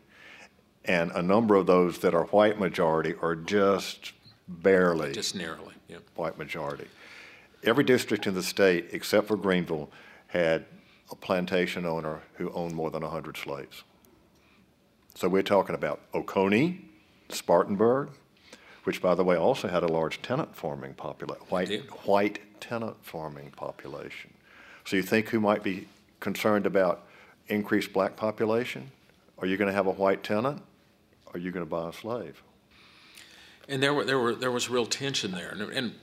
And 0.85 1.11
a 1.13 1.23
number 1.23 1.57
of 1.57 1.67
those 1.67 1.99
that 1.99 2.15
are 2.15 2.25
white 2.27 2.59
majority 2.59 3.15
are 3.21 3.35
just 3.35 4.13
barely 4.47 5.13
just 5.13 5.35
narrowly 5.35 5.75
white 6.15 6.39
majority. 6.39 6.87
Every 7.65 7.85
district 7.85 8.27
in 8.27 8.35
the 8.35 8.43
state, 8.43 8.91
except 8.93 9.27
for 9.27 9.37
Greenville, 9.37 9.91
had 10.29 10.65
a 11.11 11.17
plantation 11.17 11.85
owner 11.85 12.23
who 12.35 12.51
owned 12.53 12.75
more 12.75 12.91
than 12.91 13.03
100 13.03 13.37
slaves. 13.37 13.83
So 15.15 15.29
we're 15.29 15.43
talking 15.43 15.75
about 15.75 16.01
Oconee, 16.15 16.85
Spartanburg, 17.29 18.11
which, 18.85 19.03
by 19.03 19.15
the 19.15 19.25
way, 19.25 19.37
also 19.37 19.69
had 19.69 19.83
a 19.83 19.89
large 19.89 20.23
tenant 20.23 20.55
farming 20.55 20.95
population, 20.95 21.45
white, 21.49 21.71
white 22.07 22.61
tenant 22.61 22.97
farming 23.03 23.51
population. 23.57 24.33
So 24.85 24.97
you 24.97 25.03
think 25.03 25.29
who 25.29 25.41
might 25.41 25.63
be 25.63 25.89
concerned 26.21 26.67
about 26.67 27.05
increased 27.49 27.93
black 27.93 28.17
population? 28.17 28.91
Are 29.39 29.47
you 29.47 29.57
going 29.57 29.69
to 29.69 29.75
have 29.75 29.87
a 29.87 29.93
white 29.93 30.23
tenant? 30.23 30.63
Are 31.33 31.39
you 31.39 31.51
going 31.51 31.65
to 31.65 31.71
buy 31.71 31.89
a 31.89 31.93
slave? 31.93 32.43
And 33.69 33.83
there 33.83 33.93
were 33.93 34.05
there 34.05 34.19
were 34.19 34.35
there 34.35 34.51
was 34.51 34.71
real 34.71 34.87
tension 34.87 35.33
there, 35.33 35.51
and, 35.51 35.61
and 35.61 35.95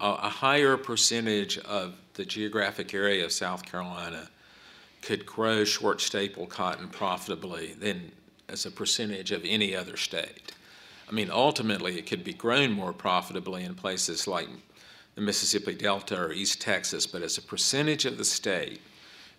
a, 0.00 0.06
a 0.06 0.28
higher 0.28 0.76
percentage 0.76 1.58
of 1.58 1.94
the 2.14 2.24
geographic 2.24 2.94
area 2.94 3.24
of 3.24 3.32
South 3.32 3.64
Carolina 3.64 4.28
could 5.02 5.24
grow 5.24 5.64
short 5.64 6.00
staple 6.00 6.46
cotton 6.46 6.88
profitably 6.88 7.74
than 7.74 8.10
as 8.48 8.66
a 8.66 8.70
percentage 8.70 9.32
of 9.32 9.42
any 9.44 9.74
other 9.74 9.96
state. 9.96 10.52
I 11.08 11.12
mean, 11.12 11.30
ultimately, 11.30 11.98
it 11.98 12.06
could 12.06 12.24
be 12.24 12.32
grown 12.32 12.72
more 12.72 12.92
profitably 12.92 13.62
in 13.62 13.74
places 13.74 14.26
like 14.26 14.48
the 15.14 15.20
Mississippi 15.20 15.74
Delta 15.74 16.20
or 16.20 16.32
East 16.32 16.60
Texas, 16.60 17.06
but 17.06 17.22
as 17.22 17.38
a 17.38 17.42
percentage 17.42 18.04
of 18.04 18.18
the 18.18 18.24
state, 18.24 18.80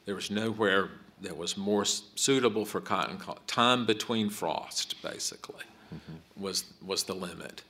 there 0.05 0.15
was 0.15 0.31
nowhere 0.31 0.89
that 1.21 1.35
was 1.35 1.57
more 1.57 1.83
suitable 1.83 2.65
for 2.65 2.79
cotton. 2.79 3.19
Time 3.47 3.85
between 3.85 4.29
frost, 4.29 5.01
basically, 5.01 5.65
mm-hmm. 5.93 6.41
was 6.41 6.65
was 6.85 7.03
the 7.03 7.13
limit, 7.13 7.63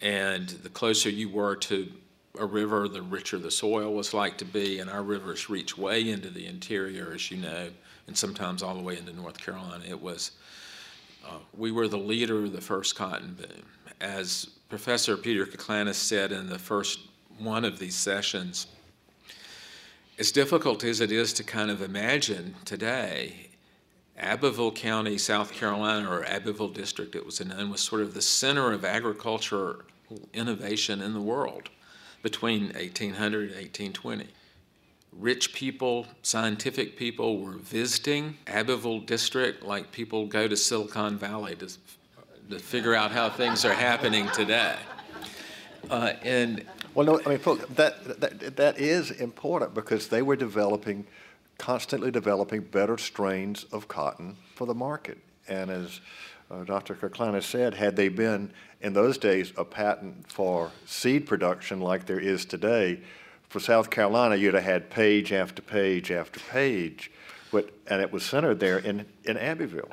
and 0.00 0.48
the 0.48 0.68
closer 0.68 1.10
you 1.10 1.28
were 1.28 1.56
to 1.56 1.92
a 2.38 2.46
river, 2.46 2.88
the 2.88 3.02
richer 3.02 3.38
the 3.38 3.50
soil 3.50 3.94
was 3.94 4.12
like 4.12 4.38
to 4.38 4.44
be, 4.44 4.80
and 4.80 4.90
our 4.90 5.02
rivers 5.02 5.48
reach 5.48 5.78
way 5.78 6.08
into 6.10 6.30
the 6.30 6.46
interior, 6.46 7.12
as 7.14 7.30
you 7.30 7.36
know, 7.36 7.68
and 8.06 8.16
sometimes 8.16 8.62
all 8.62 8.74
the 8.74 8.82
way 8.82 8.98
into 8.98 9.12
North 9.12 9.38
Carolina. 9.38 9.84
It 9.88 10.00
was, 10.00 10.32
uh, 11.26 11.38
we 11.56 11.70
were 11.70 11.86
the 11.86 11.96
leader 11.96 12.44
of 12.44 12.52
the 12.52 12.60
first 12.60 12.96
cotton 12.96 13.34
boom. 13.34 13.62
As 14.00 14.46
Professor 14.68 15.16
Peter 15.16 15.46
Coclanis 15.46 15.94
said 15.94 16.32
in 16.32 16.48
the 16.48 16.58
first 16.58 17.00
one 17.38 17.64
of 17.64 17.78
these 17.78 17.94
sessions, 17.94 18.66
as 20.18 20.32
difficult 20.32 20.82
as 20.84 21.00
it 21.00 21.12
is 21.12 21.32
to 21.34 21.44
kind 21.44 21.70
of 21.70 21.82
imagine 21.82 22.54
today, 22.64 23.48
Abbeville 24.18 24.72
County, 24.72 25.18
South 25.18 25.52
Carolina, 25.52 26.08
or 26.08 26.24
Abbeville 26.24 26.68
District, 26.68 27.14
it 27.14 27.26
was 27.26 27.44
known, 27.44 27.70
was 27.70 27.80
sort 27.80 28.02
of 28.02 28.14
the 28.14 28.22
center 28.22 28.72
of 28.72 28.84
agriculture 28.84 29.84
innovation 30.32 31.00
in 31.00 31.14
the 31.14 31.20
world 31.20 31.70
between 32.24 32.72
1800 32.72 33.50
and 33.50 33.50
1820. 33.50 34.26
Rich 35.12 35.52
people, 35.52 36.06
scientific 36.22 36.96
people 36.96 37.38
were 37.38 37.52
visiting 37.58 38.38
Abbeville 38.46 39.00
District 39.00 39.62
like 39.62 39.92
people 39.92 40.26
go 40.26 40.48
to 40.48 40.56
Silicon 40.56 41.18
Valley 41.18 41.54
to, 41.56 41.68
to 42.50 42.58
figure 42.58 42.94
out 42.94 43.12
how 43.12 43.28
things 43.28 43.66
are 43.66 43.74
happening 43.74 44.26
today. 44.34 44.74
Uh, 45.90 46.14
and 46.22 46.64
well, 46.94 47.04
no, 47.06 47.20
I 47.26 47.28
mean, 47.28 47.40
that, 47.74 48.20
that, 48.20 48.56
that 48.56 48.78
is 48.78 49.10
important 49.10 49.74
because 49.74 50.08
they 50.08 50.22
were 50.22 50.34
developing, 50.34 51.06
constantly 51.58 52.10
developing 52.10 52.62
better 52.62 52.96
strains 52.96 53.64
of 53.64 53.86
cotton 53.86 54.38
for 54.54 54.66
the 54.66 54.74
market. 54.74 55.18
And 55.46 55.70
as 55.70 56.00
uh, 56.50 56.64
Dr. 56.64 56.94
Coclanis 56.94 57.44
said, 57.44 57.74
had 57.74 57.96
they 57.96 58.08
been 58.08 58.52
in 58.80 58.92
those 58.92 59.18
days 59.18 59.52
a 59.56 59.64
patent 59.64 60.30
for 60.30 60.70
seed 60.86 61.26
production 61.26 61.80
like 61.80 62.06
there 62.06 62.20
is 62.20 62.44
today, 62.44 63.00
for 63.48 63.60
South 63.60 63.90
Carolina, 63.90 64.36
you'd 64.36 64.54
have 64.54 64.64
had 64.64 64.90
page 64.90 65.32
after 65.32 65.62
page 65.62 66.10
after 66.10 66.40
page, 66.40 67.10
but, 67.52 67.70
and 67.86 68.02
it 68.02 68.12
was 68.12 68.24
centered 68.24 68.58
there 68.58 68.78
in, 68.78 69.06
in 69.24 69.36
Abbeville. 69.36 69.90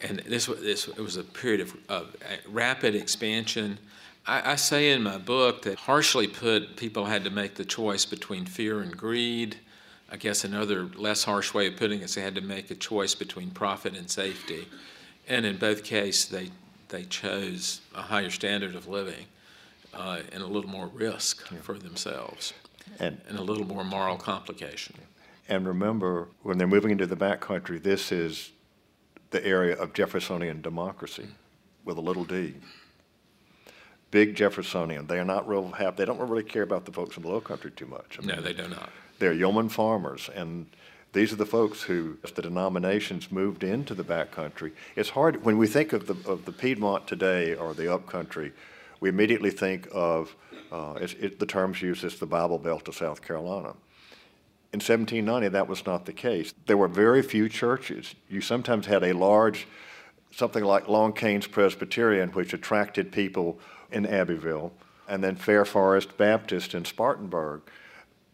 And 0.00 0.20
this, 0.20 0.46
this 0.46 0.88
it 0.88 0.98
was 0.98 1.16
a 1.16 1.24
period 1.24 1.60
of, 1.60 1.76
of 1.88 2.16
rapid 2.48 2.94
expansion 2.94 3.78
I, 4.26 4.52
I, 4.52 4.56
say 4.56 4.90
in 4.92 5.02
my 5.02 5.18
book 5.18 5.62
that 5.62 5.78
harshly 5.78 6.28
put, 6.28 6.76
people 6.76 7.06
had 7.06 7.24
to 7.24 7.30
make 7.30 7.56
the 7.56 7.64
choice 7.64 8.04
between 8.04 8.46
fear 8.46 8.80
and 8.80 8.96
greed. 8.96 9.56
I 10.10 10.16
guess 10.16 10.44
another 10.44 10.84
less 10.84 11.24
harsh 11.24 11.52
way 11.52 11.68
of 11.68 11.76
putting 11.76 12.00
it 12.00 12.04
is 12.04 12.14
they 12.14 12.22
had 12.22 12.36
to 12.36 12.40
make 12.40 12.70
a 12.70 12.74
choice 12.74 13.14
between 13.14 13.50
profit 13.50 13.96
and 13.96 14.08
safety. 14.08 14.68
And 15.28 15.46
in 15.46 15.56
both 15.56 15.84
cases, 15.84 16.28
they, 16.28 16.50
they 16.88 17.04
chose 17.04 17.80
a 17.94 18.02
higher 18.02 18.30
standard 18.30 18.74
of 18.74 18.88
living 18.88 19.26
uh, 19.94 20.20
and 20.32 20.42
a 20.42 20.46
little 20.46 20.70
more 20.70 20.88
risk 20.88 21.48
yeah. 21.50 21.58
for 21.58 21.78
themselves 21.78 22.52
and, 22.98 23.20
and 23.28 23.38
a 23.38 23.42
little 23.42 23.66
more 23.66 23.84
moral 23.84 24.16
complication. 24.16 24.96
And 25.48 25.66
remember, 25.66 26.28
when 26.42 26.58
they're 26.58 26.66
moving 26.66 26.90
into 26.90 27.06
the 27.06 27.16
backcountry, 27.16 27.82
this 27.82 28.12
is 28.12 28.50
the 29.30 29.44
area 29.44 29.76
of 29.76 29.92
Jeffersonian 29.92 30.60
democracy 30.60 31.26
with 31.84 31.98
a 31.98 32.00
little 32.00 32.24
d 32.24 32.54
big 34.10 34.36
Jeffersonian. 34.36 35.06
They 35.06 35.18
are 35.18 35.24
not 35.24 35.48
real 35.48 35.70
happy. 35.70 35.96
They 35.96 36.04
don't 36.04 36.20
really 36.20 36.44
care 36.44 36.62
about 36.62 36.84
the 36.84 36.92
folks 36.92 37.16
in 37.16 37.22
the 37.22 37.28
Low 37.28 37.40
Country 37.40 37.70
too 37.70 37.86
much. 37.86 38.18
I 38.18 38.24
mean, 38.24 38.36
no, 38.36 38.42
they 38.42 38.52
do 38.52 38.68
not. 38.68 38.90
They're 39.18 39.32
yeoman 39.32 39.68
farmers, 39.68 40.28
and 40.34 40.66
these 41.12 41.32
are 41.32 41.36
the 41.36 41.46
folks 41.46 41.82
who, 41.82 42.16
as 42.24 42.32
the 42.32 42.42
denominations 42.42 43.30
moved 43.30 43.62
into 43.62 43.94
the 43.94 44.04
backcountry, 44.04 44.72
it's 44.96 45.10
hard 45.10 45.44
when 45.44 45.58
we 45.58 45.66
think 45.66 45.92
of 45.92 46.06
the 46.06 46.30
of 46.30 46.44
the 46.46 46.52
Piedmont 46.52 47.06
today 47.06 47.54
or 47.54 47.74
the 47.74 47.92
Upcountry, 47.92 48.52
we 49.00 49.08
immediately 49.08 49.50
think 49.50 49.88
of 49.92 50.34
uh, 50.70 50.94
it, 51.00 51.38
the 51.38 51.46
terms 51.46 51.82
used 51.82 52.02
as 52.02 52.18
the 52.18 52.26
Bible 52.26 52.58
Belt 52.58 52.88
of 52.88 52.94
South 52.94 53.20
Carolina. 53.20 53.74
In 54.72 54.78
1790, 54.78 55.48
that 55.48 55.68
was 55.68 55.84
not 55.84 56.06
the 56.06 56.14
case. 56.14 56.54
There 56.66 56.78
were 56.78 56.88
very 56.88 57.20
few 57.20 57.50
churches. 57.50 58.14
You 58.30 58.40
sometimes 58.40 58.86
had 58.86 59.04
a 59.04 59.12
large, 59.12 59.68
something 60.30 60.64
like 60.64 60.88
Long 60.88 61.12
Canes 61.12 61.46
Presbyterian, 61.46 62.30
which 62.30 62.54
attracted 62.54 63.12
people 63.12 63.58
in 63.90 64.06
Abbeville, 64.06 64.72
and 65.06 65.22
then 65.22 65.36
Fair 65.36 65.66
Forest 65.66 66.16
Baptist 66.16 66.72
in 66.74 66.86
Spartanburg. 66.86 67.60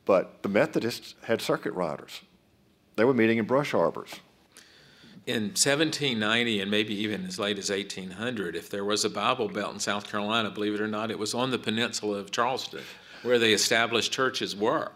But 0.05 0.45
the 0.45 0.49
Methodists 0.49 1.16
had 1.24 1.43
circuit 1.43 1.72
riders. 1.72 2.20
They 2.99 3.05
were 3.05 3.15
meeting 3.15 3.39
in 3.39 3.45
brush 3.45 3.75
arbors. 3.75 4.11
In 5.25 5.43
1790 5.51 6.61
and 6.61 6.69
maybe 6.69 6.95
even 6.95 7.27
as 7.27 7.39
late 7.39 7.57
as 7.57 7.71
1800, 7.71 8.57
if 8.57 8.71
there 8.71 8.85
was 8.85 9.05
a 9.05 9.11
Bible 9.11 9.47
Belt 9.47 9.73
in 9.73 9.79
South 9.79 10.11
Carolina, 10.11 10.51
believe 10.51 10.75
it 10.75 10.81
or 10.81 10.89
not, 10.89 11.13
it 11.13 11.19
was 11.19 11.33
on 11.33 11.53
the 11.53 11.61
peninsula 11.61 12.19
of 12.19 12.33
Charleston, 12.33 12.83
where 13.23 13.39
the 13.39 13.53
established 13.53 14.11
churches 14.11 14.57
were. 14.57 14.91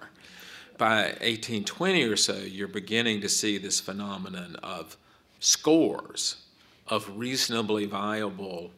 By 0.79 1.03
1820 1.21 2.03
or 2.03 2.17
so, 2.17 2.39
you're 2.39 2.67
beginning 2.67 3.21
to 3.21 3.29
see 3.29 3.57
this 3.57 3.79
phenomenon 3.79 4.57
of 4.65 4.97
scores 5.39 6.43
of 6.89 7.17
reasonably 7.17 7.87
viable 7.87 8.73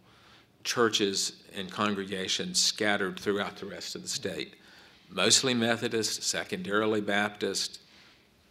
churches 0.64 1.45
and 1.57 1.70
congregations 1.70 2.61
scattered 2.61 3.18
throughout 3.18 3.57
the 3.57 3.66
rest 3.66 3.95
of 3.95 4.03
the 4.03 4.09
state, 4.09 4.57
mostly 5.09 5.55
Methodist, 5.55 6.22
secondarily 6.25 7.01
Baptist, 7.01 7.79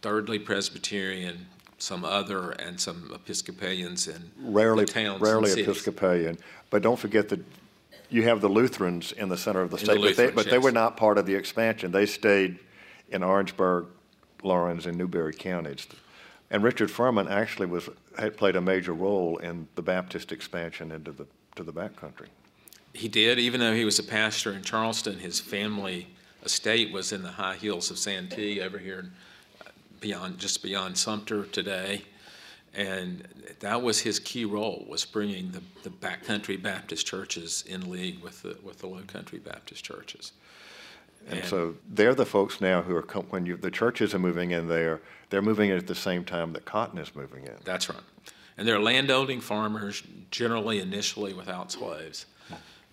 thirdly 0.04 0.38
Presbyterian, 0.38 1.46
some 1.78 2.04
other, 2.04 2.50
and 2.50 2.78
some 2.78 3.10
Episcopalians 3.14 4.06
in 4.06 4.30
rarely, 4.38 4.84
towns 4.84 5.22
rarely 5.22 5.62
Episcopalian. 5.62 6.36
But 6.68 6.82
don't 6.82 6.98
forget 6.98 7.30
that 7.30 7.40
you 8.10 8.22
have 8.24 8.42
the 8.42 8.50
Lutherans 8.50 9.12
in 9.12 9.30
the 9.30 9.38
center 9.38 9.62
of 9.62 9.70
the 9.70 9.78
state, 9.78 9.94
the 9.94 10.08
but, 10.08 10.16
they, 10.18 10.30
but 10.30 10.44
yes. 10.44 10.52
they 10.52 10.58
were 10.58 10.72
not 10.72 10.98
part 10.98 11.16
of 11.16 11.24
the 11.24 11.34
expansion. 11.34 11.90
They 11.90 12.04
stayed 12.04 12.58
in 13.08 13.24
Orangeburg, 13.24 13.86
Laurens, 14.42 14.84
and 14.84 14.98
Newberry 14.98 15.32
counties. 15.32 15.86
And 16.50 16.62
Richard 16.62 16.90
Furman 16.90 17.26
actually 17.26 17.66
was 17.66 17.88
had 18.18 18.36
played 18.36 18.56
a 18.56 18.60
major 18.60 18.92
role 18.92 19.38
in 19.38 19.68
the 19.74 19.82
Baptist 19.82 20.32
expansion 20.32 20.92
into 20.92 21.12
the 21.12 21.26
to 21.56 21.62
the 21.62 21.72
backcountry. 21.72 22.26
He 22.92 23.08
did, 23.08 23.38
even 23.38 23.58
though 23.58 23.74
he 23.74 23.86
was 23.86 23.98
a 23.98 24.04
pastor 24.04 24.52
in 24.52 24.62
Charleston. 24.62 25.20
His 25.20 25.40
family 25.40 26.08
estate 26.44 26.92
was 26.92 27.10
in 27.10 27.22
the 27.22 27.30
high 27.30 27.56
hills 27.56 27.90
of 27.90 27.98
Santee, 27.98 28.60
over 28.60 28.76
here, 28.76 29.10
beyond 30.00 30.38
just 30.38 30.62
beyond 30.62 30.96
Sumter 30.96 31.44
today, 31.44 32.02
and 32.74 33.26
that 33.60 33.82
was 33.82 34.00
his 34.00 34.18
key 34.18 34.44
role 34.44 34.84
was 34.88 35.04
bringing 35.04 35.52
the, 35.52 35.62
the 35.82 35.90
backcountry 35.90 36.60
Baptist 36.60 37.06
churches 37.06 37.64
in 37.66 37.90
league 37.90 38.22
with 38.22 38.42
the 38.42 38.56
with 38.62 38.78
the 38.78 38.86
low 38.86 39.02
country 39.06 39.38
Baptist 39.38 39.84
churches. 39.84 40.32
And, 41.26 41.38
and 41.38 41.48
so 41.48 41.74
they're 41.88 42.14
the 42.14 42.26
folks 42.26 42.60
now 42.60 42.82
who 42.82 42.94
are 42.94 43.02
when 43.30 43.46
you 43.46 43.56
the 43.56 43.70
churches 43.70 44.14
are 44.14 44.18
moving 44.18 44.50
in 44.50 44.68
there. 44.68 45.00
They're 45.30 45.42
moving 45.42 45.70
in 45.70 45.76
at 45.76 45.86
the 45.86 45.94
same 45.94 46.24
time 46.24 46.52
that 46.52 46.64
cotton 46.64 46.98
is 46.98 47.14
moving 47.14 47.44
in. 47.44 47.54
That's 47.64 47.88
right. 47.88 47.98
And 48.56 48.68
they're 48.68 48.80
landowning 48.80 49.40
farmers, 49.40 50.02
generally 50.30 50.80
initially 50.80 51.32
without 51.32 51.72
slaves. 51.72 52.26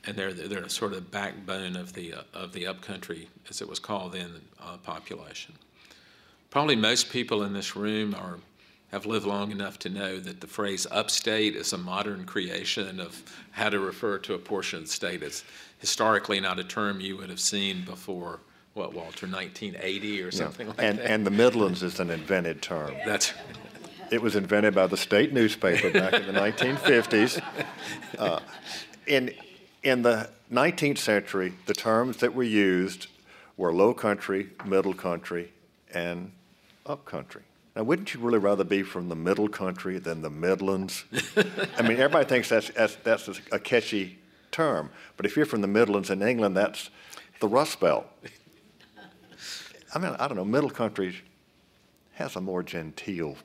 And 0.04 0.18
they're, 0.18 0.34
they're 0.34 0.68
sort 0.70 0.94
of 0.94 1.12
backbone 1.12 1.76
of 1.76 1.94
the, 1.94 2.16
uh, 2.16 2.22
of 2.34 2.54
the 2.54 2.66
upcountry, 2.66 3.30
as 3.48 3.62
it 3.62 3.70
was 3.70 3.78
called 3.78 4.14
then, 4.14 4.32
uh, 4.60 4.78
population. 4.78 5.54
Probably 6.52 6.76
most 6.76 7.10
people 7.10 7.44
in 7.44 7.54
this 7.54 7.78
room 7.78 8.14
are, 8.14 8.38
have 8.92 9.06
lived 9.06 9.26
long 9.26 9.52
enough 9.52 9.80
to 9.80 9.90
know 9.90 10.20
that 10.20 10.42
the 10.42 10.48
phrase 10.48 10.86
upstate 10.92 11.56
is 11.56 11.72
a 11.72 11.78
modern 11.78 12.26
creation 12.26 13.00
of 13.00 13.24
how 13.52 13.70
to 13.70 13.80
refer 13.80 14.18
to 14.20 14.34
a 14.34 14.38
portion 14.38 14.80
of 14.80 14.86
the 14.86 14.92
state. 14.92 15.24
It's 15.24 15.46
historically 15.80 16.42
not 16.42 16.60
a 16.60 16.66
term 16.66 17.00
you 17.00 17.16
would 17.16 17.30
have 17.30 17.40
seen 17.40 17.86
before 17.86 18.42
what 18.74 18.94
Walter 18.94 19.28
1980 19.28 20.22
or 20.22 20.32
something 20.32 20.68
yeah. 20.68 20.74
like 20.74 20.84
and, 20.84 21.00
that. 21.00 21.10
And 21.10 21.26
the 21.26 21.32
Midlands 21.32 21.84
is 21.84 22.02
an 22.02 22.10
invented 22.12 22.62
term. 22.62 22.94
That's 23.06 23.34
it 24.12 24.22
was 24.22 24.36
invented 24.36 24.76
by 24.76 24.88
the 24.88 24.98
state 24.98 25.32
newspaper 25.32 25.90
back 25.90 26.14
in 26.14 26.28
the 26.28 26.34
1950s. 26.34 27.42
Uh, 28.20 28.40
in, 29.08 29.34
in 29.84 30.02
the 30.02 30.30
19th 30.52 30.98
century, 30.98 31.54
the 31.66 31.74
terms 31.74 32.18
that 32.18 32.36
were 32.36 32.44
used 32.44 33.08
were 33.58 33.74
low 33.74 33.94
country, 33.94 34.50
middle 34.66 34.94
country, 34.94 35.52
and 35.94 36.32
up 36.92 37.06
country. 37.06 37.42
Now, 37.76 37.84
wouldn't 37.84 38.14
you 38.14 38.20
really 38.20 38.38
rather 38.38 38.66
be 38.66 38.84
from 38.84 39.10
the 39.10 39.16
middle 39.16 39.48
country 39.48 39.98
than 39.98 40.22
the 40.22 40.30
Midlands? 40.30 41.06
I 41.78 41.82
mean, 41.82 41.98
everybody 41.98 42.26
thinks 42.26 42.50
that's, 42.50 42.70
that's, 42.70 42.96
that's 42.98 43.30
a 43.52 43.60
catchy 43.60 44.20
term, 44.52 44.92
but 45.16 45.26
if 45.26 45.38
you're 45.38 45.46
from 45.46 45.62
the 45.62 45.68
Midlands 45.68 46.10
in 46.10 46.22
England, 46.22 46.58
that's 46.58 46.90
the 47.40 47.48
Rust 47.48 47.80
Belt. 47.80 48.06
I 49.96 50.00
mean, 50.00 50.16
I 50.20 50.28
don't 50.28 50.38
know, 50.38 50.46
middle 50.46 50.70
country 50.70 51.16
has 52.14 52.36
a 52.36 52.42
more 52.42 52.62
genteel 52.62 53.38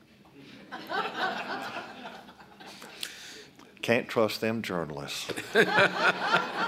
Can't 3.83 4.09
trust 4.09 4.41
them 4.41 4.63
journalists. 4.63 5.33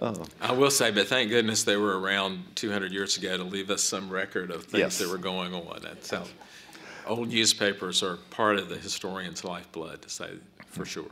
oh. 0.00 0.24
I 0.40 0.52
will 0.52 0.70
say, 0.70 0.90
but 0.90 1.06
thank 1.08 1.30
goodness 1.30 1.64
they 1.64 1.76
were 1.76 1.98
around 1.98 2.44
200 2.56 2.92
years 2.92 3.16
ago 3.16 3.36
to 3.36 3.44
leave 3.44 3.70
us 3.70 3.82
some 3.82 4.10
record 4.10 4.50
of 4.50 4.64
things 4.64 4.80
yes. 4.80 4.98
that 4.98 5.08
were 5.08 5.18
going 5.18 5.54
on. 5.54 5.80
That's 5.82 6.10
how 6.10 6.24
old 7.06 7.28
newspapers 7.28 8.02
are 8.02 8.16
part 8.30 8.56
of 8.58 8.68
the 8.68 8.76
historian's 8.76 9.44
lifeblood, 9.44 10.02
to 10.02 10.08
say 10.08 10.30
for 10.66 10.82
mm-hmm. 10.82 10.84
sure. 10.84 11.10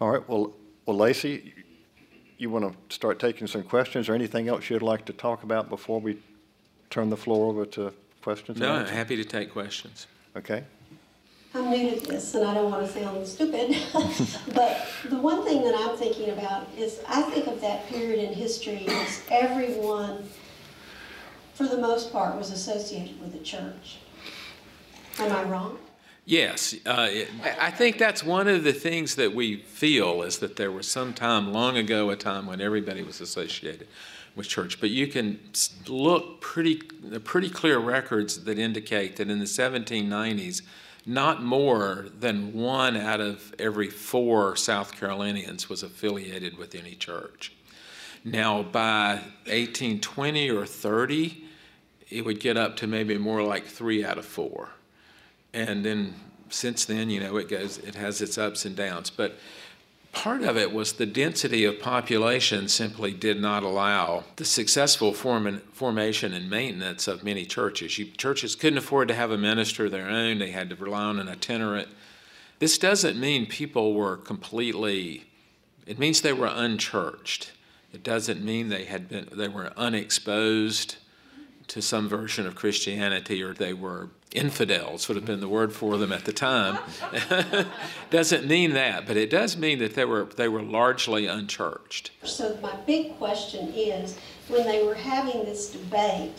All 0.00 0.10
right. 0.10 0.28
Well, 0.28 0.52
Well, 0.86 0.96
Lacy, 0.96 1.54
you 2.38 2.50
want 2.50 2.72
to 2.88 2.94
start 2.94 3.18
taking 3.18 3.46
some 3.46 3.62
questions 3.62 4.08
or 4.08 4.14
anything 4.14 4.48
else 4.48 4.68
you'd 4.68 4.82
like 4.82 5.04
to 5.06 5.12
talk 5.12 5.44
about 5.44 5.68
before 5.68 6.00
we 6.00 6.18
turn 6.90 7.08
the 7.08 7.16
floor 7.16 7.48
over 7.48 7.64
to 7.66 7.92
questions? 8.20 8.58
No, 8.58 8.72
I'm 8.72 8.86
happy 8.86 9.16
to 9.16 9.24
take 9.24 9.52
questions. 9.52 10.06
Okay. 10.36 10.64
I'm 11.54 11.68
new 11.68 11.90
to 11.90 12.06
this 12.06 12.34
and 12.34 12.46
I 12.46 12.54
don't 12.54 12.70
want 12.70 12.86
to 12.86 12.92
sound 12.92 13.26
stupid, 13.26 13.76
but 14.54 14.86
the 15.08 15.16
one 15.16 15.44
thing 15.44 15.62
that 15.64 15.74
I'm 15.76 15.96
thinking 15.98 16.30
about 16.30 16.66
is 16.78 17.00
I 17.06 17.22
think 17.22 17.46
of 17.46 17.60
that 17.60 17.86
period 17.88 18.18
in 18.20 18.32
history 18.32 18.86
as 18.88 19.22
everyone, 19.30 20.24
for 21.52 21.66
the 21.66 21.76
most 21.76 22.10
part, 22.10 22.36
was 22.38 22.50
associated 22.50 23.20
with 23.20 23.32
the 23.32 23.40
church. 23.40 23.98
Am 25.18 25.30
I 25.30 25.42
wrong? 25.42 25.78
Yes, 26.24 26.74
uh, 26.86 27.10
I 27.60 27.70
think 27.70 27.98
that's 27.98 28.22
one 28.22 28.48
of 28.48 28.62
the 28.62 28.72
things 28.72 29.16
that 29.16 29.34
we 29.34 29.56
feel 29.56 30.22
is 30.22 30.38
that 30.38 30.56
there 30.56 30.70
was 30.70 30.86
some 30.88 31.12
time 31.12 31.52
long 31.52 31.76
ago, 31.76 32.10
a 32.10 32.16
time 32.16 32.46
when 32.46 32.60
everybody 32.60 33.02
was 33.02 33.20
associated 33.20 33.88
with 34.36 34.48
church. 34.48 34.80
But 34.80 34.90
you 34.90 35.08
can 35.08 35.40
look 35.88 36.40
pretty, 36.40 36.76
pretty 36.76 37.50
clear 37.50 37.78
records 37.78 38.44
that 38.44 38.58
indicate 38.58 39.16
that 39.16 39.28
in 39.28 39.40
the 39.40 39.46
1790s, 39.46 40.62
not 41.04 41.42
more 41.42 42.06
than 42.18 42.52
one 42.52 42.96
out 42.96 43.20
of 43.20 43.54
every 43.58 43.90
four 43.90 44.56
South 44.56 44.92
Carolinians 44.92 45.68
was 45.68 45.82
affiliated 45.82 46.56
with 46.56 46.74
any 46.74 46.94
church. 46.94 47.52
Now, 48.24 48.62
by 48.62 49.14
1820 49.46 50.50
or 50.50 50.64
30, 50.64 51.44
it 52.08 52.24
would 52.24 52.40
get 52.40 52.56
up 52.56 52.76
to 52.76 52.86
maybe 52.86 53.18
more 53.18 53.42
like 53.42 53.64
three 53.64 54.04
out 54.04 54.18
of 54.18 54.24
four. 54.24 54.68
And 55.52 55.84
then 55.84 56.14
since 56.48 56.84
then, 56.84 57.10
you 57.10 57.20
know, 57.20 57.36
it 57.36 57.48
goes, 57.48 57.78
it 57.78 57.94
has 57.94 58.20
its 58.20 58.38
ups 58.38 58.64
and 58.64 58.76
downs. 58.76 59.10
But 59.10 59.38
part 60.12 60.42
of 60.42 60.56
it 60.56 60.72
was 60.72 60.92
the 60.92 61.06
density 61.06 61.64
of 61.64 61.80
population 61.80 62.68
simply 62.68 63.12
did 63.12 63.40
not 63.40 63.62
allow 63.62 64.24
the 64.36 64.44
successful 64.44 65.12
form 65.12 65.60
formation 65.72 66.32
and 66.32 66.48
maintenance 66.48 67.08
of 67.08 67.24
many 67.24 67.44
churches. 67.44 67.98
You, 67.98 68.06
churches 68.06 68.54
couldn't 68.54 68.78
afford 68.78 69.08
to 69.08 69.14
have 69.14 69.30
a 69.30 69.38
minister 69.38 69.86
of 69.86 69.90
their 69.90 70.08
own, 70.08 70.38
they 70.38 70.50
had 70.50 70.70
to 70.70 70.76
rely 70.76 71.04
on 71.04 71.18
an 71.18 71.28
itinerant. 71.28 71.88
This 72.58 72.78
doesn't 72.78 73.18
mean 73.18 73.46
people 73.46 73.94
were 73.94 74.16
completely, 74.16 75.24
it 75.86 75.98
means 75.98 76.20
they 76.20 76.32
were 76.32 76.52
unchurched. 76.52 77.52
It 77.92 78.02
doesn't 78.02 78.42
mean 78.42 78.68
they 78.68 78.84
had 78.84 79.08
been, 79.08 79.28
they 79.32 79.48
were 79.48 79.72
unexposed 79.76 80.96
to 81.68 81.82
some 81.82 82.08
version 82.08 82.46
of 82.46 82.54
Christianity 82.54 83.42
or 83.42 83.54
they 83.54 83.72
were 83.72 84.08
infidels 84.34 85.08
would 85.08 85.16
have 85.16 85.24
been 85.24 85.40
the 85.40 85.48
word 85.48 85.72
for 85.72 85.96
them 85.98 86.12
at 86.12 86.24
the 86.24 86.32
time. 86.32 86.78
Doesn't 88.10 88.46
mean 88.46 88.72
that, 88.74 89.06
but 89.06 89.16
it 89.16 89.30
does 89.30 89.56
mean 89.56 89.78
that 89.78 89.94
they 89.94 90.04
were 90.04 90.24
they 90.24 90.48
were 90.48 90.62
largely 90.62 91.26
unchurched. 91.26 92.10
So 92.24 92.58
my 92.62 92.74
big 92.86 93.16
question 93.18 93.68
is 93.74 94.16
when 94.48 94.66
they 94.66 94.84
were 94.84 94.94
having 94.94 95.44
this 95.44 95.70
debate 95.70 96.32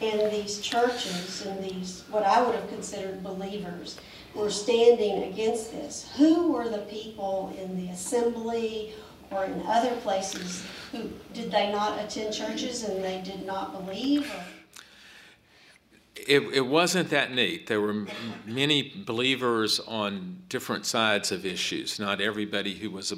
and 0.00 0.32
these 0.32 0.60
churches 0.60 1.44
and 1.46 1.64
these 1.64 2.04
what 2.10 2.24
I 2.24 2.42
would 2.42 2.54
have 2.54 2.68
considered 2.68 3.22
believers 3.22 3.98
were 4.34 4.50
standing 4.50 5.24
against 5.24 5.72
this, 5.72 6.10
who 6.16 6.52
were 6.52 6.68
the 6.68 6.78
people 6.78 7.54
in 7.60 7.76
the 7.76 7.92
assembly 7.92 8.92
or 9.30 9.44
in 9.44 9.62
other 9.66 9.94
places 9.96 10.64
who 10.92 11.10
did 11.34 11.50
they 11.50 11.70
not 11.70 11.98
attend 12.02 12.32
churches 12.32 12.82
and 12.84 13.02
they 13.04 13.20
did 13.22 13.44
not 13.44 13.72
believe? 13.72 14.30
Or? 14.30 14.44
It, 16.26 16.42
it 16.54 16.66
wasn't 16.66 17.10
that 17.10 17.32
neat. 17.32 17.66
There 17.66 17.80
were 17.80 18.06
many 18.44 18.92
believers 19.06 19.80
on 19.80 20.38
different 20.48 20.86
sides 20.86 21.32
of 21.32 21.46
issues. 21.46 21.98
Not 21.98 22.20
everybody 22.20 22.74
who 22.74 22.90
was 22.90 23.12
a, 23.12 23.16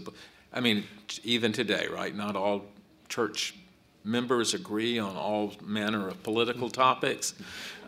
I 0.52 0.60
mean, 0.60 0.84
even 1.24 1.52
today, 1.52 1.86
right? 1.92 2.14
Not 2.14 2.36
all 2.36 2.64
church 3.08 3.54
members 4.04 4.54
agree 4.54 4.98
on 4.98 5.16
all 5.16 5.52
manner 5.62 6.08
of 6.08 6.22
political 6.22 6.70
topics. 6.70 7.34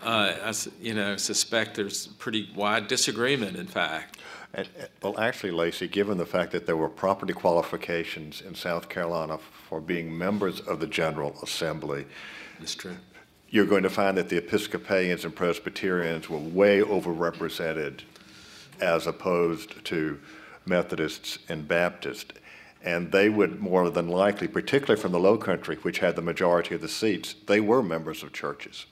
Uh, 0.02 0.34
I, 0.44 0.54
you 0.80 0.94
know, 0.94 1.16
suspect 1.16 1.74
there's 1.74 2.06
pretty 2.06 2.50
wide 2.54 2.88
disagreement, 2.88 3.56
in 3.56 3.66
fact. 3.66 4.18
And, 4.54 4.68
well, 5.02 5.18
actually, 5.18 5.52
Lacy, 5.52 5.88
given 5.88 6.18
the 6.18 6.26
fact 6.26 6.52
that 6.52 6.66
there 6.66 6.76
were 6.76 6.88
property 6.88 7.32
qualifications 7.32 8.42
in 8.42 8.54
South 8.54 8.88
Carolina 8.88 9.38
for 9.38 9.80
being 9.80 10.16
members 10.16 10.60
of 10.60 10.80
the 10.80 10.86
General 10.86 11.34
Assembly, 11.42 12.04
that's 12.58 12.74
true 12.74 12.96
you're 13.52 13.66
going 13.66 13.82
to 13.82 13.90
find 13.90 14.16
that 14.16 14.30
the 14.30 14.38
Episcopalians 14.38 15.26
and 15.26 15.36
Presbyterians 15.36 16.28
were 16.28 16.38
way 16.38 16.80
overrepresented 16.80 18.00
as 18.80 19.06
opposed 19.06 19.84
to 19.84 20.18
Methodists 20.64 21.38
and 21.50 21.68
Baptists. 21.68 22.32
And 22.82 23.12
they 23.12 23.28
would 23.28 23.60
more 23.60 23.90
than 23.90 24.08
likely, 24.08 24.48
particularly 24.48 25.00
from 25.00 25.12
the 25.12 25.20
Low 25.20 25.36
Country, 25.36 25.76
which 25.82 25.98
had 25.98 26.16
the 26.16 26.22
majority 26.22 26.74
of 26.74 26.80
the 26.80 26.88
seats, 26.88 27.34
they 27.46 27.60
were 27.60 27.82
members 27.82 28.22
of 28.22 28.32
churches. 28.32 28.86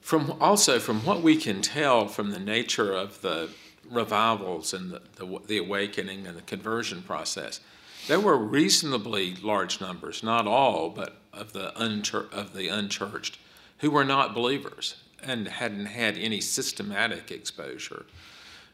From 0.00 0.36
also 0.40 0.80
from 0.80 1.04
what 1.04 1.22
we 1.22 1.36
can 1.36 1.62
tell 1.62 2.08
from 2.08 2.32
the 2.32 2.40
nature 2.40 2.92
of 2.92 3.22
the 3.22 3.50
revivals 3.88 4.74
and 4.74 4.90
the, 4.90 5.02
the, 5.14 5.38
the 5.46 5.58
awakening 5.58 6.26
and 6.26 6.36
the 6.36 6.42
conversion 6.42 7.02
process, 7.02 7.60
there 8.08 8.18
were 8.20 8.36
reasonably 8.36 9.36
large 9.36 9.80
numbers, 9.80 10.22
not 10.22 10.46
all, 10.46 10.88
but 10.88 11.18
of 11.32 11.52
the, 11.52 11.72
unchur- 11.76 12.32
of 12.32 12.54
the 12.54 12.68
unchurched, 12.68 13.38
who 13.78 13.90
were 13.90 14.04
not 14.04 14.34
believers 14.34 14.96
and 15.22 15.46
hadn't 15.46 15.86
had 15.86 16.16
any 16.16 16.40
systematic 16.40 17.30
exposure 17.30 18.06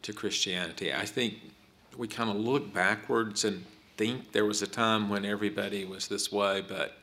to 0.03 0.13
Christianity. 0.13 0.95
I 0.95 1.05
think 1.05 1.35
we 1.97 2.07
kind 2.07 2.31
of 2.31 2.37
look 2.37 2.73
backwards 2.73 3.45
and 3.45 3.65
think 3.97 4.33
there 4.33 4.45
was 4.45 4.63
a 4.63 4.67
time 4.67 5.09
when 5.09 5.25
everybody 5.25 5.85
was 5.85 6.09
this 6.09 6.31
way, 6.31 6.63
but 6.67 6.99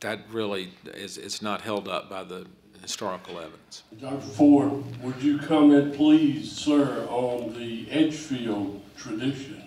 that 0.00 0.20
really 0.30 0.72
is, 0.86 1.18
is 1.18 1.42
not 1.42 1.60
held 1.60 1.88
up 1.88 2.08
by 2.08 2.24
the 2.24 2.46
historical 2.80 3.38
evidence. 3.38 3.82
Dr. 4.00 4.20
Ford, 4.20 5.02
would 5.02 5.22
you 5.22 5.38
comment, 5.38 5.94
please, 5.94 6.50
sir, 6.50 7.06
on 7.10 7.52
the 7.54 7.90
Edgefield 7.90 8.80
tradition? 8.96 9.57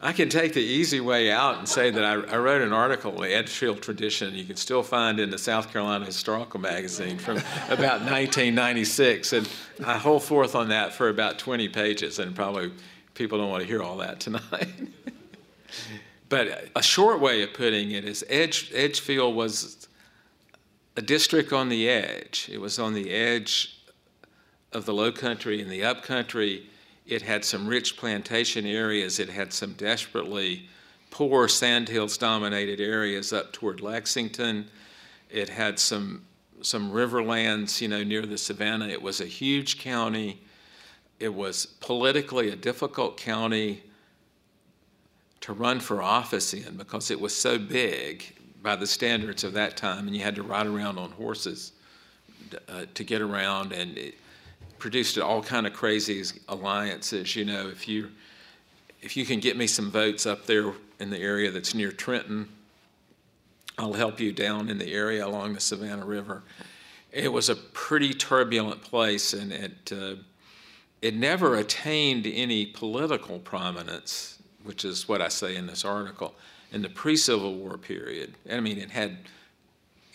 I 0.00 0.12
can 0.12 0.28
take 0.28 0.52
the 0.52 0.60
easy 0.60 1.00
way 1.00 1.30
out 1.30 1.58
and 1.58 1.68
say 1.68 1.90
that 1.90 2.04
I, 2.04 2.12
I 2.12 2.38
wrote 2.38 2.62
an 2.62 2.72
article, 2.72 3.12
the 3.12 3.34
Edgefield 3.34 3.82
Tradition, 3.82 4.34
you 4.34 4.44
can 4.44 4.56
still 4.56 4.82
find 4.82 5.20
in 5.20 5.30
the 5.30 5.38
South 5.38 5.72
Carolina 5.72 6.04
Historical 6.04 6.60
Magazine 6.60 7.18
from 7.18 7.38
about 7.68 8.00
1996. 8.02 9.32
And 9.32 9.48
I 9.84 9.98
hold 9.98 10.22
forth 10.22 10.54
on 10.54 10.68
that 10.68 10.92
for 10.92 11.08
about 11.08 11.38
20 11.38 11.68
pages, 11.68 12.18
and 12.18 12.34
probably 12.34 12.72
people 13.14 13.38
don't 13.38 13.50
want 13.50 13.62
to 13.62 13.68
hear 13.68 13.82
all 13.82 13.96
that 13.98 14.20
tonight. 14.20 14.68
but 16.28 16.68
a 16.74 16.82
short 16.82 17.20
way 17.20 17.42
of 17.42 17.52
putting 17.52 17.90
it 17.90 18.04
is 18.04 18.24
Edge, 18.28 18.70
Edgefield 18.74 19.34
was 19.34 19.88
a 20.96 21.02
district 21.02 21.52
on 21.52 21.68
the 21.68 21.88
edge. 21.88 22.48
It 22.50 22.60
was 22.60 22.78
on 22.78 22.94
the 22.94 23.10
edge 23.10 23.78
of 24.72 24.86
the 24.86 24.94
low 24.94 25.12
country 25.12 25.60
and 25.60 25.70
the 25.70 25.84
up 25.84 26.02
country 26.02 26.68
it 27.06 27.22
had 27.22 27.44
some 27.44 27.66
rich 27.66 27.96
plantation 27.96 28.66
areas. 28.66 29.18
It 29.18 29.28
had 29.28 29.52
some 29.52 29.72
desperately 29.74 30.68
poor 31.10 31.48
sandhills 31.48 32.18
dominated 32.18 32.80
areas 32.80 33.32
up 33.32 33.52
toward 33.52 33.80
Lexington. 33.80 34.66
It 35.30 35.48
had 35.48 35.78
some 35.78 36.22
some 36.62 36.90
riverlands, 36.90 37.80
you 37.80 37.88
know, 37.88 38.02
near 38.02 38.22
the 38.22 38.38
Savannah. 38.38 38.88
It 38.88 39.00
was 39.00 39.20
a 39.20 39.26
huge 39.26 39.78
county. 39.78 40.40
It 41.20 41.32
was 41.32 41.66
politically 41.66 42.50
a 42.50 42.56
difficult 42.56 43.18
county 43.18 43.82
to 45.42 45.52
run 45.52 45.78
for 45.78 46.02
office 46.02 46.54
in 46.54 46.76
because 46.76 47.10
it 47.10 47.20
was 47.20 47.36
so 47.36 47.58
big 47.58 48.34
by 48.62 48.74
the 48.74 48.86
standards 48.86 49.44
of 49.44 49.52
that 49.52 49.76
time, 49.76 50.06
and 50.06 50.16
you 50.16 50.22
had 50.22 50.34
to 50.34 50.42
ride 50.42 50.66
around 50.66 50.98
on 50.98 51.10
horses 51.12 51.72
uh, 52.68 52.86
to 52.94 53.04
get 53.04 53.20
around. 53.20 53.72
And 53.72 53.96
it, 53.96 54.14
produced 54.78 55.18
all 55.18 55.42
kind 55.42 55.66
of 55.66 55.72
crazy 55.72 56.22
alliances. 56.48 57.34
You 57.36 57.44
know, 57.44 57.68
if 57.68 57.88
you 57.88 58.10
if 59.02 59.16
you 59.16 59.24
can 59.24 59.40
get 59.40 59.56
me 59.56 59.66
some 59.66 59.90
votes 59.90 60.26
up 60.26 60.46
there 60.46 60.72
in 60.98 61.10
the 61.10 61.18
area 61.18 61.50
that's 61.50 61.74
near 61.74 61.92
Trenton, 61.92 62.48
I'll 63.78 63.92
help 63.92 64.20
you 64.20 64.32
down 64.32 64.68
in 64.68 64.78
the 64.78 64.92
area 64.92 65.24
along 65.24 65.54
the 65.54 65.60
Savannah 65.60 66.06
River. 66.06 66.42
It 67.12 67.32
was 67.32 67.48
a 67.48 67.56
pretty 67.56 68.14
turbulent 68.14 68.82
place, 68.82 69.32
and 69.32 69.52
it 69.52 69.92
uh, 69.92 70.16
it 71.02 71.14
never 71.14 71.56
attained 71.56 72.26
any 72.26 72.66
political 72.66 73.38
prominence, 73.38 74.38
which 74.64 74.84
is 74.84 75.08
what 75.08 75.20
I 75.20 75.28
say 75.28 75.56
in 75.56 75.66
this 75.66 75.84
article. 75.84 76.34
In 76.72 76.82
the 76.82 76.88
pre-Civil 76.88 77.54
War 77.54 77.78
period, 77.78 78.34
I 78.50 78.58
mean, 78.60 78.78
it 78.78 78.90
had 78.90 79.18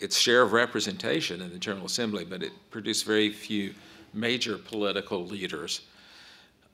its 0.00 0.18
share 0.18 0.42
of 0.42 0.52
representation 0.52 1.40
in 1.40 1.50
the 1.50 1.58
General 1.58 1.86
Assembly, 1.86 2.24
but 2.24 2.42
it 2.42 2.52
produced 2.70 3.06
very 3.06 3.30
few 3.30 3.72
major 4.12 4.58
political 4.58 5.24
leaders. 5.24 5.82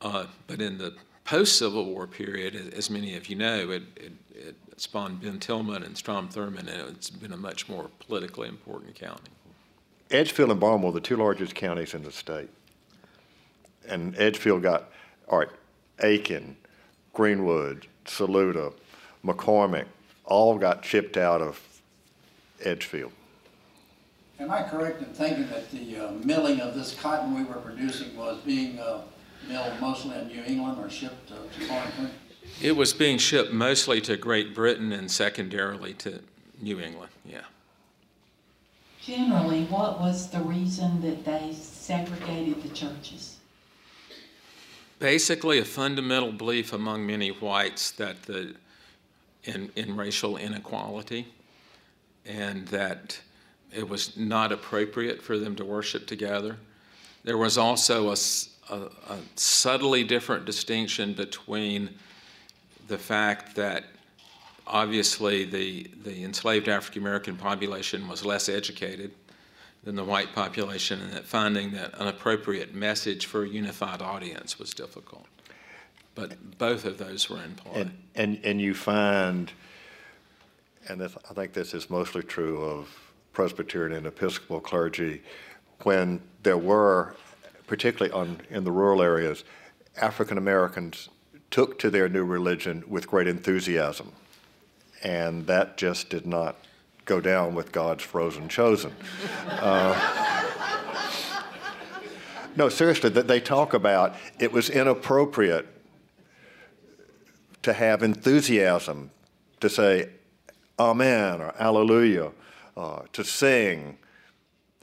Uh, 0.00 0.26
but 0.46 0.60
in 0.60 0.78
the 0.78 0.94
post 1.24 1.58
Civil 1.58 1.84
War 1.84 2.06
period, 2.06 2.72
as 2.74 2.88
many 2.88 3.16
of 3.16 3.28
you 3.28 3.36
know, 3.36 3.70
it, 3.70 3.82
it, 3.96 4.12
it, 4.34 4.56
spawned 4.76 5.20
Ben 5.20 5.40
Tillman 5.40 5.82
and 5.82 5.96
Strom 5.96 6.28
Thurmond, 6.28 6.68
and 6.68 6.96
it's 6.96 7.10
been 7.10 7.32
a 7.32 7.36
much 7.36 7.68
more 7.68 7.90
politically 7.98 8.48
important 8.48 8.94
county. 8.94 9.30
Edgefield 10.10 10.50
and 10.50 10.60
Baltimore, 10.60 10.92
the 10.92 11.00
two 11.00 11.16
largest 11.16 11.54
counties 11.54 11.94
in 11.94 12.02
the 12.02 12.12
state. 12.12 12.48
And 13.88 14.16
Edgefield 14.16 14.62
got, 14.62 14.90
all 15.28 15.40
right, 15.40 15.48
Aiken, 16.00 16.56
Greenwood, 17.12 17.86
Saluda, 18.04 18.72
McCormick, 19.24 19.86
all 20.24 20.56
got 20.58 20.82
chipped 20.82 21.16
out 21.16 21.42
of 21.42 21.60
Edgefield. 22.62 23.12
Am 24.40 24.50
I 24.52 24.62
correct 24.62 25.02
in 25.02 25.08
thinking 25.08 25.48
that 25.48 25.70
the 25.70 25.96
uh, 25.98 26.12
milling 26.24 26.60
of 26.60 26.74
this 26.74 26.94
cotton 26.94 27.34
we 27.34 27.42
were 27.42 27.60
producing 27.60 28.16
was 28.16 28.38
being 28.42 28.78
uh, 28.78 29.00
milled 29.48 29.80
mostly 29.80 30.16
in 30.16 30.28
New 30.28 30.42
England 30.44 30.78
or 30.78 30.88
shipped 30.88 31.32
uh, 31.32 31.36
to 31.54 31.66
foreign 31.66 31.90
countries? 31.92 32.14
It 32.62 32.72
was 32.76 32.92
being 32.92 33.18
shipped 33.18 33.52
mostly 33.52 34.00
to 34.02 34.16
Great 34.16 34.54
Britain 34.54 34.92
and 34.92 35.10
secondarily 35.10 35.92
to 35.94 36.20
New 36.60 36.80
England, 36.80 37.10
yeah. 37.24 37.42
Generally, 39.02 39.64
what 39.64 40.00
was 40.00 40.30
the 40.30 40.40
reason 40.40 41.00
that 41.00 41.24
they 41.24 41.52
segregated 41.52 42.62
the 42.62 42.68
churches? 42.68 43.36
Basically, 44.98 45.58
a 45.58 45.64
fundamental 45.64 46.32
belief 46.32 46.72
among 46.72 47.06
many 47.06 47.28
whites 47.30 47.90
that 47.92 48.24
the 48.24 48.54
in, 49.44 49.70
in 49.76 49.96
racial 49.96 50.36
inequality 50.36 51.28
and 52.26 52.66
that 52.68 53.20
it 53.74 53.88
was 53.88 54.16
not 54.16 54.52
appropriate 54.52 55.22
for 55.22 55.38
them 55.38 55.54
to 55.56 55.64
worship 55.64 56.06
together. 56.06 56.56
There 57.24 57.38
was 57.38 57.58
also 57.58 58.10
a, 58.10 58.16
a, 58.70 58.76
a 59.08 59.18
subtly 59.36 60.04
different 60.04 60.44
distinction 60.44 61.12
between 61.12 61.90
the 62.86 62.98
fact 62.98 63.56
that 63.56 63.84
obviously 64.66 65.44
the, 65.44 65.90
the 66.04 66.24
enslaved 66.24 66.68
African 66.68 67.02
American 67.02 67.36
population 67.36 68.08
was 68.08 68.24
less 68.24 68.48
educated 68.48 69.12
than 69.84 69.94
the 69.96 70.04
white 70.04 70.34
population, 70.34 71.00
and 71.00 71.12
that 71.12 71.24
finding 71.24 71.72
that 71.72 71.98
an 72.00 72.08
appropriate 72.08 72.74
message 72.74 73.26
for 73.26 73.44
a 73.44 73.48
unified 73.48 74.02
audience 74.02 74.58
was 74.58 74.74
difficult. 74.74 75.26
But 76.14 76.58
both 76.58 76.84
of 76.84 76.98
those 76.98 77.30
were 77.30 77.42
in 77.42 77.54
play. 77.54 77.82
And, 77.82 77.90
and, 78.14 78.40
and 78.44 78.60
you 78.60 78.74
find, 78.74 79.52
and 80.88 81.00
this, 81.00 81.16
I 81.30 81.34
think 81.34 81.52
this 81.52 81.74
is 81.74 81.88
mostly 81.88 82.22
true 82.22 82.60
of 82.60 82.88
Presbyterian 83.32 83.96
and 83.96 84.06
Episcopal 84.06 84.60
clergy, 84.60 85.22
when 85.82 86.20
there 86.42 86.58
were, 86.58 87.14
particularly 87.66 88.12
on, 88.12 88.40
in 88.50 88.64
the 88.64 88.72
rural 88.72 89.02
areas, 89.02 89.44
African 90.00 90.38
Americans 90.38 91.08
took 91.50 91.78
to 91.78 91.90
their 91.90 92.08
new 92.08 92.24
religion 92.24 92.84
with 92.88 93.06
great 93.06 93.26
enthusiasm. 93.26 94.12
And 95.02 95.46
that 95.46 95.76
just 95.76 96.10
did 96.10 96.26
not 96.26 96.56
go 97.04 97.20
down 97.20 97.54
with 97.54 97.72
God's 97.72 98.04
frozen 98.04 98.48
chosen. 98.48 98.92
Uh, 99.48 99.94
no, 102.56 102.68
seriously, 102.68 103.08
that 103.10 103.28
they 103.28 103.40
talk 103.40 103.72
about 103.72 104.14
it 104.38 104.52
was 104.52 104.68
inappropriate 104.68 105.66
to 107.62 107.72
have 107.72 108.02
enthusiasm, 108.02 109.10
to 109.60 109.68
say 109.68 110.10
Amen 110.78 111.40
or 111.40 111.54
Alleluia, 111.58 112.30
uh, 112.78 113.02
to 113.12 113.24
sing. 113.24 113.98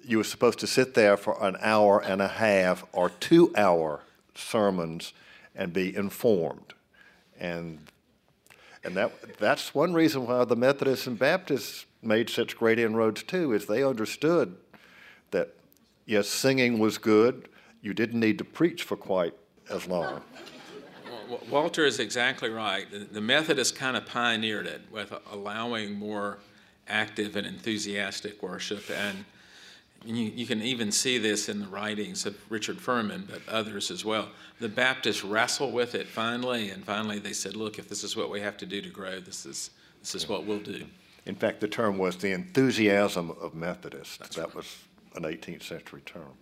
You 0.04 0.18
were 0.18 0.24
supposed 0.24 0.60
to 0.60 0.68
sit 0.68 0.94
there 0.94 1.18
for 1.18 1.42
an 1.44 1.56
hour 1.62 2.00
and 2.00 2.22
a 2.22 2.28
half 2.28 2.86
or 2.92 3.10
two 3.10 3.54
hour 3.56 4.02
sermons 4.36 5.14
and 5.56 5.72
be 5.72 5.96
informed. 5.96 6.74
And, 7.40 7.80
and 8.84 8.96
that, 8.96 9.40
that's 9.40 9.74
one 9.74 9.94
reason 9.94 10.28
why 10.28 10.44
the 10.44 10.56
Methodists 10.56 11.08
and 11.08 11.18
Baptists 11.18 11.86
made 12.04 12.30
such 12.30 12.58
great 12.58 12.78
inroads 12.78 13.24
too, 13.24 13.54
is 13.54 13.66
they 13.66 13.84
understood 13.84 14.58
that, 15.32 15.56
yes, 16.06 16.28
singing 16.28 16.78
was 16.78 16.98
good. 16.98 17.48
You 17.82 17.94
didn't 17.94 18.20
need 18.20 18.38
to 18.38 18.44
preach 18.44 18.84
for 18.84 18.98
quite 18.98 19.34
as 19.72 19.88
long. 19.88 20.22
Walter 21.50 21.86
is 21.86 22.00
exactly 22.00 22.50
right. 22.50 22.92
The, 22.92 23.00
the 23.00 23.22
Methodists 23.22 23.76
kind 23.76 23.98
of 23.98 24.06
pioneered 24.06 24.68
it 24.68 24.82
with 24.92 25.12
allowing 25.32 25.94
more 25.98 26.38
active 26.88 27.36
and 27.36 27.46
enthusiastic 27.48 28.42
worship. 28.42 28.84
And 28.90 29.26
you, 30.06 30.16
you, 30.16 30.46
can 30.46 30.62
even 30.62 30.92
see 30.92 31.18
this 31.18 31.50
in 31.50 31.60
the 31.60 31.68
writings 31.68 32.26
of 32.26 32.36
Richard 32.52 32.80
Furman, 32.80 33.28
but 33.30 33.42
others 33.48 33.90
as 33.90 34.06
well. 34.06 34.30
The 34.60 34.70
Baptists 34.70 35.24
wrestle 35.24 35.72
with 35.72 35.96
it 35.96 36.08
finally, 36.08 36.70
and 36.70 36.84
finally 36.84 37.20
they 37.20 37.34
said, 37.34 37.56
look, 37.56 37.80
if 37.80 37.90
this 37.90 38.04
is 38.04 38.16
what 38.16 38.30
we 38.30 38.40
have 38.42 38.58
to 38.58 38.66
do 38.66 38.82
to 38.82 38.90
grow, 38.90 39.20
this 39.20 39.46
is, 39.46 39.72
this 40.02 40.14
is 40.14 40.30
what 40.30 40.46
we'll 40.46 40.60
do. 40.60 40.86
In 41.26 41.36
fact, 41.36 41.60
the 41.60 41.68
term 41.68 41.98
was 41.98 42.18
the 42.18 42.32
enthusiasm 42.32 43.32
of 43.42 43.56
Methodists. 43.56 44.18
That's 44.18 44.36
that 44.36 44.48
right. 44.48 44.56
was 44.56 44.78
an 45.16 45.24
18th 45.24 45.64
century 45.64 46.02
term. 46.06 46.34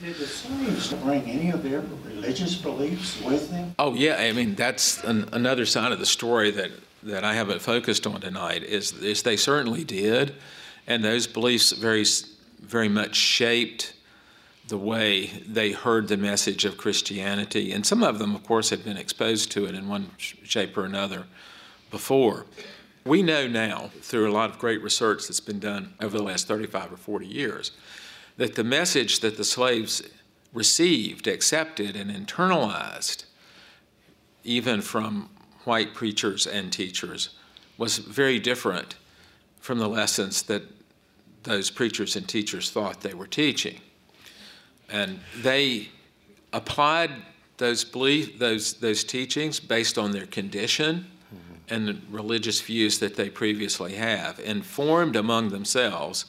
Did 0.00 0.14
the 0.16 0.26
slaves 0.26 0.92
bring 0.92 1.22
any 1.24 1.50
of 1.50 1.62
their 1.62 1.82
religious 2.04 2.54
beliefs 2.54 3.20
with 3.22 3.50
them? 3.50 3.74
Oh 3.78 3.94
yeah, 3.94 4.16
I 4.16 4.32
mean 4.32 4.54
that's 4.54 5.02
an, 5.04 5.28
another 5.32 5.66
side 5.66 5.90
of 5.92 5.98
the 5.98 6.06
story 6.06 6.50
that, 6.52 6.70
that 7.02 7.24
I 7.24 7.34
haven't 7.34 7.60
focused 7.60 8.06
on 8.06 8.20
tonight. 8.20 8.62
Is 8.62 8.92
is 8.92 9.22
they 9.22 9.36
certainly 9.36 9.82
did, 9.82 10.34
and 10.86 11.02
those 11.02 11.26
beliefs 11.26 11.72
very 11.72 12.04
very 12.60 12.88
much 12.88 13.16
shaped 13.16 13.94
the 14.68 14.78
way 14.78 15.26
they 15.46 15.72
heard 15.72 16.08
the 16.08 16.16
message 16.16 16.64
of 16.64 16.76
Christianity, 16.76 17.72
and 17.72 17.84
some 17.84 18.02
of 18.02 18.18
them, 18.18 18.34
of 18.34 18.44
course, 18.44 18.70
had 18.70 18.84
been 18.84 18.98
exposed 18.98 19.50
to 19.52 19.64
it 19.64 19.74
in 19.74 19.88
one 19.88 20.10
shape 20.18 20.76
or 20.76 20.84
another 20.84 21.24
before. 21.90 22.44
We 23.04 23.22
know 23.22 23.48
now, 23.48 23.90
through 24.02 24.30
a 24.30 24.32
lot 24.32 24.50
of 24.50 24.58
great 24.58 24.82
research 24.82 25.26
that's 25.26 25.40
been 25.40 25.58
done 25.58 25.94
over 26.00 26.18
the 26.18 26.22
last 26.22 26.46
35 26.46 26.92
or 26.92 26.96
40 26.98 27.26
years, 27.26 27.72
that 28.38 28.54
the 28.54 28.64
message 28.64 29.20
that 29.20 29.36
the 29.36 29.44
slaves 29.44 30.02
received, 30.54 31.26
accepted, 31.26 31.94
and 31.94 32.10
internalized, 32.10 33.24
even 34.44 34.80
from 34.80 35.28
white 35.64 35.92
preachers 35.92 36.46
and 36.46 36.72
teachers, 36.72 37.30
was 37.76 37.98
very 37.98 38.38
different 38.38 38.94
from 39.60 39.78
the 39.78 39.88
lessons 39.88 40.42
that 40.44 40.62
those 41.42 41.70
preachers 41.70 42.16
and 42.16 42.28
teachers 42.28 42.70
thought 42.70 43.02
they 43.02 43.12
were 43.12 43.26
teaching. 43.26 43.80
And 44.88 45.20
they 45.42 45.88
applied 46.52 47.10
those 47.58 47.84
belief, 47.84 48.38
those, 48.38 48.74
those 48.74 49.04
teachings 49.04 49.60
based 49.60 49.98
on 49.98 50.12
their 50.12 50.26
condition 50.26 51.06
and 51.68 52.02
religious 52.10 52.60
views 52.60 52.98
that 53.00 53.16
they 53.16 53.28
previously 53.28 53.94
have, 53.94 54.40
informed 54.40 55.16
among 55.16 55.50
themselves, 55.50 56.26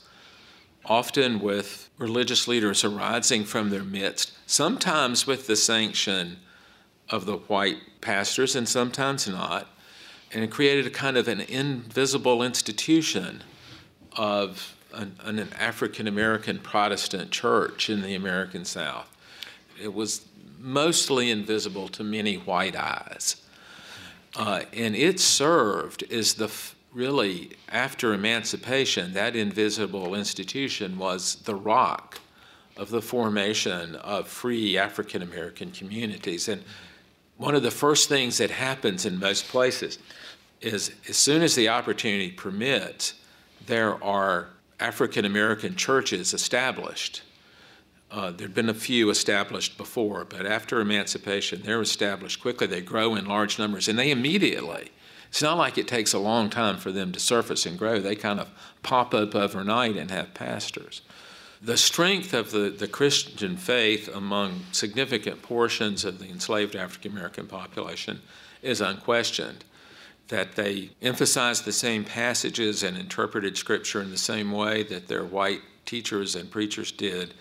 often 0.86 1.40
with 1.40 1.90
religious 1.98 2.48
leaders 2.48 2.84
arising 2.84 3.44
from 3.44 3.70
their 3.70 3.84
midst, 3.84 4.32
sometimes 4.46 5.28
with 5.28 5.48
the 5.48 5.56
sanction 5.56 6.38
of 7.10 7.26
the 7.26 7.38
white 7.38 7.78
pastors 8.02 8.56
and 8.56 8.68
sometimes 8.68 9.28
not. 9.28 9.68
And 10.32 10.44
it 10.44 10.52
created 10.52 10.86
a 10.86 10.92
kind 10.92 11.18
of 11.18 11.28
an 11.28 11.42
invisible 11.42 12.44
institution 12.44 13.44
of 14.16 14.76
an, 14.94 15.16
an 15.24 15.40
African 15.58 16.08
American 16.08 16.60
Protestant 16.60 17.32
church 17.32 17.90
in 17.90 18.02
the 18.02 18.16
American 18.16 18.66
South. 18.66 19.16
It 19.82 19.94
was 19.94 20.26
mostly 20.60 21.32
invisible 21.32 21.88
to 21.90 22.04
many 22.04 22.36
white 22.36 22.76
eyes. 22.76 23.38
Uh, 24.36 24.62
and 24.74 24.96
it 24.96 25.20
served 25.20 26.04
as 26.12 26.36
the 26.36 26.52
really, 26.94 27.52
after 27.70 28.14
emancipation, 28.14 29.14
that 29.14 29.36
invisible 29.36 30.16
institution 30.16 30.98
was 30.98 31.36
the 31.36 31.56
rock 31.56 32.20
of 32.78 32.90
the 32.90 33.02
formation 33.02 33.96
of 33.96 34.28
free 34.28 34.78
African 34.78 35.22
American 35.22 35.72
communities. 35.72 36.48
And 36.48 36.64
one 37.38 37.56
of 37.56 37.64
the 37.64 37.72
first 37.72 38.10
things 38.10 38.38
that 38.38 38.52
happens 38.52 39.06
in 39.06 39.20
most 39.20 39.48
places 39.48 40.00
is 40.62 40.92
as 41.08 41.18
soon 41.18 41.42
as 41.42 41.56
the 41.56 41.70
opportunity 41.70 42.32
permits, 42.32 43.14
there 43.66 44.02
are 44.04 44.50
African 44.80 45.26
American 45.26 45.76
churches 45.76 46.34
established. 46.34 47.22
Uh, 48.12 48.32
there'd 48.32 48.56
been 48.56 48.70
a 48.70 48.74
few 48.74 49.10
established 49.10 49.78
before, 49.78 50.26
but 50.26 50.46
after 50.46 50.82
emancipation, 50.82 51.62
they're 51.62 51.82
established 51.82 52.42
quickly. 52.42 52.66
They 52.66 52.82
grow 52.82 53.16
in 53.16 53.26
large 53.26 53.60
numbers, 53.60 53.88
and 53.88 54.00
they 54.00 54.10
immediately 54.10 54.90
it's 55.30 55.42
not 55.42 55.58
like 55.58 55.78
it 55.78 55.88
takes 55.88 56.14
a 56.14 56.20
long 56.20 56.50
time 56.50 56.78
for 56.78 56.92
them 56.92 57.12
to 57.12 57.20
surface 57.20 57.66
and 57.66 57.78
grow. 57.78 58.00
They 58.00 58.16
kind 58.16 58.40
of 58.40 58.50
pop 58.82 59.14
up 59.14 59.36
overnight 59.36 59.96
and 59.96 60.10
have 60.10 60.34
pastors. 60.34 61.02
The 61.62 61.78
strength 61.78 62.34
of 62.34 62.52
the, 62.52 62.70
the 62.70 62.88
Christian 62.88 63.58
faith 63.58 64.08
among 64.14 64.62
significant 64.72 65.42
portions 65.42 66.06
of 66.06 66.20
the 66.20 66.30
enslaved 66.30 66.76
African 66.76 67.12
American 67.12 67.48
population 67.48 68.22
is 68.62 68.82
unquestioned. 68.82 69.66
That 70.30 70.56
they 70.56 70.92
emphasized 71.02 71.66
the 71.66 71.72
same 71.72 72.04
passages 72.04 72.84
and 72.84 72.96
interpreted 72.96 73.58
Scripture 73.58 74.02
in 74.02 74.12
the 74.12 74.18
same 74.18 74.52
way 74.52 74.84
that 74.84 75.08
their 75.08 75.26
white 75.26 75.62
teachers 75.86 76.36
and 76.36 76.52
preachers 76.52 76.92
did 76.92 77.34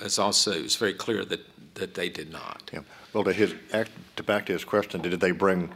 is 0.00 0.18
also 0.18 0.50
it's 0.52 0.74
very 0.74 0.92
clear 0.92 1.24
that, 1.24 1.40
that 1.74 1.94
they 1.94 2.08
did 2.08 2.32
not. 2.32 2.68
Yeah. 2.72 2.80
Well, 3.12 3.24
to 3.24 3.32
his 3.32 3.54
to 4.16 4.22
back 4.22 4.46
to 4.46 4.52
his 4.52 4.64
question, 4.64 5.02
did 5.02 5.18
they 5.20 5.30
bring 5.30 5.72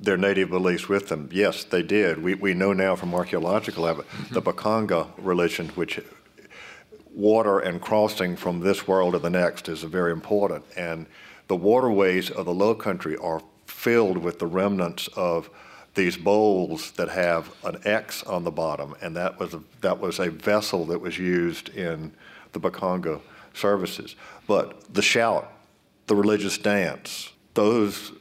their 0.00 0.16
native 0.16 0.50
beliefs 0.50 0.88
with 0.88 1.08
them. 1.08 1.28
Yes, 1.32 1.64
they 1.64 1.82
did. 1.82 2.22
We, 2.22 2.34
we 2.34 2.54
know 2.54 2.72
now 2.72 2.96
from 2.96 3.14
archaeological 3.14 3.86
evidence 3.86 4.28
the 4.30 4.40
mm-hmm. 4.40 4.50
Bakongo 4.50 5.10
religion, 5.18 5.68
which 5.70 6.00
water 7.14 7.60
and 7.60 7.80
crossing 7.80 8.36
from 8.36 8.60
this 8.60 8.88
world 8.88 9.12
to 9.12 9.18
the 9.18 9.30
next 9.30 9.68
is 9.68 9.82
very 9.82 10.12
important. 10.12 10.64
And 10.76 11.06
the 11.48 11.56
waterways 11.56 12.30
of 12.30 12.44
the 12.46 12.54
low 12.54 12.74
country 12.74 13.16
are 13.16 13.40
filled 13.66 14.18
with 14.18 14.38
the 14.38 14.46
remnants 14.46 15.08
of 15.16 15.48
these 15.94 16.16
bowls 16.16 16.90
that 16.92 17.08
have 17.08 17.54
an 17.64 17.78
X 17.84 18.24
on 18.24 18.42
the 18.42 18.50
bottom, 18.50 18.96
and 19.00 19.14
that 19.16 19.38
was 19.38 19.54
a, 19.54 19.62
that 19.80 20.00
was 20.00 20.18
a 20.18 20.28
vessel 20.28 20.84
that 20.86 21.00
was 21.00 21.18
used 21.18 21.68
in 21.68 22.12
the 22.52 22.58
Bakongo 22.58 23.20
services. 23.52 24.16
But 24.48 24.92
the 24.92 25.02
shout, 25.02 25.52
the 26.06 26.16
religious 26.16 26.58
dance, 26.58 27.32
those 27.54 28.12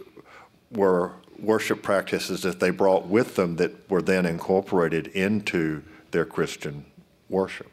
were 0.71 1.13
worship 1.43 1.81
practices 1.81 2.41
that 2.41 2.59
they 2.59 2.69
brought 2.69 3.07
with 3.07 3.35
them 3.35 3.57
that 3.57 3.89
were 3.89 4.01
then 4.01 4.25
incorporated 4.25 5.07
into 5.07 5.83
their 6.11 6.25
Christian 6.25 6.85
worship. 7.29 7.69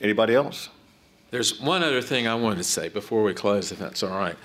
Anybody 0.00 0.34
else? 0.34 0.68
There's 1.30 1.60
one 1.60 1.82
other 1.82 2.00
thing 2.00 2.26
I 2.26 2.34
wanted 2.34 2.56
to 2.56 2.64
say 2.64 2.88
before 2.88 3.22
we 3.22 3.34
close, 3.34 3.70
if 3.70 3.78
that's 3.78 4.02
all 4.02 4.16
right. 4.16 4.36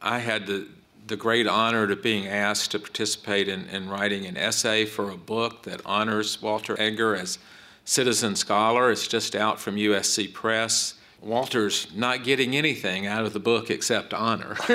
I 0.00 0.18
had 0.18 0.46
the, 0.46 0.68
the 1.06 1.16
great 1.16 1.46
honor 1.46 1.90
of 1.90 2.02
being 2.02 2.28
asked 2.28 2.70
to 2.72 2.78
participate 2.78 3.48
in, 3.48 3.66
in 3.66 3.88
writing 3.88 4.26
an 4.26 4.36
essay 4.36 4.84
for 4.84 5.10
a 5.10 5.16
book 5.16 5.64
that 5.64 5.80
honors 5.84 6.40
Walter 6.40 6.76
Edgar 6.78 7.16
as 7.16 7.38
citizen 7.84 8.36
scholar. 8.36 8.90
It's 8.90 9.08
just 9.08 9.34
out 9.34 9.58
from 9.58 9.76
USC 9.76 10.32
Press. 10.32 10.94
Walter's 11.22 11.86
not 11.94 12.24
getting 12.24 12.56
anything 12.56 13.06
out 13.06 13.26
of 13.26 13.34
the 13.34 13.40
book 13.40 13.70
except 13.70 14.14
honor. 14.14 14.56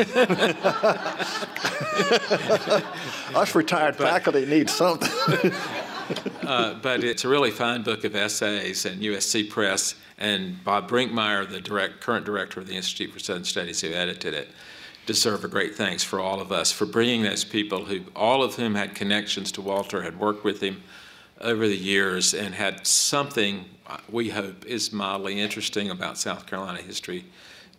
Us 3.35 3.55
retired 3.55 3.97
but, 3.97 4.07
faculty 4.07 4.45
need 4.45 4.69
something. 4.69 5.51
uh, 6.43 6.75
but 6.75 7.03
it's 7.03 7.25
a 7.25 7.27
really 7.27 7.49
fine 7.49 7.81
book 7.81 8.03
of 8.03 8.15
essays, 8.15 8.85
and 8.85 9.01
USC 9.01 9.49
Press 9.49 9.95
and 10.19 10.63
Bob 10.63 10.87
Brinkmeyer, 10.89 11.49
the 11.49 11.59
direct, 11.59 11.99
current 11.99 12.25
director 12.25 12.59
of 12.59 12.67
the 12.67 12.75
Institute 12.75 13.11
for 13.11 13.19
Southern 13.19 13.43
Studies, 13.43 13.81
who 13.81 13.91
edited 13.91 14.35
it, 14.35 14.49
deserve 15.07 15.43
a 15.43 15.47
great 15.47 15.75
thanks 15.75 16.03
for 16.03 16.19
all 16.19 16.39
of 16.39 16.51
us 16.51 16.71
for 16.71 16.85
bringing 16.85 17.23
those 17.23 17.43
people 17.43 17.85
who, 17.85 18.01
all 18.15 18.43
of 18.43 18.55
whom 18.55 18.75
had 18.75 18.93
connections 18.93 19.51
to 19.53 19.61
Walter, 19.61 20.03
had 20.03 20.19
worked 20.19 20.43
with 20.43 20.61
him 20.61 20.83
over 21.41 21.67
the 21.67 21.77
years, 21.77 22.33
and 22.33 22.53
had 22.53 22.85
something 22.85 23.65
we 24.09 24.29
hope 24.29 24.65
is 24.65 24.91
mildly 24.91 25.39
interesting 25.39 25.89
about 25.89 26.17
South 26.17 26.45
Carolina 26.45 26.81
history 26.81 27.25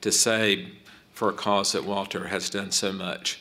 to 0.01 0.13
say 0.13 0.69
for 1.13 1.31
a 1.31 1.33
cause 1.33 1.73
that 1.73 1.85
Walter 1.85 2.29
has 2.29 2.51
done 2.51 2.71
so 2.71 2.93
much 2.93 3.41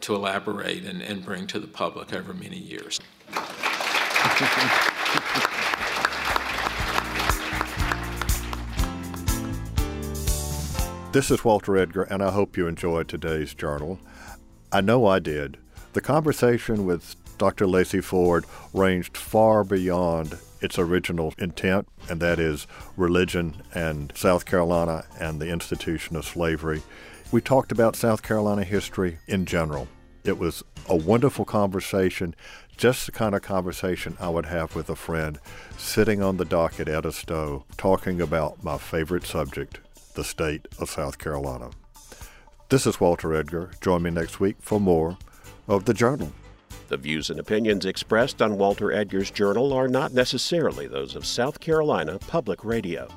to 0.00 0.14
elaborate 0.14 0.84
and, 0.84 1.02
and 1.02 1.24
bring 1.24 1.46
to 1.48 1.58
the 1.58 1.66
public 1.66 2.12
over 2.12 2.32
many 2.32 2.58
years. 2.58 3.00
This 11.12 11.30
is 11.30 11.42
Walter 11.44 11.78
Edgar, 11.78 12.02
and 12.02 12.22
I 12.22 12.30
hope 12.30 12.58
you 12.58 12.66
enjoyed 12.66 13.08
today's 13.08 13.54
journal. 13.54 13.98
I 14.70 14.82
know 14.82 15.06
I 15.06 15.18
did. 15.18 15.56
The 15.94 16.02
conversation 16.02 16.84
with 16.84 17.16
Dr. 17.38 17.66
Lacy 17.66 18.02
Ford 18.02 18.44
ranged 18.74 19.16
far 19.16 19.64
beyond 19.64 20.38
its 20.60 20.78
original 20.78 21.34
intent, 21.38 21.88
and 22.08 22.20
that 22.20 22.38
is 22.38 22.66
religion 22.96 23.62
and 23.74 24.12
South 24.16 24.46
Carolina 24.46 25.04
and 25.20 25.40
the 25.40 25.48
institution 25.48 26.16
of 26.16 26.24
slavery. 26.24 26.82
We 27.32 27.40
talked 27.40 27.72
about 27.72 27.96
South 27.96 28.22
Carolina 28.22 28.64
history 28.64 29.18
in 29.26 29.46
general. 29.46 29.88
It 30.24 30.38
was 30.38 30.62
a 30.88 30.96
wonderful 30.96 31.44
conversation, 31.44 32.34
just 32.76 33.06
the 33.06 33.12
kind 33.12 33.34
of 33.34 33.42
conversation 33.42 34.16
I 34.20 34.28
would 34.28 34.46
have 34.46 34.74
with 34.74 34.90
a 34.90 34.96
friend 34.96 35.38
sitting 35.76 36.22
on 36.22 36.36
the 36.36 36.44
dock 36.44 36.78
at 36.80 36.88
Edisto 36.88 37.64
talking 37.76 38.20
about 38.20 38.62
my 38.62 38.78
favorite 38.78 39.24
subject, 39.24 39.80
the 40.14 40.24
state 40.24 40.68
of 40.78 40.90
South 40.90 41.18
Carolina. 41.18 41.70
This 42.68 42.86
is 42.86 43.00
Walter 43.00 43.34
Edgar. 43.34 43.70
Join 43.80 44.02
me 44.02 44.10
next 44.10 44.40
week 44.40 44.56
for 44.60 44.80
more 44.80 45.18
of 45.68 45.84
The 45.84 45.94
Journal. 45.94 46.32
The 46.88 46.96
views 46.96 47.30
and 47.30 47.40
opinions 47.40 47.84
expressed 47.84 48.40
on 48.40 48.58
Walter 48.58 48.92
Edgar's 48.92 49.32
journal 49.32 49.72
are 49.72 49.88
not 49.88 50.12
necessarily 50.12 50.86
those 50.86 51.16
of 51.16 51.26
South 51.26 51.58
Carolina 51.58 52.18
Public 52.28 52.64
Radio. 52.64 53.08